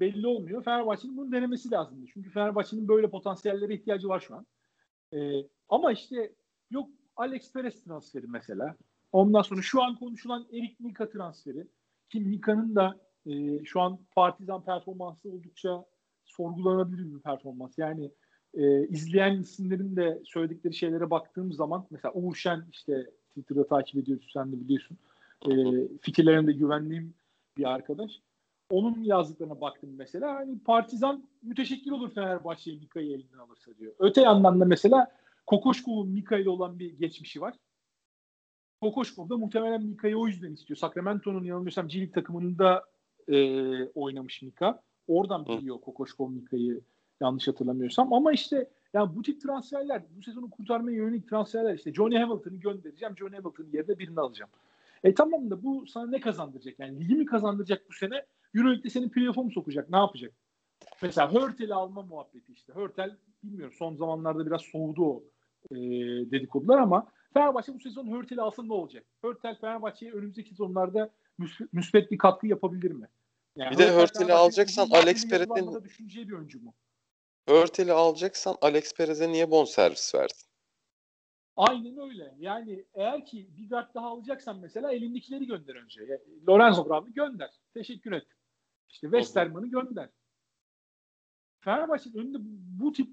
Belli 0.00 0.26
olmuyor. 0.26 0.64
Fenerbahçe'nin 0.64 1.16
bunu 1.16 1.32
denemesi 1.32 1.70
lazımdı. 1.70 2.06
Çünkü 2.14 2.30
Fenerbahçe'nin 2.30 2.88
böyle 2.88 3.10
potansiyellere 3.10 3.74
ihtiyacı 3.74 4.08
var 4.08 4.20
şu 4.20 4.34
an. 4.34 4.46
Ee, 5.12 5.46
ama 5.68 5.92
işte 5.92 6.32
yok 6.70 6.90
Alex 7.16 7.52
Perez 7.52 7.84
transferi 7.84 8.26
mesela. 8.26 8.76
Ondan 9.12 9.42
sonra 9.42 9.62
şu 9.62 9.82
an 9.82 9.98
konuşulan 9.98 10.46
Erik 10.52 10.80
Mika 10.80 11.10
transferi. 11.10 11.66
Ki 12.08 12.20
Mika'nın 12.20 12.74
da 12.74 13.00
e, 13.26 13.64
şu 13.64 13.80
an 13.80 13.98
partizan 14.14 14.64
performansı 14.64 15.28
oldukça 15.28 15.84
sorgulanabilir 16.36 17.14
bir 17.14 17.20
performans. 17.20 17.78
Yani 17.78 18.10
e, 18.54 18.86
izleyen 18.86 19.40
isimlerin 19.40 19.96
de 19.96 20.22
söyledikleri 20.24 20.74
şeylere 20.74 21.10
baktığım 21.10 21.52
zaman 21.52 21.86
mesela 21.90 22.12
Uğur 22.14 22.34
Şen 22.34 22.64
işte 22.72 23.10
Twitter'da 23.28 23.66
takip 23.66 23.96
ediyorsun 23.96 24.30
sen 24.32 24.52
de 24.52 24.60
biliyorsun. 24.60 24.98
E, 25.48 25.52
fikirlerine 26.00 26.46
de 26.46 27.04
bir 27.56 27.64
arkadaş. 27.64 28.10
Onun 28.70 29.02
yazdıklarına 29.02 29.60
baktım 29.60 29.90
mesela. 29.96 30.34
Hani 30.34 30.58
Partizan 30.58 31.28
müteşekkir 31.42 31.90
olur 31.90 32.10
Fenerbahçe'yi 32.14 32.78
Mika'yı 32.78 33.14
elinden 33.14 33.38
alırsa 33.38 33.76
diyor. 33.78 33.92
Öte 33.98 34.20
yandan 34.20 34.60
da 34.60 34.64
mesela 34.64 35.12
Kokoşkov'un 35.46 36.08
Mika 36.08 36.38
ile 36.38 36.50
olan 36.50 36.78
bir 36.78 36.98
geçmişi 36.98 37.40
var. 37.40 37.54
Kokoşkov 38.80 39.28
da 39.28 39.36
muhtemelen 39.36 39.82
Mika'yı 39.82 40.18
o 40.18 40.26
yüzden 40.26 40.52
istiyor. 40.52 40.76
Sacramento'nun 40.76 41.44
yanılmıyorsam 41.44 41.88
G 41.88 42.10
takımında 42.10 42.84
e, 43.28 43.36
oynamış 43.84 44.42
Mika. 44.42 44.82
Oradan 45.08 45.46
biliyor 45.46 45.80
Kokoşkov 45.80 46.30
Mika'yı 46.30 46.80
yanlış 47.20 47.48
hatırlamıyorsam. 47.48 48.12
Ama 48.12 48.32
işte 48.32 48.70
yani 48.92 49.16
bu 49.16 49.22
tip 49.22 49.40
transferler, 49.40 50.02
bu 50.16 50.22
sezonu 50.22 50.50
kurtarmaya 50.50 50.96
yönelik 50.96 51.28
transferler 51.28 51.74
işte 51.74 51.92
Johnny 51.92 52.18
Hamilton'ı 52.18 52.56
göndereceğim. 52.56 53.16
Johnny 53.18 53.36
Hamilton'ın 53.36 53.72
yerine 53.72 53.98
birini 53.98 54.20
alacağım. 54.20 54.50
E 55.04 55.14
tamam 55.14 55.50
da 55.50 55.62
bu 55.62 55.86
sana 55.86 56.06
ne 56.06 56.20
kazandıracak? 56.20 56.78
Yani 56.78 57.00
ligi 57.00 57.14
mi 57.14 57.26
kazandıracak 57.26 57.88
bu 57.88 57.92
sene? 57.92 58.24
Euroleague'de 58.54 58.90
senin 58.90 59.08
playoff'a 59.08 59.42
mı 59.42 59.50
sokacak? 59.50 59.90
Ne 59.90 59.96
yapacak? 59.96 60.32
Mesela 61.02 61.32
Hörtel'i 61.32 61.74
alma 61.74 62.02
muhabbeti 62.02 62.52
işte. 62.52 62.72
Hörtel 62.72 63.16
bilmiyorum 63.42 63.74
son 63.78 63.96
zamanlarda 63.96 64.46
biraz 64.46 64.62
soğudu 64.62 65.04
o 65.04 65.24
e, 65.70 65.76
dedikodular 66.30 66.78
ama 66.78 67.06
Fenerbahçe 67.34 67.74
bu 67.74 67.80
sezon 67.80 68.10
Hörtel'i 68.10 68.40
alsa 68.40 68.62
ne 68.62 68.72
olacak? 68.72 69.04
Hörtel 69.22 69.56
Fenerbahçe'ye 69.60 70.12
önümüzdeki 70.12 70.48
sezonlarda 70.48 71.10
müsbet 71.72 72.10
bir 72.10 72.18
katkı 72.18 72.46
yapabilir 72.46 72.90
mi? 72.90 73.08
Yani 73.56 73.70
bir 73.70 73.78
de 73.78 73.92
Hörtel'i 73.92 74.32
alacaksan 74.32 74.88
Alex 74.90 75.28
Perez'in 75.28 75.84
düşüneceği 75.84 76.28
bir 76.28 76.32
oyuncu 76.32 76.62
mu? 76.62 76.74
Hörtel'i 77.48 77.92
alacaksan 77.92 78.56
Alex 78.60 78.94
Perez'e 78.94 79.32
niye 79.32 79.50
bon 79.50 79.64
servis 79.64 80.14
verdin? 80.14 80.36
Aynen 81.56 81.98
öyle. 81.98 82.34
Yani 82.38 82.84
eğer 82.94 83.24
ki 83.24 83.48
bir 83.56 83.68
guard 83.68 83.94
daha 83.94 84.06
alacaksan 84.06 84.58
mesela 84.58 84.92
elindekileri 84.92 85.46
gönder 85.46 85.74
önce. 85.74 86.00
Yani 86.00 86.20
Lorenzo 86.48 86.88
Brown'u 86.88 87.12
gönder. 87.12 87.50
Teşekkür 87.74 88.12
et. 88.12 88.26
İşte 88.88 89.06
Westerman'ı 89.06 89.66
gönder. 89.66 90.10
Fenerbahçe'nin 91.60 92.14
önünde 92.14 92.38
bu 92.80 92.92
tip 92.92 93.08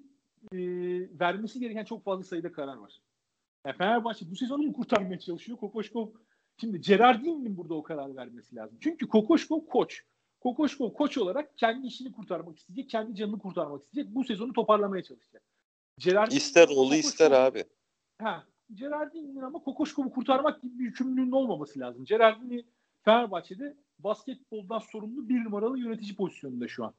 e, 0.52 0.60
vermesi 1.20 1.60
gereken 1.60 1.86
çok 1.86 2.04
fazla 2.04 2.24
sayıda 2.24 2.52
karar 2.52 2.78
var. 2.78 3.02
Yani 3.66 3.78
Fenerbahçe 3.78 4.32
bu 4.32 4.36
sezonu 4.36 4.64
mu 4.64 4.74
kurtarmaya 4.74 5.20
çalışıyor? 5.20 5.58
Kokoşkov 5.58 6.08
şimdi 6.58 6.82
Gerardin'in 6.82 7.58
burada 7.58 7.74
o 7.74 7.84
karar 7.84 8.16
vermesi 8.16 8.56
lazım. 8.56 8.78
Çünkü 8.82 9.08
Kokoşkov 9.08 9.66
koç. 9.66 10.06
Kokoşkov 10.42 10.94
koç 10.94 11.18
olarak 11.18 11.58
kendi 11.58 11.88
işini 11.88 12.12
kurtarmak 12.12 12.58
isteyecek, 12.58 12.90
kendi 12.90 13.16
canını 13.16 13.40
kurtarmak 13.40 13.84
isteyecek. 13.84 14.16
Bu 14.16 14.24
sezonu 14.24 14.54
toparlamaya 14.54 15.04
çalışacak. 15.04 15.44
Gerardin 15.98 16.36
ister 16.36 16.68
oğlu 16.68 16.96
ister 16.96 17.32
abi. 17.32 17.64
Ha, 18.18 18.44
Gerardin'in 18.74 19.42
ama 19.42 19.60
Kokoşkov'u 19.60 20.12
kurtarmak 20.12 20.62
gibi 20.62 20.80
bir 20.80 20.84
yükümlülüğünün 20.84 21.32
olmaması 21.32 21.80
lazım. 21.80 22.06
Gerardin'i 22.06 22.66
Fenerbahçe'de 23.06 23.78
basketboldan 24.00 24.80
sorumlu 24.80 25.30
bir 25.30 25.44
numaralı 25.44 25.80
yönetici 25.80 26.16
pozisyonunda 26.16 26.68
şu 26.68 26.86
an. 26.86 26.94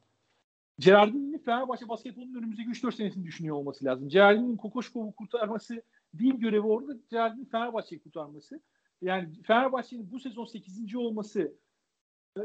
Gerardini'nin 0.78 1.38
Fenerbahçe 1.38 1.88
basketbolunun 1.88 2.34
önümüzdeki 2.34 2.70
3-4 2.70 2.92
senesini 2.92 3.24
düşünüyor 3.24 3.56
olması 3.56 3.84
lazım. 3.84 4.08
Gerardini'nin 4.08 4.56
Kokoşkov'u 4.56 5.12
kurtarması 5.12 5.82
değil 6.14 6.34
görevi 6.34 6.66
orada. 6.66 6.92
Gerardini'nin 7.10 7.48
Fenerbahçe'yi 7.48 8.02
kurtarması. 8.02 8.60
Yani 9.02 9.42
Fenerbahçe'nin 9.42 10.10
bu 10.12 10.20
sezon 10.20 10.44
8. 10.44 10.94
olması 10.94 11.52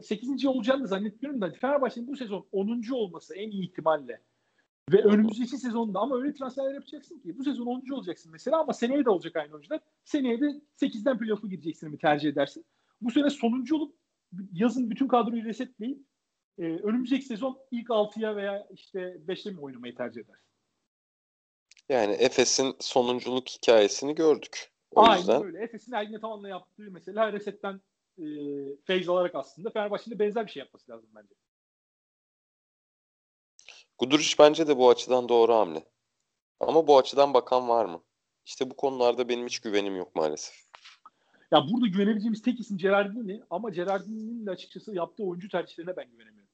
8. 0.02 0.46
olacağını 0.46 0.84
da 0.84 0.88
zannetmiyorum 0.88 1.42
da 1.42 1.52
Fenerbahçe'nin 1.52 2.08
bu 2.08 2.16
sezon 2.16 2.48
10. 2.52 2.84
olması 2.92 3.36
en 3.36 3.52
iyi 3.52 3.70
ihtimalle 3.70 4.22
ve 4.92 5.04
önümüzdeki 5.04 5.58
sezonda 5.58 6.00
ama 6.00 6.18
öyle 6.18 6.34
transferler 6.34 6.74
yapacaksın 6.74 7.20
ki 7.20 7.38
bu 7.38 7.44
sezon 7.44 7.66
10. 7.66 7.90
olacaksın 7.94 8.32
mesela 8.32 8.60
ama 8.60 8.74
seneye 8.74 9.06
de 9.06 9.10
olacak 9.10 9.36
aynı 9.36 9.54
oyuncular. 9.54 9.80
Seneye 10.06 10.42
de 10.42 10.62
8'den 10.82 11.18
playoff'a 11.18 11.48
gideceksin 11.48 11.90
mi 11.90 11.98
tercih 11.98 12.30
edersin. 12.30 12.66
Bu 13.02 13.12
sene 13.12 13.30
sonuncu 13.30 13.76
olup 13.76 13.96
yazın 14.54 14.90
bütün 14.90 15.08
kadroyu 15.08 15.46
resetleyip 15.46 16.00
e, 16.58 16.64
önümüzdeki 16.64 17.26
sezon 17.26 17.60
ilk 17.72 17.88
6'ya 17.88 18.36
veya 18.36 18.68
işte 18.72 19.00
5'te 19.28 19.52
mi 19.52 19.60
oynamayı 19.60 19.96
tercih 19.96 20.22
edersin? 20.22 20.48
Yani 21.90 22.14
Efes'in 22.14 22.76
sonunculuk 22.80 23.50
hikayesini 23.50 24.16
gördük. 24.16 24.72
O 24.92 25.02
Aynen 25.02 25.18
yüzden... 25.18 25.44
öyle. 25.44 25.64
Efes'in 25.64 25.92
Ergin 25.92 26.14
Ataman'la 26.14 26.50
yaptığı 26.50 26.92
mesela 26.92 27.34
resetten 27.34 27.82
e, 28.18 28.26
feyz 28.86 29.10
alarak 29.10 29.36
aslında 29.36 29.70
Fenerbahçe'nin 29.70 30.20
benzer 30.20 30.46
bir 30.46 30.52
şey 30.52 30.60
yapması 30.60 30.92
lazım 30.92 31.10
bence. 31.16 31.36
Guduric 33.98 34.36
bence 34.40 34.68
de 34.68 34.78
bu 34.78 34.90
açıdan 34.90 35.30
doğru 35.30 35.54
hamle. 35.54 35.84
Ama 36.60 36.88
bu 36.88 36.98
açıdan 36.98 37.34
bakan 37.34 37.70
var 37.70 37.86
mı? 37.86 38.04
İşte 38.46 38.70
bu 38.70 38.76
konularda 38.76 39.30
benim 39.30 39.46
hiç 39.46 39.60
güvenim 39.60 39.96
yok 39.96 40.16
maalesef. 40.16 40.68
Ya 41.52 41.66
burada 41.72 41.88
güvenebileceğimiz 41.88 42.42
tek 42.42 42.60
isim 42.60 42.78
Gerardini 42.78 43.44
ama 43.50 43.70
Gerardini'nin 43.70 44.46
de 44.46 44.52
açıkçası 44.52 44.96
yaptığı 44.96 45.24
oyuncu 45.24 45.50
tercihlerine 45.50 45.96
ben 45.98 46.12
güvenemiyorum. 46.12 46.50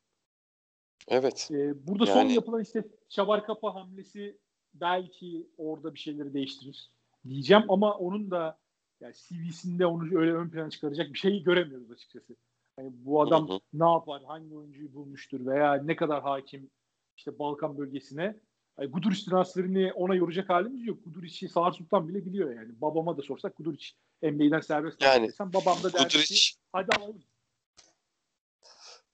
Evet. 1.08 1.50
Ee, 1.52 1.88
burada 1.88 2.06
yani... 2.06 2.14
son 2.14 2.30
yapılan 2.30 2.62
işte 2.62 2.84
Çabar 3.10 3.46
Kapa 3.46 3.76
hamlesi 3.76 4.38
belki 4.74 5.48
orada 5.58 5.94
bir 5.94 6.00
şeyleri 6.00 6.34
değiştirir 6.34 6.90
diyeceğim 7.30 7.64
ama 7.70 7.94
onun 7.94 8.32
da 8.32 8.60
yani 9.04 9.14
CV'sinde 9.14 9.86
onu 9.86 10.20
öyle 10.20 10.34
ön 10.34 10.50
plana 10.50 10.70
çıkaracak 10.70 11.14
bir 11.14 11.18
şey 11.18 11.44
göremiyoruz 11.44 11.92
açıkçası. 11.92 12.36
Yani 12.80 12.92
bu 12.94 13.22
adam 13.22 13.50
hı 13.50 13.54
hı. 13.54 13.60
ne 13.74 13.90
yapar, 13.92 14.24
hangi 14.24 14.56
oyuncuyu 14.56 14.94
bulmuştur 14.94 15.46
veya 15.46 15.74
ne 15.74 15.96
kadar 15.96 16.22
hakim 16.22 16.70
işte 17.18 17.40
Balkan 17.40 17.78
bölgesine. 17.78 18.40
Yani 18.80 18.92
Guduric 18.92 19.30
transferini 19.30 19.94
ona 19.94 20.16
yoracak 20.16 20.50
halimiz 20.50 20.86
yok. 20.86 21.06
Guduric'i 21.06 21.50
Sağır 21.50 21.72
Sultan 21.72 22.08
bile 22.08 22.26
biliyor 22.26 22.56
yani. 22.56 22.82
Babama 22.82 23.18
da 23.18 23.22
sorsak 23.22 23.58
Guduric 23.58 23.86
NBA'den 24.22 24.60
serbest 24.60 25.02
yani, 25.02 25.28
desem 25.28 25.54
babam 25.54 25.84
da 25.84 25.94
derdi 25.94 26.18
ki 26.18 26.36
hadi 26.72 26.98
alalım. 26.98 27.24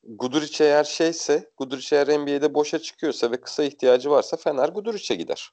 Guduric 0.03 0.63
eğer 0.63 0.83
şeyse, 0.83 1.51
Guduric 1.57 1.95
eğer 1.95 2.07
NBA'de 2.19 2.53
boşa 2.53 2.79
çıkıyorsa 2.79 3.31
ve 3.31 3.41
kısa 3.41 3.63
ihtiyacı 3.63 4.09
varsa 4.09 4.37
Fener 4.37 4.69
Guduric'e 4.69 5.15
gider. 5.15 5.49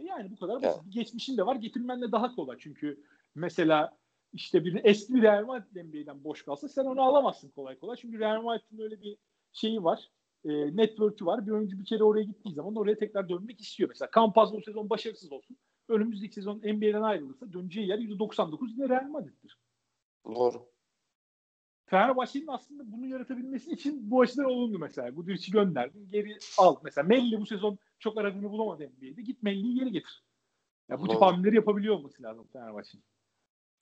Yani 0.00 0.30
bu 0.30 0.36
kadar 0.36 0.62
basit. 0.62 0.82
Yani. 0.82 0.90
Geçmişin 0.90 1.36
de 1.36 1.46
var. 1.46 1.56
Getirmen 1.56 2.02
de 2.02 2.12
daha 2.12 2.34
kolay. 2.34 2.56
Çünkü 2.60 3.04
mesela 3.34 3.98
işte 4.32 4.64
bir 4.64 4.80
eski 4.84 5.14
bir 5.14 5.22
Real 5.22 5.46
Madrid 5.46 5.84
NBA'den 5.84 6.24
boş 6.24 6.42
kalsa 6.42 6.68
sen 6.68 6.84
onu 6.84 7.02
alamazsın 7.02 7.50
kolay 7.50 7.78
kolay. 7.78 7.96
Çünkü 7.96 8.18
Real 8.18 8.42
Madrid'in 8.42 8.82
öyle 8.82 9.00
bir 9.00 9.16
şeyi 9.52 9.84
var 9.84 10.10
e, 10.44 10.76
network'ü 10.76 11.26
var. 11.26 11.46
Bir 11.46 11.52
oyuncu 11.52 11.78
bir 11.78 11.84
kere 11.84 12.04
oraya 12.04 12.22
gittiği 12.22 12.54
zaman 12.54 12.76
oraya 12.76 12.98
tekrar 12.98 13.28
dönmek 13.28 13.60
istiyor. 13.60 13.88
Mesela 13.88 14.10
Campaz 14.14 14.52
bu 14.52 14.62
sezon 14.62 14.90
başarısız 14.90 15.32
olsun. 15.32 15.56
Önümüzdeki 15.88 16.34
sezon 16.34 16.58
NBA'den 16.58 17.02
ayrılırsa 17.02 17.52
döneceği 17.52 17.88
yer 17.88 17.98
%99 17.98 18.70
yine 18.70 18.88
Real 18.88 19.08
Madrid'dir. 19.08 19.58
Doğru. 20.26 20.74
Fenerbahçe'nin 21.86 22.46
aslında 22.46 22.92
bunu 22.92 23.06
yaratabilmesi 23.06 23.72
için 23.72 24.10
bu 24.10 24.20
açıdan 24.20 24.44
olumlu 24.44 24.78
mesela. 24.78 25.10
Guduric'i 25.10 25.52
gönderdin. 25.52 26.10
Geri 26.10 26.38
al. 26.58 26.76
Mesela 26.84 27.06
Melli 27.08 27.40
bu 27.40 27.46
sezon 27.46 27.78
çok 27.98 28.18
aradığını 28.18 28.50
bulamadı 28.50 28.82
NBA'de. 28.82 29.22
Git 29.22 29.42
Melli'yi 29.42 29.74
geri 29.74 29.92
getir. 29.92 30.24
Ya 30.88 31.00
bu 31.00 31.08
tip 31.08 31.22
hamleleri 31.22 31.56
yapabiliyor 31.56 31.94
olması 31.94 32.22
lazım 32.22 32.46
Fenerbahçe'nin. 32.52 33.04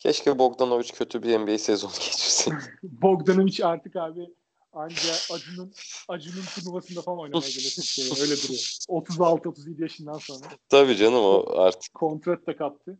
Keşke 0.03 0.39
Bogdanovic 0.39 0.89
kötü 0.95 1.23
bir 1.23 1.39
NBA 1.39 1.59
sezonu 1.59 1.93
geçirsin. 2.01 2.55
Bogdanovic 2.83 3.65
artık 3.65 3.97
abi 3.97 4.27
Anca 4.73 5.13
Acun'un 5.33 5.73
Acun'un 6.09 6.45
turnuvasında 6.55 7.03
falan 7.03 7.19
oynamaya 7.19 7.49
gelir. 7.49 8.21
Öyle 8.21 8.37
duruyor. 8.43 8.61
36-37 8.89 9.83
yaşından 9.83 10.19
sonra. 10.19 10.47
Tabii 10.69 10.97
canım 10.97 11.25
o 11.25 11.45
artık. 11.57 11.95
Kontrat 11.95 12.47
da 12.47 12.57
kaptı. 12.57 12.99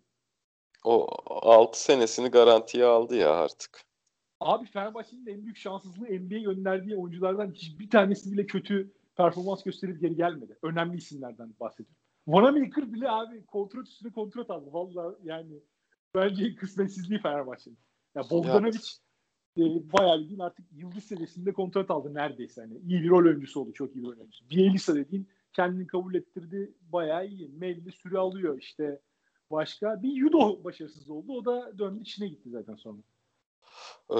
O 0.85 1.07
6 1.27 1.83
senesini 1.83 2.29
garantiye 2.29 2.85
aldı 2.85 3.17
ya 3.17 3.31
artık. 3.31 3.85
Abi 4.41 4.67
Fenerbahçe'nin 4.67 5.27
en 5.27 5.45
büyük 5.45 5.57
şanssızlığı 5.57 6.07
NBA 6.07 6.39
gönderdiği 6.39 6.97
oyunculardan 6.97 7.53
hiçbir 7.53 7.91
tanesi 7.91 8.33
bile 8.33 8.47
kötü 8.47 8.93
performans 9.17 9.63
gösterip 9.63 10.01
geri 10.01 10.17
gelmedi. 10.17 10.59
Önemli 10.63 10.97
isimlerden 10.97 11.55
bahsediyorum. 11.61 11.97
Vanamaker 12.27 12.93
bile 12.93 13.11
abi 13.11 13.47
kontrat 13.47 13.89
üstüne 13.89 14.13
kontrat 14.13 14.51
aldı. 14.51 14.69
Valla 14.73 15.15
yani 15.25 15.63
bence 16.15 16.55
kısmetsizliği 16.55 17.21
Fenerbahçe'nin. 17.21 17.79
Ya 18.15 18.23
Bogdanovic 18.31 18.79
e, 19.59 19.63
bayağı 19.93 20.21
bildiğin 20.21 20.41
artık 20.41 20.67
yıldız 20.73 21.05
seviyesinde 21.05 21.53
kontrat 21.53 21.91
aldı 21.91 22.15
neredeyse. 22.15 22.61
Hani 22.61 22.79
iyi 22.79 23.03
bir 23.03 23.09
rol 23.09 23.25
oyuncusu 23.25 23.61
oldu. 23.61 23.73
Çok 23.73 23.97
iyi 23.97 24.03
bir 24.03 24.09
rol 24.09 24.19
oyuncusu. 24.19 24.51
Bielisa 24.51 24.95
dediğin 24.95 25.29
kendini 25.53 25.87
kabul 25.87 26.15
ettirdi. 26.15 26.73
Bayağı 26.93 27.27
iyi. 27.27 27.49
Melli 27.49 27.93
süre 27.93 28.19
alıyor 28.19 28.59
işte. 28.59 29.01
Başka 29.51 30.03
bir 30.03 30.21
judo 30.21 30.65
başarısız 30.65 31.11
oldu. 31.11 31.33
O 31.33 31.45
da 31.45 31.79
döndü 31.79 32.01
içine 32.01 32.29
gitti 32.29 32.51
zaten 32.51 32.75
sonra. 32.75 32.99
Ee, 34.11 34.19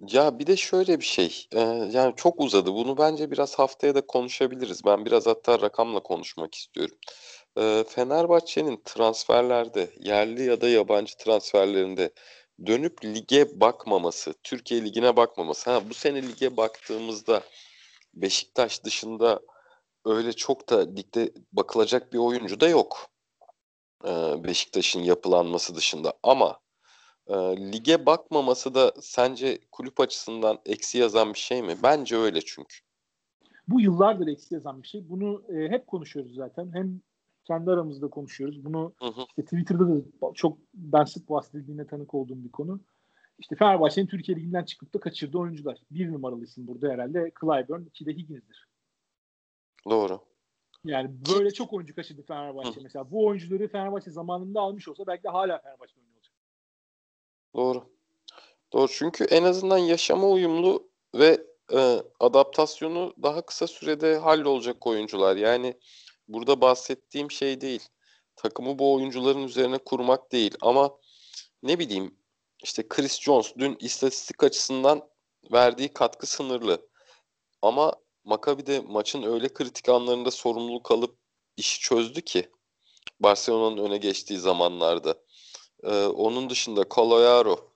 ya 0.00 0.38
bir 0.38 0.46
de 0.46 0.56
şöyle 0.56 1.00
bir 1.00 1.04
şey. 1.04 1.46
Ee, 1.52 1.60
yani 1.92 2.14
çok 2.16 2.40
uzadı. 2.40 2.72
Bunu 2.72 2.98
bence 2.98 3.30
biraz 3.30 3.58
haftaya 3.58 3.94
da 3.94 4.06
konuşabiliriz. 4.06 4.84
Ben 4.84 5.04
biraz 5.04 5.26
hatta 5.26 5.60
rakamla 5.60 6.00
konuşmak 6.00 6.54
istiyorum. 6.54 6.96
Fenerbahçe'nin 7.88 8.82
transferlerde 8.84 9.90
yerli 10.00 10.42
ya 10.44 10.60
da 10.60 10.68
yabancı 10.68 11.16
transferlerinde 11.16 12.10
dönüp 12.66 13.04
lige 13.04 13.60
bakmaması, 13.60 14.34
Türkiye 14.42 14.84
ligine 14.84 15.16
bakmaması. 15.16 15.70
Ha, 15.70 15.88
bu 15.90 15.94
sene 15.94 16.22
lige 16.22 16.56
baktığımızda 16.56 17.42
Beşiktaş 18.14 18.84
dışında 18.84 19.40
öyle 20.04 20.32
çok 20.32 20.68
da 20.68 20.78
ligde 20.78 21.32
bakılacak 21.52 22.12
bir 22.12 22.18
oyuncu 22.18 22.60
da 22.60 22.68
yok. 22.68 23.10
Beşiktaş'ın 24.44 25.00
yapılanması 25.00 25.74
dışında. 25.74 26.12
Ama 26.22 26.60
lige 27.56 28.06
bakmaması 28.06 28.74
da 28.74 28.92
sence 29.00 29.58
kulüp 29.72 30.00
açısından 30.00 30.58
eksi 30.66 30.98
yazan 30.98 31.34
bir 31.34 31.38
şey 31.38 31.62
mi? 31.62 31.76
Bence 31.82 32.16
öyle 32.16 32.40
çünkü. 32.40 32.76
Bu 33.68 33.80
yıllardır 33.80 34.26
eksi 34.26 34.54
yazan 34.54 34.82
bir 34.82 34.88
şey. 34.88 35.08
Bunu 35.08 35.42
e, 35.48 35.68
hep 35.68 35.86
konuşuyoruz 35.86 36.34
zaten. 36.34 36.72
Hem 36.72 37.00
kendi 37.48 37.70
aramızda 37.70 38.08
konuşuyoruz. 38.08 38.64
Bunu 38.64 38.92
hı 38.98 39.06
hı. 39.06 39.20
Işte 39.28 39.42
Twitter'da 39.42 39.88
da 39.88 40.02
çok 40.34 40.58
ben 40.74 41.04
sık 41.04 41.30
bahsedildiğine 41.30 41.86
tanık 41.86 42.14
olduğum 42.14 42.44
bir 42.44 42.50
konu. 42.50 42.80
İşte 43.38 43.56
Fenerbahçe'nin 43.56 44.06
Türkiye 44.06 44.36
Ligi'nden 44.36 44.64
çıkıp 44.64 44.94
da 44.94 45.00
kaçırdığı 45.00 45.38
oyuncular. 45.38 45.78
Bir 45.90 46.12
numaralı 46.12 46.44
isim 46.44 46.66
burada 46.66 46.88
herhalde 46.88 47.32
Clyburn, 47.40 47.82
iki 47.82 48.06
de 48.06 48.12
Higgins'dir. 48.12 48.68
Doğru. 49.90 50.20
Yani 50.84 51.10
böyle 51.34 51.50
çok 51.50 51.72
oyuncu 51.72 51.94
kaçırdı 51.94 52.22
Fenerbahçe. 52.22 52.80
Hı. 52.80 52.82
Mesela 52.82 53.10
bu 53.10 53.26
oyuncuları 53.26 53.68
Fenerbahçe 53.68 54.10
zamanında 54.10 54.60
almış 54.60 54.88
olsa 54.88 55.06
belki 55.06 55.24
de 55.24 55.28
hala 55.28 55.58
Fenerbahçe 55.58 55.94
oynuyor 56.00 56.16
olacak. 56.16 56.32
Doğru. 57.54 57.84
Doğru 58.72 58.88
çünkü 58.88 59.24
en 59.24 59.44
azından 59.44 59.78
yaşama 59.78 60.28
uyumlu 60.28 60.88
ve 61.14 61.46
e, 61.72 62.02
adaptasyonu 62.20 63.14
daha 63.22 63.42
kısa 63.42 63.66
sürede 63.66 64.16
hallolacak 64.16 64.86
oyuncular. 64.86 65.36
Yani 65.36 65.74
burada 66.28 66.60
bahsettiğim 66.60 67.30
şey 67.30 67.60
değil. 67.60 67.88
Takımı 68.36 68.78
bu 68.78 68.94
oyuncuların 68.94 69.42
üzerine 69.42 69.78
kurmak 69.78 70.32
değil 70.32 70.54
ama 70.60 70.98
ne 71.62 71.78
bileyim 71.78 72.18
işte 72.62 72.88
Chris 72.88 73.20
Jones 73.20 73.52
dün 73.58 73.76
istatistik 73.80 74.44
açısından 74.44 75.08
verdiği 75.52 75.88
katkı 75.88 76.26
sınırlı. 76.26 76.88
Ama 77.62 77.94
Maccabi 78.24 78.66
de 78.66 78.80
maçın 78.80 79.22
öyle 79.22 79.48
kritik 79.48 79.88
anlarında 79.88 80.30
sorumluluk 80.30 80.90
alıp 80.90 81.18
işi 81.56 81.80
çözdü 81.80 82.22
ki 82.22 82.50
Barcelona'nın 83.20 83.84
öne 83.84 83.96
geçtiği 83.96 84.38
zamanlarda. 84.38 85.14
Ee, 85.82 86.04
onun 86.04 86.50
dışında 86.50 86.84
Caloyaro 86.96 87.67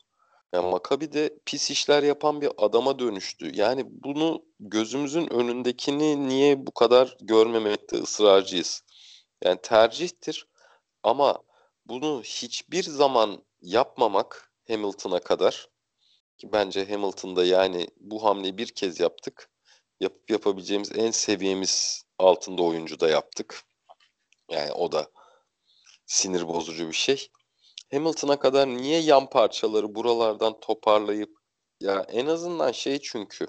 yani 0.53 0.71
Maccabi 0.71 1.13
de 1.13 1.39
pis 1.47 1.71
işler 1.71 2.03
yapan 2.03 2.41
bir 2.41 2.51
adama 2.57 2.99
dönüştü. 2.99 3.51
Yani 3.55 3.85
bunu 3.87 4.45
gözümüzün 4.61 5.33
önündekini 5.33 6.29
niye 6.29 6.67
bu 6.67 6.71
kadar 6.71 7.17
görmemekte 7.21 7.97
ısrarcıyız? 7.97 8.83
Yani 9.45 9.59
tercihtir 9.63 10.47
ama 11.03 11.43
bunu 11.87 12.23
hiçbir 12.25 12.83
zaman 12.83 13.45
yapmamak 13.63 14.53
Hamilton'a 14.69 15.21
kadar 15.21 15.69
ki 16.39 16.53
bence 16.53 16.91
Hamilton'da 16.91 17.45
yani 17.45 17.87
bu 18.01 18.25
hamleyi 18.25 18.59
bir 18.59 18.67
kez 18.67 19.01
yaptık. 19.01 19.51
Yapıp 20.01 20.31
yapabileceğimiz 20.31 20.93
en 20.93 21.11
seviyemiz 21.11 22.05
altında 22.19 22.63
oyuncu 22.63 23.01
da 23.01 23.09
yaptık. 23.09 23.63
Yani 24.51 24.73
o 24.73 24.93
da 24.93 25.07
sinir 26.07 26.49
bozucu 26.49 26.89
bir 26.89 26.93
şey. 26.93 27.29
Hamilton'a 27.93 28.39
kadar 28.39 28.69
niye 28.69 29.01
yan 29.01 29.31
parçaları 29.31 29.95
buralardan 29.95 30.61
toparlayıp 30.61 31.43
Ya 31.81 32.07
en 32.09 32.27
azından 32.27 32.73
şey 32.73 32.99
çünkü 32.99 33.47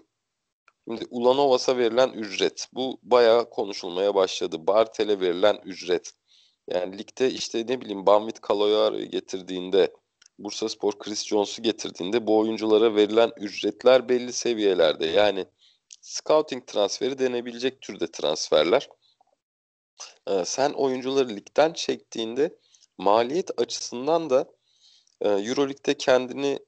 Şimdi 0.87 1.05
Ulanovas'a 1.09 1.77
verilen 1.77 2.09
ücret. 2.09 2.67
Bu 2.73 2.99
bayağı 3.03 3.49
konuşulmaya 3.49 4.15
başladı. 4.15 4.67
Bartel'e 4.67 5.19
verilen 5.19 5.61
ücret. 5.65 6.11
Yani 6.69 6.97
ligde 6.97 7.31
işte 7.31 7.65
ne 7.67 7.81
bileyim 7.81 8.05
Banvit 8.05 8.41
Kaloyar'ı 8.41 9.03
getirdiğinde 9.03 9.93
Bursa 10.39 10.69
Spor 10.69 10.99
Chris 10.99 11.25
Jones'u 11.25 11.61
getirdiğinde 11.61 12.27
bu 12.27 12.37
oyunculara 12.37 12.95
verilen 12.95 13.31
ücretler 13.37 14.09
belli 14.09 14.33
seviyelerde. 14.33 15.05
Yani 15.05 15.45
scouting 16.01 16.67
transferi 16.67 17.19
denebilecek 17.19 17.81
türde 17.81 18.11
transferler. 18.11 18.89
Ee, 20.27 20.45
sen 20.45 20.73
oyuncuları 20.73 21.29
ligden 21.29 21.73
çektiğinde 21.73 22.57
maliyet 22.97 23.61
açısından 23.61 24.29
da 24.29 24.45
e, 25.21 25.29
Euroleague'de 25.29 25.93
kendini 25.93 26.59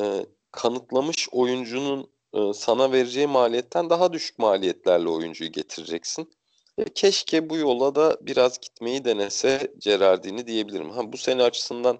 e, 0.00 0.26
kanıtlamış 0.50 1.28
oyuncunun 1.32 2.10
e, 2.34 2.52
sana 2.54 2.92
vereceği 2.92 3.26
maliyetten 3.26 3.90
daha 3.90 4.12
düşük 4.12 4.38
maliyetlerle 4.38 5.08
oyuncuyu 5.08 5.52
getireceksin. 5.52 6.32
E, 6.78 6.84
keşke 6.84 7.50
bu 7.50 7.56
yola 7.56 7.94
da 7.94 8.18
biraz 8.20 8.60
gitmeyi 8.60 9.04
denese 9.04 9.74
Gerardini 9.78 10.46
diyebilirim. 10.46 10.90
Ha, 10.90 11.12
bu 11.12 11.16
sene 11.16 11.42
açısından 11.42 11.98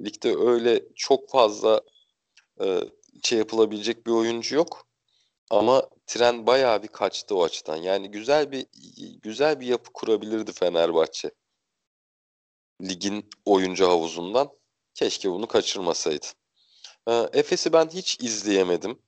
ligde 0.00 0.36
öyle 0.36 0.82
çok 0.96 1.30
fazla 1.30 1.80
e, 2.60 2.80
şey 3.24 3.38
yapılabilecek 3.38 4.06
bir 4.06 4.12
oyuncu 4.12 4.56
yok. 4.56 4.86
Ama 5.50 5.88
tren 6.06 6.46
bayağı 6.46 6.82
bir 6.82 6.88
kaçtı 6.88 7.36
o 7.36 7.44
açıdan. 7.44 7.76
Yani 7.76 8.10
güzel 8.10 8.52
bir 8.52 8.66
güzel 9.22 9.60
bir 9.60 9.66
yapı 9.66 9.92
kurabilirdi 9.92 10.52
Fenerbahçe. 10.52 11.30
Ligin 12.82 13.30
oyuncu 13.44 13.88
havuzundan. 13.88 14.48
Keşke 14.94 15.30
bunu 15.30 15.46
kaçırmasaydı. 15.46 16.26
Ee, 17.08 17.28
Efes'i 17.32 17.72
ben 17.72 17.88
hiç 17.88 18.20
izleyemedim. 18.20 19.02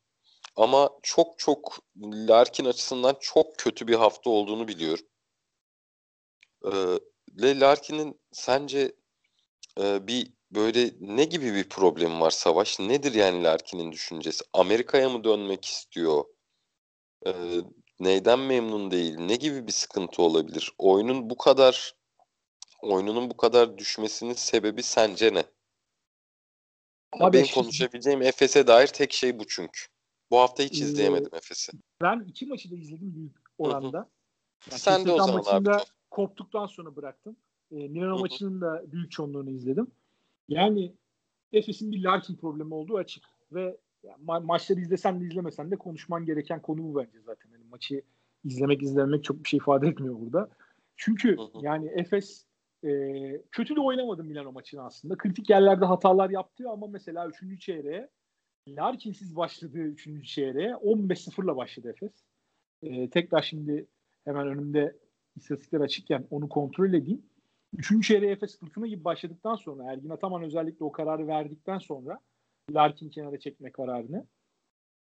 Ama 0.57 0.91
çok 1.03 1.39
çok 1.39 1.79
Larkin 2.03 2.65
açısından 2.65 3.17
çok 3.21 3.59
kötü 3.59 3.89
bir 3.89 3.95
hafta 3.95 4.31
olduğunu 4.31 4.69
biliyorum. 4.69 5.07
Ee, 6.65 7.61
Larkin'in 7.61 8.21
sence 8.33 8.93
e, 9.81 10.07
bir 10.07 10.33
böyle 10.51 10.91
ne 11.01 11.25
gibi 11.25 11.55
bir 11.55 11.69
problemi 11.69 12.21
var 12.21 12.31
Savaş? 12.31 12.81
Nedir 12.81 13.15
yani 13.15 13.45
Larkin'in 13.45 13.93
düşüncesi? 13.93 14.45
Amerika'ya 14.53 15.09
mı 15.09 15.25
dönmek 15.25 15.65
istiyor? 15.65 16.25
Ee, 17.27 17.33
neyden 18.01 18.39
memnun 18.39 18.91
değil? 18.91 19.15
Ne 19.19 19.37
gibi 19.37 19.67
bir 19.67 19.73
sıkıntı 19.73 20.23
olabilir? 20.23 20.73
Oyunun 20.79 21.31
bu 21.31 21.37
kadar 21.37 21.95
oyununun 22.83 23.31
bu 23.31 23.37
kadar 23.37 23.79
düşmesinin 23.79 24.35
sebebi 24.35 24.83
sence 24.83 25.35
ne? 25.35 25.45
Abi 27.13 27.37
Benim 27.37 27.47
konuşabileceğim 27.55 28.23
Efes'e 28.23 28.67
dair 28.67 28.87
tek 28.87 29.13
şey 29.13 29.39
bu 29.39 29.47
çünkü. 29.47 29.81
Bu 30.31 30.39
hafta 30.39 30.63
hiç 30.63 30.83
ee, 30.83 30.85
izleyemedim 30.85 31.35
Efes'i. 31.35 31.73
Ben 32.03 32.21
iki 32.21 32.47
maçı 32.47 32.71
da 32.71 32.77
izledim 32.77 33.15
büyük 33.15 33.37
oranda. 33.59 34.11
Yani 34.71 34.81
Sen 34.81 35.05
de 35.05 35.13
o 35.13 35.17
zaman 35.17 35.35
maçında 35.35 35.77
abi. 35.77 35.85
Koptuktan 36.11 36.67
sonra 36.67 36.97
bıraktım. 36.97 37.37
E, 37.71 37.89
Milano 37.89 38.19
maçının 38.19 38.61
da 38.61 38.93
büyük 38.93 39.11
çoğunluğunu 39.11 39.51
izledim. 39.51 39.87
Yani 40.49 40.93
Efes'in 41.53 41.93
bir 41.93 42.05
Larkin 42.05 42.37
problemi 42.37 42.75
olduğu 42.75 42.97
açık. 42.97 43.25
Ve 43.53 43.77
yani 44.03 44.25
ma- 44.25 44.45
maçları 44.45 44.81
izlesen 44.81 45.21
de 45.21 45.25
izlemesen 45.25 45.71
de 45.71 45.77
konuşman 45.77 46.25
gereken 46.25 46.63
konu 46.63 46.83
bu 46.83 46.97
bence 46.97 47.21
zaten. 47.21 47.51
Yani 47.51 47.65
maçı 47.65 48.03
izlemek 48.45 48.83
izlemek 48.83 49.25
çok 49.25 49.45
bir 49.45 49.49
şey 49.49 49.57
ifade 49.57 49.89
etmiyor 49.89 50.21
burada. 50.21 50.51
Çünkü 50.97 51.37
yani 51.61 51.89
Efes 51.95 52.45
e, 52.85 53.43
kötü 53.51 53.77
de 53.77 53.81
oynamadı 53.81 54.25
Milano 54.25 54.53
maçını 54.53 54.85
aslında. 54.85 55.17
Kritik 55.17 55.51
yerlerde 55.51 55.85
hatalar 55.85 56.31
yaptı 56.31 56.71
ama 56.71 56.87
mesela 56.87 57.29
3. 57.29 57.61
çeyreğe 57.61 58.09
Larkin'siz 58.69 59.37
başladığı 59.37 59.79
3. 59.79 60.29
çeyreğe 60.29 60.71
15-0'la 60.71 61.57
başladı 61.57 61.91
Efes. 61.91 62.25
E, 62.83 63.11
tekrar 63.11 63.43
şimdi 63.43 63.87
hemen 64.25 64.47
önümde 64.47 64.97
istatistikler 65.37 65.81
açıkken 65.81 66.27
onu 66.31 66.49
kontrol 66.49 66.93
edeyim. 66.93 67.23
Üçüncü 67.73 68.07
çeyreğe 68.07 68.33
Efes 68.33 68.59
fırtına 68.59 68.87
gibi 68.87 69.05
başladıktan 69.05 69.55
sonra 69.55 69.93
Ergin 69.93 70.11
Ataman 70.11 70.43
özellikle 70.43 70.85
o 70.85 70.93
kararı 70.93 71.27
verdikten 71.27 71.79
sonra 71.79 72.21
Larkin 72.71 73.11
kenara 73.11 73.39
çekme 73.39 73.73
kararını 73.73 74.27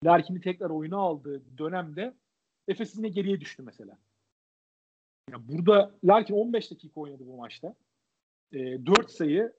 Larkin'i 0.05 0.41
tekrar 0.41 0.71
oyuna 0.71 0.97
aldığı 0.97 1.59
dönemde 1.59 2.15
Efes 2.69 2.97
yine 2.97 3.09
geriye 3.09 3.41
düştü 3.41 3.63
mesela. 3.63 3.99
Ya 5.31 5.49
burada 5.49 5.95
Larkin 6.05 6.35
15 6.35 6.71
dakika 6.71 7.01
oynadı 7.01 7.23
bu 7.27 7.37
maçta. 7.37 7.75
E, 8.53 8.87
4 8.87 9.11
sayı 9.11 9.53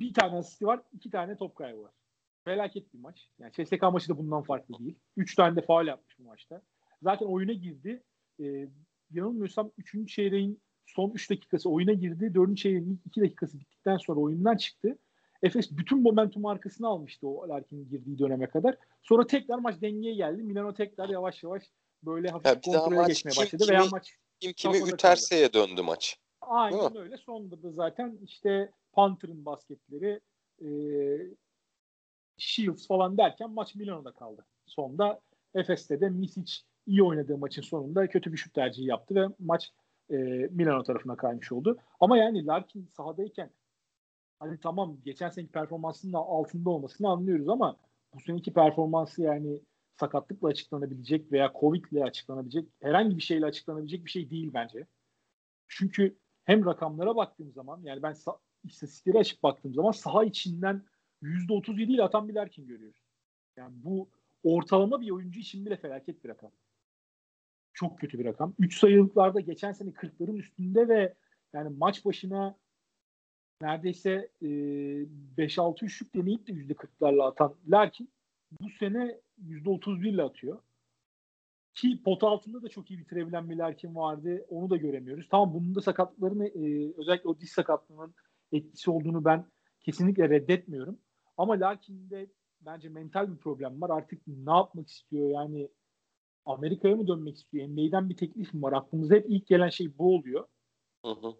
bir 0.00 0.14
tane 0.14 0.36
asisti 0.36 0.66
var, 0.66 0.80
iki 0.92 1.10
tane 1.10 1.36
top 1.36 1.56
kaybı 1.56 1.82
var. 1.82 1.92
Felaket 2.44 2.94
bir 2.94 2.98
maç. 2.98 3.30
Yani 3.38 3.52
CSK 3.52 3.82
maçı 3.82 4.08
da 4.08 4.18
bundan 4.18 4.42
farklı 4.42 4.78
değil. 4.78 4.98
3 5.16 5.34
tane 5.34 5.56
de 5.56 5.62
faul 5.62 5.86
yapmış 5.86 6.18
bu 6.18 6.24
maçta. 6.24 6.62
Zaten 7.02 7.26
oyuna 7.26 7.52
girdi. 7.52 8.02
E, 8.40 8.68
yanılmıyorsam 9.10 9.70
3. 9.78 10.14
çeyreğin 10.14 10.60
son 10.86 11.10
3 11.10 11.30
dakikası 11.30 11.70
oyuna 11.70 11.92
girdi. 11.92 12.34
4. 12.34 12.56
çeyreğin 12.56 12.90
ilk 12.90 13.06
2 13.06 13.20
dakikası 13.20 13.60
bittikten 13.60 13.96
sonra 13.96 14.20
oyundan 14.20 14.56
çıktı. 14.56 14.98
Efes 15.42 15.70
bütün 15.70 16.02
momentum 16.02 16.46
arkasını 16.46 16.86
almıştı 16.86 17.28
o 17.28 17.48
Larkin'in 17.48 17.88
girdiği 17.88 18.18
döneme 18.18 18.46
kadar. 18.46 18.76
Sonra 19.02 19.26
tekrar 19.26 19.58
maç 19.58 19.80
dengeye 19.80 20.14
geldi. 20.14 20.42
Milano 20.42 20.74
tekrar 20.74 21.08
yavaş 21.08 21.42
yavaş 21.42 21.62
böyle 22.02 22.28
hafif 22.28 22.46
ya 22.46 22.60
kontrole 22.60 23.06
geçmeye 23.06 23.32
kim, 23.32 23.42
başladı. 23.42 23.64
Kimi, 23.64 23.78
Veya 23.78 23.86
maç 23.90 24.14
kim 24.40 24.52
kimi 24.52 24.78
üterseye 24.90 25.52
döndü 25.52 25.82
maç. 25.82 26.18
Aynen 26.40 26.96
öyle. 26.96 27.16
Sonunda 27.16 27.62
da 27.62 27.70
zaten 27.70 28.18
işte 28.22 28.72
Panther'ın 28.92 29.44
basketleri 29.44 30.20
e, 30.62 30.68
Shields 32.36 32.86
falan 32.86 33.18
derken 33.18 33.50
maç 33.50 33.74
Milano'da 33.74 34.12
kaldı. 34.12 34.46
Sonda 34.66 35.20
Efes'te 35.54 36.00
de 36.00 36.08
Misic 36.08 36.52
iyi 36.86 37.02
oynadığı 37.02 37.38
maçın 37.38 37.62
sonunda 37.62 38.06
kötü 38.06 38.32
bir 38.32 38.38
şut 38.38 38.54
tercihi 38.54 38.86
yaptı 38.86 39.14
ve 39.14 39.26
maç 39.38 39.72
e, 40.10 40.16
Milano 40.50 40.82
tarafına 40.82 41.16
kaymış 41.16 41.52
oldu. 41.52 41.78
Ama 42.00 42.18
yani 42.18 42.46
Larkin 42.46 42.88
sahadayken 42.96 43.50
hani 44.38 44.60
tamam 44.60 44.98
geçen 45.04 45.28
seneki 45.28 45.52
performansının 45.52 46.12
altında 46.12 46.70
olmasını 46.70 47.08
anlıyoruz 47.08 47.48
ama 47.48 47.76
bu 48.14 48.20
seneki 48.20 48.52
performansı 48.52 49.22
yani 49.22 49.60
sakatlıkla 50.00 50.48
açıklanabilecek 50.48 51.32
veya 51.32 51.52
Covid 51.60 51.84
ile 51.84 52.04
açıklanabilecek 52.04 52.68
herhangi 52.80 53.16
bir 53.16 53.22
şeyle 53.22 53.46
açıklanabilecek 53.46 54.04
bir 54.04 54.10
şey 54.10 54.30
değil 54.30 54.50
bence. 54.54 54.86
Çünkü 55.68 56.18
hem 56.44 56.66
rakamlara 56.66 57.16
baktığım 57.16 57.52
zaman 57.52 57.80
yani 57.82 58.02
ben 58.02 58.14
istatistikleri 58.64 59.18
açıp 59.18 59.42
baktığım 59.42 59.74
zaman 59.74 59.90
saha 59.90 60.24
içinden 60.24 60.84
%37 61.22 61.82
ile 61.82 62.02
atan 62.02 62.28
bir 62.28 62.34
Larkin 62.34 62.66
görüyoruz. 62.66 63.02
Yani 63.56 63.72
bu 63.84 64.08
ortalama 64.42 65.00
bir 65.00 65.10
oyuncu 65.10 65.40
için 65.40 65.66
bile 65.66 65.76
felaket 65.76 66.24
bir 66.24 66.28
rakam. 66.28 66.50
Çok 67.72 67.98
kötü 67.98 68.18
bir 68.18 68.24
rakam. 68.24 68.54
3 68.58 68.78
sayılıklarda 68.78 69.40
geçen 69.40 69.72
sene 69.72 69.90
40'ların 69.90 70.36
üstünde 70.36 70.88
ve 70.88 71.14
yani 71.52 71.76
maç 71.76 72.04
başına 72.04 72.56
neredeyse 73.62 74.30
e, 74.42 74.46
5-6 74.46 75.84
üçlük 75.84 76.14
deneyip 76.14 76.46
de 76.46 76.52
%40'larla 76.52 77.26
atan 77.26 77.54
Larkin 77.68 78.10
bu 78.60 78.70
sene 78.70 79.20
%31 79.46 80.08
ile 80.08 80.22
atıyor. 80.22 80.58
Ki 81.74 82.02
pot 82.02 82.24
altında 82.24 82.62
da 82.62 82.68
çok 82.68 82.90
iyi 82.90 82.98
bitirebilen 82.98 83.50
bir 83.50 83.56
Larkin 83.56 83.94
vardı. 83.94 84.46
Onu 84.48 84.70
da 84.70 84.76
göremiyoruz. 84.76 85.28
Tamam 85.30 85.54
bunun 85.54 85.74
da 85.74 85.80
sakatlıklarını 85.80 86.46
e, 86.48 86.92
özellikle 86.96 87.28
o 87.28 87.40
diş 87.40 87.50
sakatlığının 87.50 88.14
etkisi 88.52 88.90
olduğunu 88.90 89.24
ben 89.24 89.46
kesinlikle 89.80 90.28
reddetmiyorum. 90.28 90.98
Ama 91.36 91.60
Larkin'de 91.60 92.26
bence 92.60 92.88
mental 92.88 93.32
bir 93.32 93.36
problem 93.36 93.80
var. 93.80 93.90
Artık 93.90 94.26
ne 94.26 94.50
yapmak 94.50 94.88
istiyor 94.88 95.30
yani 95.30 95.68
Amerika'ya 96.44 96.96
mı 96.96 97.08
dönmek 97.08 97.36
istiyor? 97.36 97.68
NBA'den 97.68 98.08
bir 98.08 98.16
teklif 98.16 98.54
mi 98.54 98.62
var? 98.62 98.72
Aklımıza 98.72 99.14
hep 99.14 99.26
ilk 99.28 99.46
gelen 99.46 99.68
şey 99.68 99.98
bu 99.98 100.14
oluyor. 100.16 100.46
Hı 101.04 101.10
hı. 101.10 101.34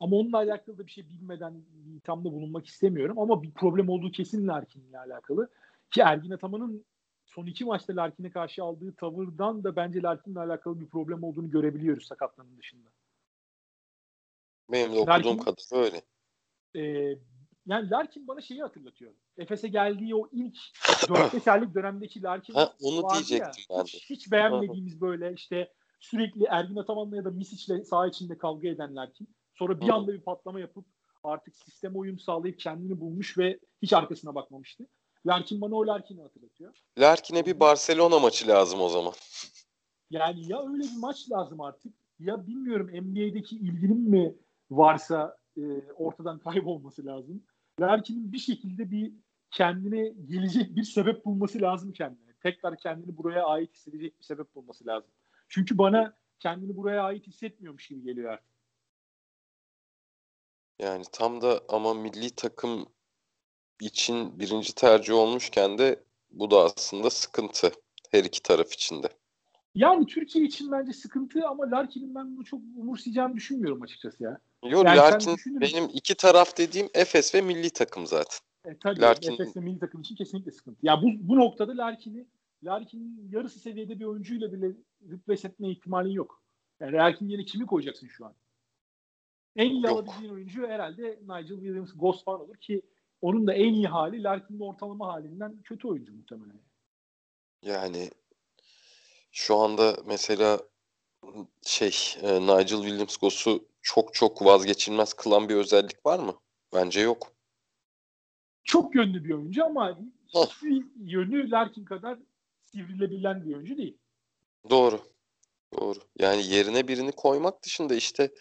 Ama 0.00 0.16
onunla 0.16 0.36
alakalı 0.36 0.78
da 0.78 0.86
bir 0.86 0.90
şey 0.90 1.08
bilmeden 1.08 1.64
bir 1.84 1.94
ithamda 1.94 2.32
bulunmak 2.32 2.66
istemiyorum. 2.66 3.18
Ama 3.18 3.42
bir 3.42 3.50
problem 3.50 3.88
olduğu 3.88 4.10
kesin 4.10 4.48
Larkin'le 4.48 4.94
alakalı. 4.94 5.48
Ki 5.90 6.00
Ergin 6.00 6.30
Ataman'ın 6.30 6.84
son 7.36 7.46
iki 7.46 7.64
maçta 7.64 7.96
Larkin'e 7.96 8.30
karşı 8.30 8.64
aldığı 8.64 8.94
tavırdan 8.94 9.64
da 9.64 9.76
bence 9.76 10.02
Larkin'le 10.02 10.36
alakalı 10.36 10.80
bir 10.80 10.86
problem 10.86 11.22
olduğunu 11.22 11.50
görebiliyoruz 11.50 12.06
sakatlanın 12.06 12.58
dışında. 12.58 12.88
Benim 14.72 14.94
de 14.94 14.98
okuduğum 14.98 15.38
kadarıyla 15.38 15.78
öyle. 15.78 16.02
E, 16.74 16.82
yani 17.66 17.90
Larkin 17.90 18.28
bana 18.28 18.40
şeyi 18.40 18.62
hatırlatıyor. 18.62 19.12
Efes'e 19.38 19.68
geldiği 19.68 20.14
o 20.16 20.28
ilk 20.32 20.56
4 21.08 21.42
serlik 21.42 21.74
dönemdeki 21.74 22.22
Larkin 22.22 22.54
ha, 22.54 22.74
onu 22.82 23.02
vardı 23.02 23.14
diyecektim 23.14 23.64
ya, 23.70 23.78
ben 23.78 23.84
de. 23.84 23.88
Hiç, 23.88 24.10
hiç 24.10 24.32
beğenmediğimiz 24.32 25.00
böyle 25.00 25.32
işte 25.32 25.72
sürekli 26.00 26.44
Ergin 26.44 26.76
Ataman'la 26.76 27.16
ya 27.16 27.24
da 27.24 27.30
Misic'le 27.30 27.84
saha 27.84 28.06
içinde 28.06 28.38
kavga 28.38 28.68
eden 28.68 28.96
Larkin. 28.96 29.28
Sonra 29.54 29.80
bir 29.80 29.88
anda 29.88 30.12
bir 30.12 30.20
patlama 30.20 30.60
yapıp 30.60 30.84
artık 31.24 31.56
sisteme 31.56 31.98
uyum 31.98 32.18
sağlayıp 32.18 32.58
kendini 32.58 33.00
bulmuş 33.00 33.38
ve 33.38 33.58
hiç 33.82 33.92
arkasına 33.92 34.34
bakmamıştı. 34.34 34.86
Larkin 35.26 35.60
bana 35.60 35.74
o 35.74 35.86
Larkin'i 35.86 36.22
hatırlatıyor. 36.22 36.74
Larkin'e 36.98 37.46
bir 37.46 37.60
Barcelona 37.60 38.18
maçı 38.18 38.48
lazım 38.48 38.80
o 38.80 38.88
zaman. 38.88 39.12
Yani 40.10 40.52
ya 40.52 40.62
öyle 40.72 40.82
bir 40.82 40.98
maç 41.00 41.30
lazım 41.30 41.60
artık 41.60 41.94
ya 42.18 42.46
bilmiyorum 42.46 42.86
NBA'deki 42.86 43.56
ilginin 43.56 44.10
mi 44.10 44.34
varsa 44.70 45.38
e, 45.56 45.62
ortadan 45.92 46.38
kaybolması 46.38 47.06
lazım. 47.06 47.42
Larkin'in 47.80 48.32
bir 48.32 48.38
şekilde 48.38 48.90
bir 48.90 49.12
kendine 49.50 50.08
gelecek 50.08 50.76
bir 50.76 50.84
sebep 50.84 51.24
bulması 51.24 51.60
lazım 51.60 51.92
kendine. 51.92 52.32
Tekrar 52.42 52.78
kendini 52.78 53.16
buraya 53.16 53.44
ait 53.44 53.74
hissedecek 53.74 54.18
bir 54.18 54.24
sebep 54.24 54.54
bulması 54.54 54.86
lazım. 54.86 55.10
Çünkü 55.48 55.78
bana 55.78 56.16
kendini 56.40 56.76
buraya 56.76 57.02
ait 57.02 57.26
hissetmiyormuş 57.26 57.88
gibi 57.88 58.02
geliyor 58.02 58.32
artık. 58.32 58.56
Yani 60.78 61.04
tam 61.12 61.40
da 61.40 61.60
ama 61.68 61.94
milli 61.94 62.30
takım 62.30 62.86
için 63.80 64.38
birinci 64.38 64.74
tercih 64.74 65.14
olmuşken 65.14 65.78
de 65.78 66.00
bu 66.30 66.50
da 66.50 66.56
aslında 66.64 67.10
sıkıntı 67.10 67.70
her 68.10 68.24
iki 68.24 68.42
taraf 68.42 68.72
için 68.72 69.02
de. 69.02 69.08
Yani 69.74 70.06
Türkiye 70.06 70.44
için 70.44 70.72
bence 70.72 70.92
sıkıntı 70.92 71.46
ama 71.48 71.70
Larkin'in 71.70 72.14
ben 72.14 72.36
bunu 72.36 72.44
çok 72.44 72.60
umursayacağını 72.76 73.34
düşünmüyorum 73.34 73.82
açıkçası 73.82 74.22
ya. 74.22 74.38
Yok 74.64 74.84
yani 74.84 74.96
Larkin 74.96 75.36
benim 75.46 75.84
iki 75.92 76.14
taraf 76.14 76.58
dediğim 76.58 76.88
Efes 76.94 77.34
ve 77.34 77.40
milli 77.40 77.70
takım 77.70 78.06
zaten. 78.06 78.38
E, 78.64 78.78
tabii 78.78 79.00
Larkin... 79.00 79.32
Efes 79.32 79.56
ve 79.56 79.60
milli 79.60 79.78
takım 79.78 80.00
için 80.00 80.14
kesinlikle 80.14 80.50
sıkıntı. 80.50 80.86
Ya 80.86 81.02
bu, 81.02 81.06
bu 81.20 81.36
noktada 81.36 81.76
Larkin'i 81.76 82.26
Larkin'in 82.64 83.28
yarısı 83.32 83.58
seviyede 83.58 84.00
bir 84.00 84.04
oyuncuyla 84.04 84.52
bile 84.52 84.72
replace 85.10 85.48
etme 85.48 85.70
ihtimalin 85.70 86.10
yok. 86.10 86.42
Yani 86.80 86.92
Larkin 86.92 87.28
yerine 87.28 87.44
kimi 87.44 87.66
koyacaksın 87.66 88.08
şu 88.08 88.26
an? 88.26 88.34
En 89.56 89.70
iyi 89.70 89.88
alabildiğin 89.88 90.32
oyuncu 90.32 90.66
herhalde 90.66 91.18
Nigel 91.22 91.56
Williams 91.56 91.92
Ghost 91.94 92.24
falan 92.24 92.40
olur 92.40 92.56
ki 92.56 92.82
onun 93.26 93.46
da 93.46 93.54
en 93.54 93.74
iyi 93.74 93.86
hali 93.86 94.22
Larkin'in 94.22 94.60
ortalama 94.60 95.12
halinden 95.12 95.62
kötü 95.62 95.88
oyuncu 95.88 96.12
muhtemelen. 96.12 96.60
Yani 97.62 98.10
şu 99.32 99.56
anda 99.56 99.96
mesela 100.06 100.60
şey 101.62 101.90
e, 102.22 102.40
Nigel 102.40 102.82
Williams 102.82 103.16
Goss'u 103.16 103.68
çok 103.82 104.14
çok 104.14 104.44
vazgeçilmez 104.44 105.14
kılan 105.14 105.48
bir 105.48 105.54
özellik 105.54 106.06
var 106.06 106.18
mı? 106.18 106.34
Bence 106.74 107.00
yok. 107.00 107.32
Çok 108.64 108.94
yönlü 108.94 109.24
bir 109.24 109.34
oyuncu 109.34 109.64
ama 109.64 109.98
hiçbir 110.28 110.84
yönü 110.96 111.50
Larkin 111.50 111.84
kadar 111.84 112.18
sivrilebilen 112.64 113.44
bir 113.44 113.54
oyuncu 113.54 113.76
değil. 113.76 113.98
Doğru. 114.70 115.00
Doğru. 115.80 115.98
Yani 116.18 116.46
yerine 116.46 116.88
birini 116.88 117.12
koymak 117.12 117.62
dışında 117.64 117.94
işte 117.94 118.34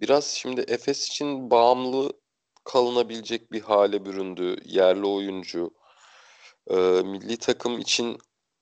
biraz 0.00 0.24
şimdi 0.24 0.60
Efes 0.60 1.08
için 1.08 1.50
bağımlı 1.50 2.12
kalınabilecek 2.68 3.52
bir 3.52 3.60
hale 3.60 4.04
büründü. 4.04 4.56
Yerli 4.64 5.06
oyuncu. 5.06 5.70
Ee, 6.70 6.76
milli 7.04 7.36
takım 7.36 7.78
için 7.78 8.18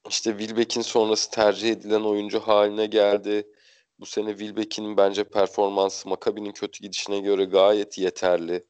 işte 0.09 0.39
Wilbeck'in 0.39 0.83
sonrası 0.83 1.31
tercih 1.31 1.71
edilen 1.71 2.01
oyuncu 2.01 2.41
haline 2.41 2.87
geldi. 2.87 3.53
Bu 3.99 4.07
sene 4.07 4.31
Wilbeck'in 4.31 4.97
bence 4.97 5.25
performansı 5.25 6.09
Makabi'nin 6.09 6.53
kötü 6.53 6.83
gidişine 6.83 7.19
göre 7.21 7.45
gayet 7.45 7.99
yeterli. 7.99 8.67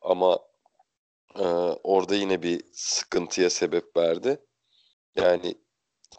Ama 0.00 0.38
e, 1.38 1.44
orada 1.82 2.14
yine 2.14 2.42
bir 2.42 2.62
sıkıntıya 2.72 3.50
sebep 3.50 3.96
verdi. 3.96 4.40
Yani 5.16 5.54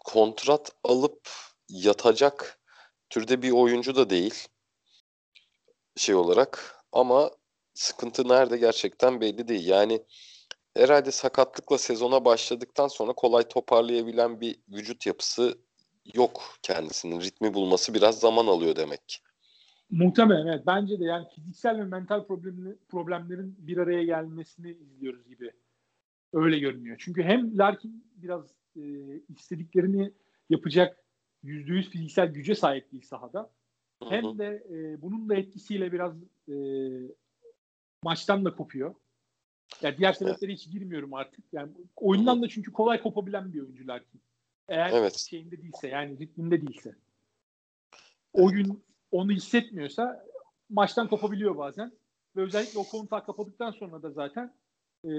kontrat 0.04 0.72
alıp 0.84 1.28
yatacak 1.68 2.60
türde 3.10 3.42
bir 3.42 3.50
oyuncu 3.50 3.96
da 3.96 4.10
değil 4.10 4.48
şey 5.96 6.14
olarak 6.14 6.84
ama 6.92 7.30
sıkıntı 7.78 8.28
nerede 8.28 8.58
gerçekten 8.58 9.20
belli 9.20 9.48
değil. 9.48 9.68
Yani 9.68 10.02
herhalde 10.76 11.10
sakatlıkla 11.10 11.78
sezona 11.78 12.24
başladıktan 12.24 12.88
sonra 12.88 13.12
kolay 13.12 13.48
toparlayabilen 13.48 14.40
bir 14.40 14.56
vücut 14.68 15.06
yapısı 15.06 15.58
yok 16.14 16.42
kendisinin. 16.62 17.20
Ritmi 17.20 17.54
bulması 17.54 17.94
biraz 17.94 18.20
zaman 18.20 18.46
alıyor 18.46 18.76
demek 18.76 19.08
ki. 19.08 19.18
Muhtemelen 19.90 20.46
evet. 20.46 20.66
Bence 20.66 21.00
de 21.00 21.04
yani 21.04 21.26
fiziksel 21.34 21.78
ve 21.78 21.84
mental 21.84 22.26
problemli, 22.26 22.76
problemlerin 22.88 23.56
bir 23.58 23.76
araya 23.76 24.04
gelmesini 24.04 24.70
izliyoruz 24.70 25.28
gibi. 25.28 25.52
Öyle 26.32 26.58
görünüyor. 26.58 26.96
Çünkü 27.00 27.22
hem 27.22 27.58
Larkin 27.58 28.04
biraz 28.16 28.54
e, 28.76 28.82
istediklerini 29.28 30.12
yapacak 30.50 31.04
yüzde 31.42 31.72
yüz 31.72 31.90
fiziksel 31.90 32.28
güce 32.28 32.54
sahip 32.54 32.92
değil 32.92 33.02
sahada. 33.02 33.50
Hem 34.08 34.38
de 34.38 34.64
e, 34.70 35.02
bunun 35.02 35.28
da 35.28 35.34
etkisiyle 35.34 35.92
biraz 35.92 36.12
e, 36.48 36.54
maçtan 38.02 38.44
da 38.44 38.56
kopuyor. 38.56 38.94
Yani 39.82 39.98
diğer 39.98 40.12
sebeplere 40.12 40.52
hiç 40.52 40.70
girmiyorum 40.70 41.14
artık. 41.14 41.44
Yani 41.52 41.72
oyundan 41.96 42.42
da 42.42 42.48
çünkü 42.48 42.72
kolay 42.72 43.02
kopabilen 43.02 43.52
bir 43.52 43.60
oyuncu 43.60 43.86
Larkin. 43.86 44.20
Eğer 44.68 44.90
evet. 44.92 45.18
şeyinde 45.18 45.62
değilse 45.62 45.88
yani 45.88 46.18
ritminde 46.18 46.62
değilse. 46.62 46.96
Oyun 48.32 48.82
onu 49.10 49.32
hissetmiyorsa 49.32 50.26
maçtan 50.70 51.08
kopabiliyor 51.08 51.56
bazen. 51.56 51.92
Ve 52.36 52.42
özellikle 52.42 52.78
o 52.78 52.84
kontağı 52.84 53.26
kapadıktan 53.26 53.70
sonra 53.70 54.02
da 54.02 54.10
zaten 54.10 54.54
e, 55.04 55.10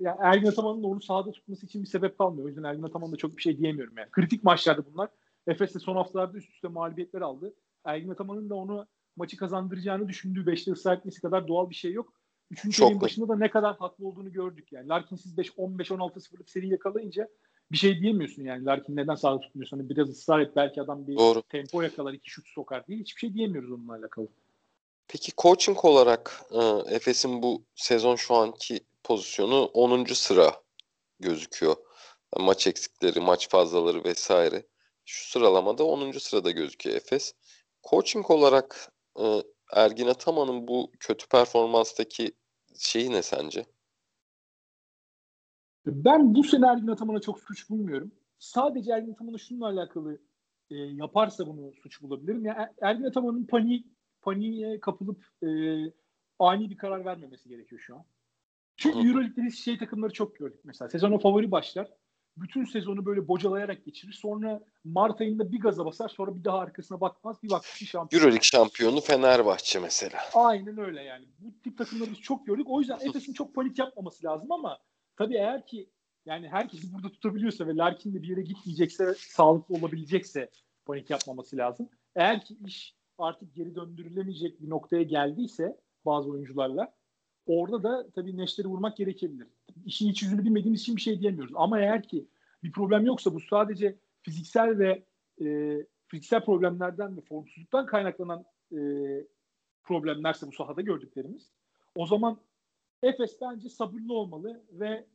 yani 0.00 0.16
Ergin 0.20 0.48
Ataman'ın 0.48 0.82
onu 0.82 1.00
sahada 1.00 1.30
tutması 1.30 1.66
için 1.66 1.82
bir 1.82 1.88
sebep 1.88 2.18
kalmıyor. 2.18 2.44
O 2.44 2.48
yüzden 2.48 2.62
Ergin 2.62 2.82
Ataman'da 2.82 3.16
çok 3.16 3.36
bir 3.36 3.42
şey 3.42 3.58
diyemiyorum 3.58 3.98
yani. 3.98 4.10
Kritik 4.10 4.44
maçlardı 4.44 4.86
bunlar. 4.92 5.08
Efes'te 5.46 5.78
son 5.78 5.96
haftalarda 5.96 6.38
üst 6.38 6.50
üste 6.50 6.68
mağlubiyetler 6.68 7.20
aldı. 7.20 7.54
Ergin 7.84 8.08
Ataman'ın 8.08 8.50
da 8.50 8.54
onu 8.54 8.86
maçı 9.16 9.36
kazandıracağını 9.36 10.08
düşündüğü 10.08 10.46
beşte 10.46 10.72
ısrar 10.72 10.96
etmesi 10.96 11.20
kadar 11.20 11.48
doğal 11.48 11.70
bir 11.70 11.74
şey 11.74 11.92
yok. 11.92 12.12
Üçüncü 12.50 12.84
ayın 12.84 13.00
başında 13.00 13.28
da 13.28 13.36
ne 13.36 13.50
kadar 13.50 13.76
haklı 13.76 14.06
olduğunu 14.06 14.32
gördük 14.32 14.72
yani. 14.72 14.88
Larkin'siz 14.88 15.36
5 15.36 15.48
15-16-0'lık 15.48 16.50
seri 16.50 16.68
yakalayınca 16.68 17.28
bir 17.72 17.76
şey 17.76 18.00
diyemiyorsun 18.00 18.42
yani. 18.42 18.64
Larkin 18.64 18.96
neden 18.96 19.14
sahada 19.14 19.40
tutmuyorsun? 19.40 19.78
Hani 19.78 19.88
biraz 19.88 20.08
ısrar 20.08 20.40
et 20.40 20.56
belki 20.56 20.82
adam 20.82 21.06
bir 21.06 21.16
Doğru. 21.16 21.42
tempo 21.42 21.82
yakalar, 21.82 22.12
iki 22.12 22.30
şut 22.30 22.48
sokar 22.48 22.86
diye 22.86 22.98
hiçbir 22.98 23.20
şey 23.20 23.34
diyemiyoruz 23.34 23.72
onunla 23.72 23.94
alakalı. 23.94 24.28
Peki 25.08 25.32
coaching 25.38 25.84
olarak 25.84 26.42
e, 26.50 26.94
Efes'in 26.94 27.42
bu 27.42 27.62
sezon 27.74 28.16
şu 28.16 28.34
anki 28.34 28.80
pozisyonu 29.04 29.64
10. 29.64 30.04
sıra 30.04 30.62
gözüküyor. 31.20 31.76
Maç 32.36 32.66
eksikleri, 32.66 33.20
maç 33.20 33.48
fazlaları 33.48 34.04
vesaire. 34.04 34.66
Şu 35.04 35.30
sıralamada 35.30 35.84
10. 35.84 36.12
sırada 36.12 36.50
gözüküyor 36.50 36.96
Efes. 36.96 37.34
Coaching 37.90 38.30
olarak 38.30 38.92
e, 39.20 39.42
Ergin 39.72 40.06
Ataman'ın 40.06 40.68
bu 40.68 40.92
kötü 41.00 41.28
performanstaki 41.28 42.32
şeyi 42.78 43.12
ne 43.12 43.22
sence? 43.22 43.66
Ben 45.86 46.34
bu 46.34 46.44
sene 46.44 46.66
Ergin 46.66 46.88
Ataman'a 46.88 47.20
çok 47.20 47.40
suç 47.40 47.70
bulmuyorum. 47.70 48.12
Sadece 48.38 48.92
Ergin 48.92 49.12
Ataman'a 49.12 49.38
şununla 49.38 49.66
alakalı 49.66 50.18
e, 50.70 50.76
yaparsa 50.76 51.46
bunu 51.46 51.72
suç 51.82 52.02
bulabilirim. 52.02 52.44
Yani 52.44 52.58
er-, 52.58 52.88
Ergin 52.88 53.04
Ataman'ın 53.04 53.44
panik 53.44 53.86
paniğe 54.22 54.80
kapılıp 54.80 55.26
e, 55.42 55.48
ani 56.38 56.70
bir 56.70 56.76
karar 56.76 57.04
vermemesi 57.04 57.48
gerekiyor 57.48 57.80
şu 57.80 57.96
an. 57.96 58.04
Çünkü 58.76 59.08
Euroleague'de 59.08 59.50
şey 59.50 59.78
takımları 59.78 60.12
çok 60.12 60.36
gördük 60.36 60.60
mesela. 60.64 60.88
Sezona 60.88 61.18
favori 61.18 61.50
başlar 61.50 61.92
bütün 62.40 62.64
sezonu 62.64 63.06
böyle 63.06 63.28
bocalayarak 63.28 63.84
geçirir. 63.84 64.12
Sonra 64.12 64.60
Mart 64.84 65.20
ayında 65.20 65.52
bir 65.52 65.60
gaza 65.60 65.84
basar 65.84 66.08
sonra 66.08 66.36
bir 66.36 66.44
daha 66.44 66.58
arkasına 66.58 67.00
bakmaz. 67.00 67.42
Bir 67.42 67.50
bak 67.50 67.64
bir 67.80 67.86
şampiyon. 67.86 68.20
Euroleague 68.20 68.42
şampiyonu 68.42 69.00
Fenerbahçe 69.00 69.78
mesela. 69.80 70.18
Aynen 70.34 70.78
öyle 70.78 71.02
yani. 71.02 71.24
Bu 71.38 71.62
tip 71.62 71.78
takımları 71.78 72.10
biz 72.10 72.20
çok 72.20 72.46
gördük. 72.46 72.66
O 72.68 72.80
yüzden 72.80 72.98
Efes'in 73.00 73.32
çok 73.32 73.54
panik 73.54 73.78
yapmaması 73.78 74.26
lazım 74.26 74.52
ama 74.52 74.78
tabii 75.16 75.34
eğer 75.34 75.66
ki 75.66 75.90
yani 76.26 76.48
herkesi 76.48 76.94
burada 76.94 77.08
tutabiliyorsa 77.08 77.66
ve 77.66 77.76
Larkin 77.76 78.14
de 78.14 78.22
bir 78.22 78.28
yere 78.28 78.42
gitmeyecekse, 78.42 79.14
sağlıklı 79.18 79.74
olabilecekse 79.74 80.50
panik 80.86 81.10
yapmaması 81.10 81.56
lazım. 81.56 81.88
Eğer 82.16 82.44
ki 82.44 82.56
iş 82.66 82.94
artık 83.18 83.54
geri 83.54 83.74
döndürülemeyecek 83.74 84.62
bir 84.62 84.70
noktaya 84.70 85.02
geldiyse 85.02 85.76
bazı 86.04 86.30
oyuncularla 86.30 86.97
orada 87.48 87.82
da 87.82 88.10
tabii 88.10 88.36
neşteri 88.36 88.68
vurmak 88.68 88.96
gerekebilir. 88.96 89.46
İşin 89.84 90.08
iç 90.08 90.22
yüzünü 90.22 90.44
bilmediğimiz 90.44 90.80
için 90.80 90.96
bir 90.96 91.00
şey 91.00 91.20
diyemiyoruz. 91.20 91.52
Ama 91.56 91.80
eğer 91.80 92.02
ki 92.02 92.26
bir 92.62 92.72
problem 92.72 93.06
yoksa 93.06 93.34
bu 93.34 93.40
sadece 93.40 93.98
fiziksel 94.22 94.78
ve 94.78 95.04
e, 95.44 95.76
fiziksel 96.08 96.44
problemlerden 96.44 97.16
ve 97.16 97.20
formsuzluktan 97.20 97.86
kaynaklanan 97.86 98.44
e, 98.72 98.78
problemlerse 99.82 100.46
bu 100.46 100.52
sahada 100.52 100.80
gördüklerimiz 100.80 101.52
o 101.94 102.06
zaman 102.06 102.40
Efes 103.02 103.40
bence 103.40 103.68
sabırlı 103.68 104.14
olmalı 104.14 104.64
ve 104.72 105.06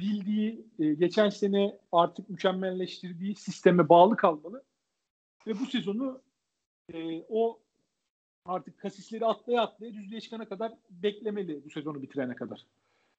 bildiği 0.00 0.66
e, 0.78 0.94
geçen 0.94 1.28
sene 1.28 1.78
artık 1.92 2.30
mükemmelleştirdiği 2.30 3.34
sisteme 3.34 3.88
bağlı 3.88 4.16
kalmalı 4.16 4.64
ve 5.46 5.60
bu 5.60 5.66
sezonu 5.66 6.22
e, 6.92 7.24
o 7.28 7.60
artık 8.48 8.78
kasisleri 8.78 9.26
atlaya 9.26 9.62
atlaya 9.62 9.94
düzlüğe 9.94 10.20
çıkana 10.20 10.48
kadar 10.48 10.72
beklemeli 10.90 11.64
bu 11.64 11.70
sezonu 11.70 12.02
bitirene 12.02 12.34
kadar. 12.34 12.66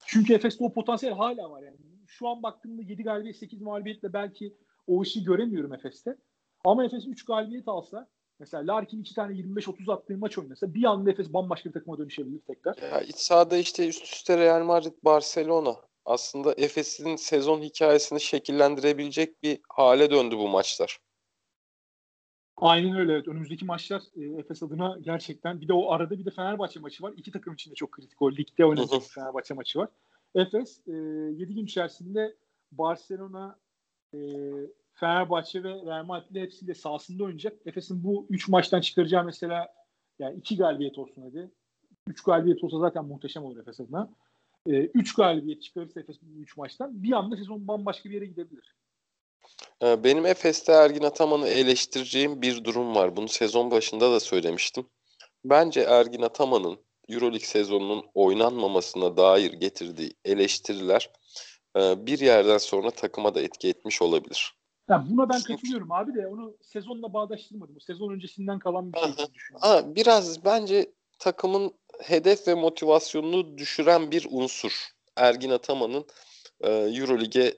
Çünkü 0.06 0.34
Efes'te 0.34 0.64
o 0.64 0.74
potansiyel 0.74 1.16
hala 1.16 1.52
var 1.52 1.64
yani. 1.64 1.78
Şu 2.08 2.28
an 2.28 2.44
baktığımda 2.44 2.82
7 2.82 3.04
galibiyet 3.04 3.38
8 3.38 3.62
mağlubiyetle 3.62 4.14
belki 4.14 4.54
o 4.88 5.04
işi 5.04 5.24
göremiyorum 5.24 5.74
Efes'te. 5.74 6.18
Ama 6.66 6.86
Efes 6.86 7.08
3 7.08 7.26
galibiyet 7.26 7.68
alsa 7.68 8.08
mesela 8.40 8.74
Larkin 8.74 9.02
2 9.02 9.16
tane 9.16 9.34
25-30 9.34 9.94
attığı 9.94 10.18
maç 10.18 10.38
oynasa 10.38 10.74
bir 10.74 10.84
anda 10.84 11.12
Efes 11.12 11.34
bambaşka 11.34 11.70
bir 11.70 11.74
takıma 11.74 11.98
dönüşebilir 11.98 12.40
tekrar. 12.40 12.78
Ya 12.92 13.02
iç 13.02 13.16
sahada 13.16 13.58
işte 13.58 13.88
üst 13.88 14.04
üste 14.04 14.38
Real 14.38 14.64
Madrid, 14.64 14.94
Barcelona. 15.04 15.76
Aslında 16.06 16.54
Efes'in 16.54 17.16
sezon 17.16 17.62
hikayesini 17.62 18.22
şekillendirebilecek 18.22 19.44
bir 19.44 19.60
hale 19.70 20.12
döndü 20.12 20.38
bu 20.38 20.48
maçlar. 20.48 21.00
Aynen 22.62 22.98
öyle. 22.98 23.14
Evet. 23.14 23.28
Önümüzdeki 23.28 23.66
maçlar 23.66 24.02
e, 24.16 24.40
Efes 24.40 24.64
adına 24.64 24.98
gerçekten 25.02 25.62
bir 25.62 25.68
de 25.68 25.74
o 25.74 25.92
arada 25.92 26.20
bir 26.20 26.26
de 26.26 26.32
Fenerbahçe 26.32 26.80
maçı 26.80 27.04
var. 27.04 27.14
İki 27.18 27.32
takım 27.32 27.54
için 27.54 27.72
de 27.72 27.76
çok 27.76 27.92
kritik 27.92 28.22
o. 28.22 28.32
Ligde 28.32 28.66
oynanacak 28.66 29.02
Fenerbahçe 29.04 29.54
maçı 29.54 29.80
var. 29.80 29.90
Efes 30.36 30.88
e, 30.88 30.92
7 30.92 31.56
gün 31.56 31.66
içerisinde 31.66 32.36
Barcelona, 32.72 33.60
e, 34.14 34.20
Fenerbahçe 34.94 35.64
ve 35.64 35.70
Real 35.70 36.06
Madrid 36.06 36.36
hepsiyle 36.36 36.74
sahasında 36.74 37.24
oynayacak. 37.24 37.58
Efes'in 37.66 38.04
bu 38.04 38.28
3 38.30 38.48
maçtan 38.48 38.82
çıkaracağı 38.82 39.26
mesela 39.26 39.68
yani 40.20 40.38
2 40.38 40.58
galibiyet 40.58 40.98
olsun 40.98 41.22
hadi. 41.22 41.52
3 42.08 42.24
galibiyet 42.24 42.64
olsa 42.64 42.80
zaten 42.80 43.06
muhteşem 43.06 43.44
olur 43.44 43.58
Efes 43.58 43.80
adına. 43.80 44.10
3 44.66 45.12
e, 45.12 45.14
galibiyet 45.18 45.62
çıkarırsa 45.62 46.00
Efes 46.00 46.22
bu 46.22 46.42
3 46.42 46.58
maçtan 46.58 47.04
bir 47.04 47.12
anda 47.12 47.38
sezon 47.38 47.68
bambaşka 47.68 48.10
bir 48.10 48.14
yere 48.14 48.26
gidebilir. 48.26 48.76
Ee, 49.84 50.04
benim 50.04 50.26
Efes'te 50.26 50.72
Ergin 50.72 51.04
Ataman'ı 51.04 51.48
eleştireceğim 51.48 52.42
bir 52.42 52.64
durum 52.64 52.96
var. 52.96 53.16
Bunu 53.16 53.28
sezon 53.28 53.72
başında 53.72 54.12
da 54.12 54.20
söylemiştim. 54.20 54.86
Bence 55.46 55.82
Ergin 55.82 56.22
Ataman'ın 56.22 56.80
Euroleague 57.10 57.48
sezonunun 57.48 58.06
oynanmamasına 58.14 59.18
dair 59.18 59.54
getirdiği 59.54 60.14
eleştiriler 60.26 61.10
e, 61.78 62.06
bir 62.06 62.20
yerden 62.20 62.58
sonra 62.58 62.92
takıma 62.92 63.36
da 63.36 63.42
etki 63.42 63.70
etmiş 63.70 64.02
olabilir. 64.02 64.54
Ya 64.90 65.06
buna 65.10 65.30
ben 65.30 65.42
katılıyorum 65.42 65.92
abi 65.92 66.16
de 66.16 66.28
onu 66.28 66.58
sezonla 66.62 67.14
bağdaştırmadım. 67.14 67.82
sezon 67.82 68.14
öncesinden 68.14 68.60
kalan 68.60 68.94
bir 68.94 69.00
şey 69.00 69.34
düşünüyorum. 69.34 69.70
Aa, 69.70 69.96
biraz 69.96 70.46
bence 70.46 70.92
takımın 71.20 71.74
hedef 72.02 72.48
ve 72.48 72.54
motivasyonunu 72.54 73.58
düşüren 73.58 74.12
bir 74.12 74.28
unsur. 74.30 74.90
Ergin 75.16 75.50
Ataman'ın 75.50 76.06
e, 76.62 76.72
Euroleague'e 76.72 77.54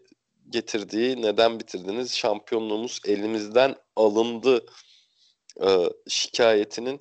getirdiği 0.52 1.22
neden 1.22 1.60
bitirdiniz 1.60 2.18
şampiyonluğumuz 2.18 3.02
elimizden 3.06 3.76
alındı 3.96 4.66
e, 5.64 5.90
şikayetinin 6.08 7.00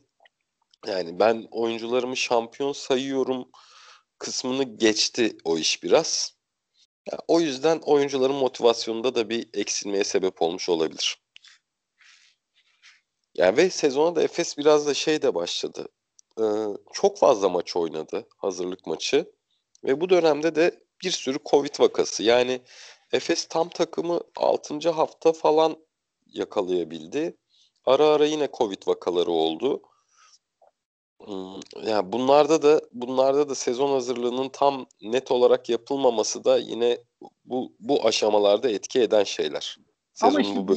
yani 0.87 1.19
ben 1.19 1.49
oyuncularımı 1.51 2.17
şampiyon 2.17 2.73
sayıyorum 2.73 3.49
kısmını 4.19 4.65
geçti 4.65 5.37
o 5.45 5.59
iş 5.59 5.83
biraz. 5.83 6.35
Yani 7.11 7.21
o 7.29 7.41
yüzden 7.41 7.79
oyuncuların 7.79 8.35
motivasyonunda 8.35 9.15
da 9.15 9.31
bir 9.31 9.49
eksilmeye 9.55 10.05
sebep 10.05 10.43
olmuş 10.43 10.69
olabilir. 10.69 11.19
Yani 13.35 13.57
ve 13.57 13.71
sezona 13.71 14.17
da 14.17 14.23
Efes 14.23 14.59
biraz 14.59 14.87
da 14.87 14.95
şey 14.95 15.23
de 15.23 15.35
başladı. 15.35 15.89
Ee, 16.41 16.45
çok 16.93 17.19
fazla 17.19 17.49
maç 17.49 17.77
oynadı, 17.77 18.27
hazırlık 18.37 18.87
maçı. 18.87 19.33
Ve 19.85 20.01
bu 20.01 20.11
dönemde 20.11 20.55
de 20.55 20.85
bir 21.05 21.11
sürü 21.11 21.39
Covid 21.51 21.81
vakası. 21.81 22.23
Yani 22.23 22.61
Efes 23.13 23.47
tam 23.47 23.69
takımı 23.69 24.21
6. 24.37 24.91
hafta 24.91 25.33
falan 25.33 25.77
yakalayabildi. 26.27 27.37
Ara 27.85 28.07
ara 28.07 28.27
yine 28.27 28.49
Covid 28.59 28.83
vakaları 28.87 29.31
oldu. 29.31 29.83
Hmm, 31.25 31.61
yani 31.87 32.13
bunlarda 32.13 32.63
da 32.63 32.81
bunlarda 32.93 33.49
da 33.49 33.55
sezon 33.55 33.91
hazırlığının 33.91 34.49
tam 34.49 34.87
net 35.03 35.31
olarak 35.31 35.69
yapılmaması 35.69 36.45
da 36.45 36.59
yine 36.59 36.99
bu 37.45 37.73
bu 37.81 38.07
aşamalarda 38.07 38.71
etki 38.71 39.01
eden 39.01 39.25
şeyler. 39.25 39.77
Sezonun 40.13 40.35
Ama 40.35 40.41
işte 40.41 40.69
bu 40.69 40.77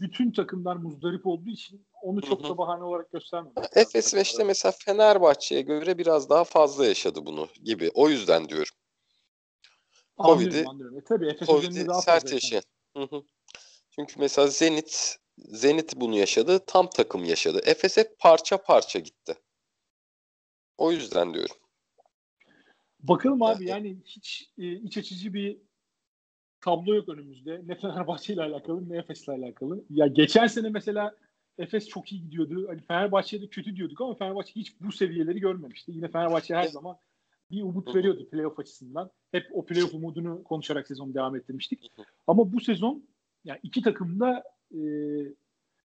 bütün 0.00 0.32
takımlar 0.32 0.76
muzdarip 0.76 1.26
olduğu 1.26 1.50
için 1.50 1.86
onu 2.02 2.20
çok 2.20 2.40
Hı-hı. 2.40 2.48
da 2.48 2.58
bahane 2.58 2.84
olarak 2.84 3.12
göstermiyor. 3.12 3.54
Efes 3.76 4.14
ve 4.14 4.20
işte 4.20 4.44
mesela 4.44 4.72
Fenerbahçe'ye 4.84 5.60
göre 5.62 5.98
biraz 5.98 6.30
daha 6.30 6.44
fazla 6.44 6.86
yaşadı 6.86 7.26
bunu 7.26 7.48
gibi. 7.64 7.90
O 7.94 8.08
yüzden 8.08 8.48
diyorum. 8.48 8.74
Covid'i 10.18 10.64
E, 11.80 11.86
daha 11.86 12.02
sert 12.02 12.32
yaşayan. 12.32 12.62
Çünkü 13.90 14.14
mesela 14.18 14.46
Zenit 14.46 15.18
Zenit 15.38 15.96
bunu 15.96 16.16
yaşadı. 16.16 16.60
Tam 16.66 16.90
takım 16.90 17.24
yaşadı. 17.24 17.60
Efes 17.64 17.96
hep 17.96 18.18
parça 18.18 18.62
parça 18.62 18.98
gitti. 18.98 19.34
O 20.78 20.92
yüzden 20.92 21.34
diyorum. 21.34 21.56
Bakalım 23.00 23.42
abi 23.42 23.68
yani 23.68 23.96
hiç 24.04 24.50
e, 24.58 24.72
iç 24.72 24.98
açıcı 24.98 25.34
bir 25.34 25.58
tablo 26.60 26.94
yok 26.94 27.08
önümüzde. 27.08 27.60
Ne 27.66 27.74
Fenerbahçe 27.74 28.32
ile 28.32 28.42
alakalı 28.42 28.88
ne 28.88 28.96
Efes 28.96 29.28
ile 29.28 29.32
alakalı. 29.32 29.84
Ya 29.90 30.06
geçen 30.06 30.46
sene 30.46 30.68
mesela 30.68 31.16
Efes 31.58 31.88
çok 31.88 32.12
iyi 32.12 32.22
gidiyordu. 32.22 32.68
Hani 32.68 32.80
Fenerbahçe'de 32.80 33.46
kötü 33.46 33.76
diyorduk 33.76 34.00
ama 34.00 34.14
Fenerbahçe 34.14 34.54
hiç 34.54 34.80
bu 34.80 34.92
seviyeleri 34.92 35.40
görmemişti. 35.40 35.92
Yine 35.92 36.08
Fenerbahçe 36.08 36.54
her 36.54 36.64
zaman 36.64 36.98
bir 37.50 37.62
umut 37.62 37.94
veriyordu 37.94 38.28
playoff 38.30 38.58
açısından. 38.58 39.10
Hep 39.32 39.46
o 39.52 39.64
playoff 39.64 39.94
umudunu 39.94 40.44
konuşarak 40.44 40.86
sezonu 40.86 41.14
devam 41.14 41.36
ettirmiştik. 41.36 41.92
Ama 42.26 42.52
bu 42.52 42.60
sezon 42.60 43.04
yani 43.44 43.60
iki 43.62 43.82
takım 43.82 44.20
da 44.20 44.44
e, 44.74 44.80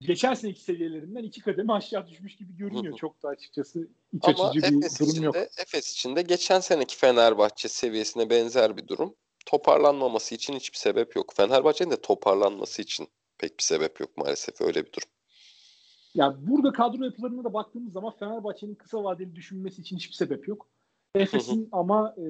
geçen 0.01 0.35
seneki 0.35 0.61
seviyelerinden 0.61 1.23
iki 1.23 1.41
kademe 1.41 1.73
aşağı 1.73 2.09
düşmüş 2.09 2.37
gibi 2.37 2.57
görünüyor. 2.57 2.97
Çok 2.97 3.23
da 3.23 3.29
açıkçası 3.29 3.89
iç 4.13 4.25
Ama 4.25 4.49
açıcı 4.49 4.71
bir 4.71 4.77
Efes 4.77 5.01
durum 5.01 5.11
içinde, 5.11 5.27
yok. 5.27 5.37
Efes 5.37 5.93
için 5.93 6.17
de 6.17 6.23
geçen 6.23 6.61
seneki 6.61 6.97
Fenerbahçe 6.97 7.69
seviyesine 7.69 8.31
benzer 8.31 8.77
bir 8.77 8.89
durum. 8.89 9.15
Toparlanmaması 9.47 10.35
için 10.35 10.55
hiçbir 10.55 10.79
sebep 10.79 11.17
yok. 11.17 11.33
Fenerbahçe'nin 11.37 11.91
de 11.91 12.01
toparlanması 12.01 12.83
için 12.83 13.09
pek 13.39 13.59
bir 13.59 13.63
sebep 13.63 14.01
yok 14.01 14.17
maalesef 14.17 14.61
öyle 14.61 14.87
bir 14.87 14.93
durum. 14.93 15.09
Ya 16.15 16.37
burada 16.39 16.73
kadro 16.73 17.05
yapılarına 17.05 17.45
da 17.45 17.55
baktığımız 17.55 17.93
zaman 17.93 18.13
Fenerbahçe'nin 18.19 18.75
kısa 18.75 19.05
vadeli 19.05 19.35
düşünmesi 19.35 19.81
için 19.81 19.97
hiçbir 19.97 20.15
sebep 20.15 20.49
yok. 20.49 20.69
Efes'in 21.15 21.69
ama 21.73 22.15
e, 22.19 22.23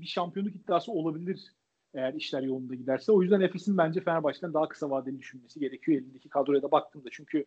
bir 0.00 0.06
şampiyonluk 0.06 0.56
iddiası 0.56 0.92
olabilir 0.92 1.52
eğer 1.94 2.14
işler 2.14 2.42
yolunda 2.42 2.74
giderse. 2.74 3.12
O 3.12 3.22
yüzden 3.22 3.40
Efes'in 3.40 3.78
bence 3.78 4.00
Fenerbahçe'den 4.00 4.54
daha 4.54 4.68
kısa 4.68 4.90
vadeli 4.90 5.18
düşünmesi 5.18 5.60
gerekiyor 5.60 5.98
elindeki 6.02 6.28
kadroya 6.28 6.62
da 6.62 6.70
baktığımda. 6.70 7.08
Çünkü 7.12 7.44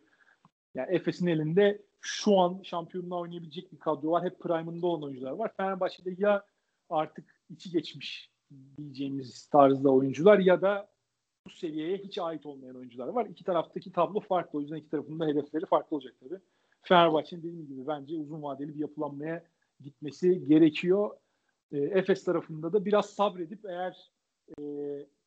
yani 0.74 0.94
Efes'in 0.94 1.26
elinde 1.26 1.82
şu 2.00 2.38
an 2.38 2.60
şampiyonluğa 2.62 3.20
oynayabilecek 3.20 3.72
bir 3.72 3.78
kadro 3.78 4.10
var. 4.10 4.24
Hep 4.24 4.40
prime'ında 4.40 4.86
olan 4.86 5.02
oyuncular 5.02 5.30
var. 5.30 5.50
Fenerbahçe'de 5.56 6.14
ya 6.18 6.44
artık 6.90 7.24
içi 7.50 7.70
geçmiş 7.70 8.30
diyeceğimiz 8.76 9.46
tarzda 9.46 9.90
oyuncular 9.90 10.38
ya 10.38 10.62
da 10.62 10.88
bu 11.46 11.50
seviyeye 11.50 11.98
hiç 11.98 12.18
ait 12.18 12.46
olmayan 12.46 12.76
oyuncular 12.76 13.08
var. 13.08 13.26
İki 13.26 13.44
taraftaki 13.44 13.92
tablo 13.92 14.20
farklı. 14.20 14.58
O 14.58 14.62
yüzden 14.62 14.76
iki 14.76 14.90
tarafın 14.90 15.20
da 15.20 15.26
hedefleri 15.26 15.66
farklı 15.66 15.96
olacak 15.96 16.14
tabii. 16.20 16.40
Fenerbahçe'nin 16.82 17.42
dediğim 17.42 17.66
gibi 17.66 17.86
bence 17.86 18.16
uzun 18.16 18.42
vadeli 18.42 18.74
bir 18.74 18.80
yapılanmaya 18.80 19.44
gitmesi 19.82 20.44
gerekiyor. 20.46 21.10
E, 21.72 21.78
Efes 21.78 22.24
tarafında 22.24 22.72
da 22.72 22.84
biraz 22.84 23.10
sabredip 23.10 23.64
eğer 23.64 24.10
e, 24.58 24.62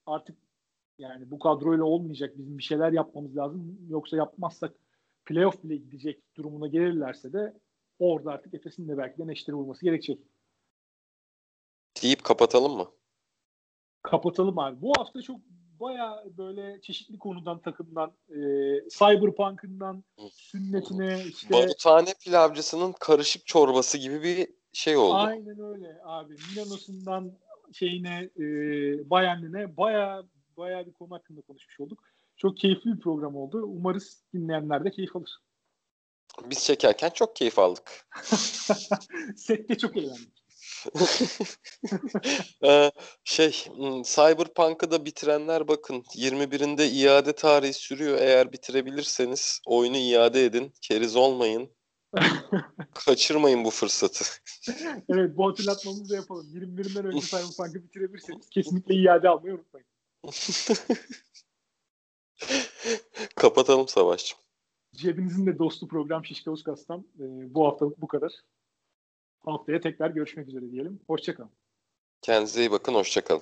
artık 0.05 0.37
yani 0.99 1.31
bu 1.31 1.39
kadroyla 1.39 1.83
olmayacak 1.83 2.37
bizim 2.37 2.57
bir 2.57 2.63
şeyler 2.63 2.91
yapmamız 2.91 3.37
lazım. 3.37 3.77
Yoksa 3.89 4.17
yapmazsak 4.17 4.73
playoff 5.25 5.63
bile 5.63 5.75
gidecek 5.75 6.35
durumuna 6.35 6.67
gelirlerse 6.67 7.33
de 7.33 7.53
orada 7.99 8.31
artık 8.31 8.53
Efes'in 8.53 8.87
de 8.87 8.97
belki 8.97 9.17
de 9.17 9.27
neşteri 9.27 9.55
vurması 9.55 9.85
gerekecek. 9.85 10.19
Deyip 12.03 12.23
kapatalım 12.23 12.77
mı? 12.77 12.87
Kapatalım 14.01 14.59
abi. 14.59 14.81
Bu 14.81 14.93
hafta 14.97 15.21
çok 15.21 15.39
baya 15.79 16.23
böyle 16.37 16.81
çeşitli 16.81 17.19
konudan 17.19 17.59
takımdan 17.59 18.11
e, 18.29 18.39
Cyberpunk'ından 18.89 20.03
sünnetine 20.31 21.23
işte 21.29 21.53
Baruthane 21.53 22.13
pilavcısının 22.23 22.93
karışık 22.99 23.45
çorbası 23.45 23.97
gibi 23.97 24.23
bir 24.23 24.47
şey 24.73 24.97
oldu. 24.97 25.15
Aynen 25.15 25.59
öyle 25.59 25.97
abi. 26.05 26.35
Milano'sundan 26.51 27.31
şeyine 27.73 28.29
e, 28.39 28.43
Bayern'ine 29.09 29.77
baya 29.77 30.23
baya 30.57 30.85
bir 30.85 30.93
konu 30.93 31.11
hakkında 31.11 31.41
konuşmuş 31.41 31.79
olduk. 31.79 32.03
Çok 32.37 32.57
keyifli 32.57 32.93
bir 32.93 32.99
program 32.99 33.35
oldu. 33.35 33.63
Umarız 33.65 34.23
dinleyenler 34.33 34.85
de 34.85 34.91
keyif 34.91 35.15
alır. 35.15 35.39
Biz 36.49 36.65
çekerken 36.65 37.09
çok 37.09 37.35
keyif 37.35 37.59
aldık. 37.59 38.07
Sette 39.35 39.77
çok 39.77 39.97
eğlendik. 39.97 40.44
Ee, 42.63 42.91
şey 43.23 43.51
Cyberpunk'ı 44.03 44.91
da 44.91 45.05
bitirenler 45.05 45.67
bakın 45.67 46.03
21'inde 46.15 46.87
iade 46.87 47.33
tarihi 47.33 47.73
sürüyor. 47.73 48.17
Eğer 48.17 48.51
bitirebilirseniz 48.51 49.59
oyunu 49.65 49.97
iade 49.97 50.45
edin. 50.45 50.73
Keriz 50.81 51.15
olmayın. 51.15 51.69
Kaçırmayın 53.05 53.65
bu 53.65 53.69
fırsatı. 53.69 54.25
evet 55.09 55.37
bu 55.37 55.49
hatırlatmamızı 55.49 56.09
da 56.09 56.15
yapalım. 56.15 56.47
21'inden 56.53 57.07
önce 57.07 57.19
Cyberpunk'ı 57.19 57.83
bitirebilirseniz 57.83 58.49
kesinlikle 58.51 58.95
iade 58.95 59.29
almayı 59.29 59.55
unutmayın. 59.55 59.87
Kapatalım 63.35 63.87
Savaş'cığım. 63.87 64.39
Cebinizin 64.95 65.45
de 65.45 65.59
dostu 65.59 65.87
program 65.87 66.25
Şişka 66.25 66.51
Uskas'tan 66.51 66.99
e, 66.99 67.53
bu 67.53 67.67
haftalık 67.67 68.01
bu 68.01 68.07
kadar. 68.07 68.33
Haftaya 69.45 69.79
tekrar 69.81 70.09
görüşmek 70.09 70.47
üzere 70.47 70.71
diyelim. 70.71 70.99
Hoşçakalın. 71.07 71.51
Kendinize 72.21 72.59
iyi 72.59 72.71
bakın. 72.71 72.93
Hoşçakalın. 72.93 73.41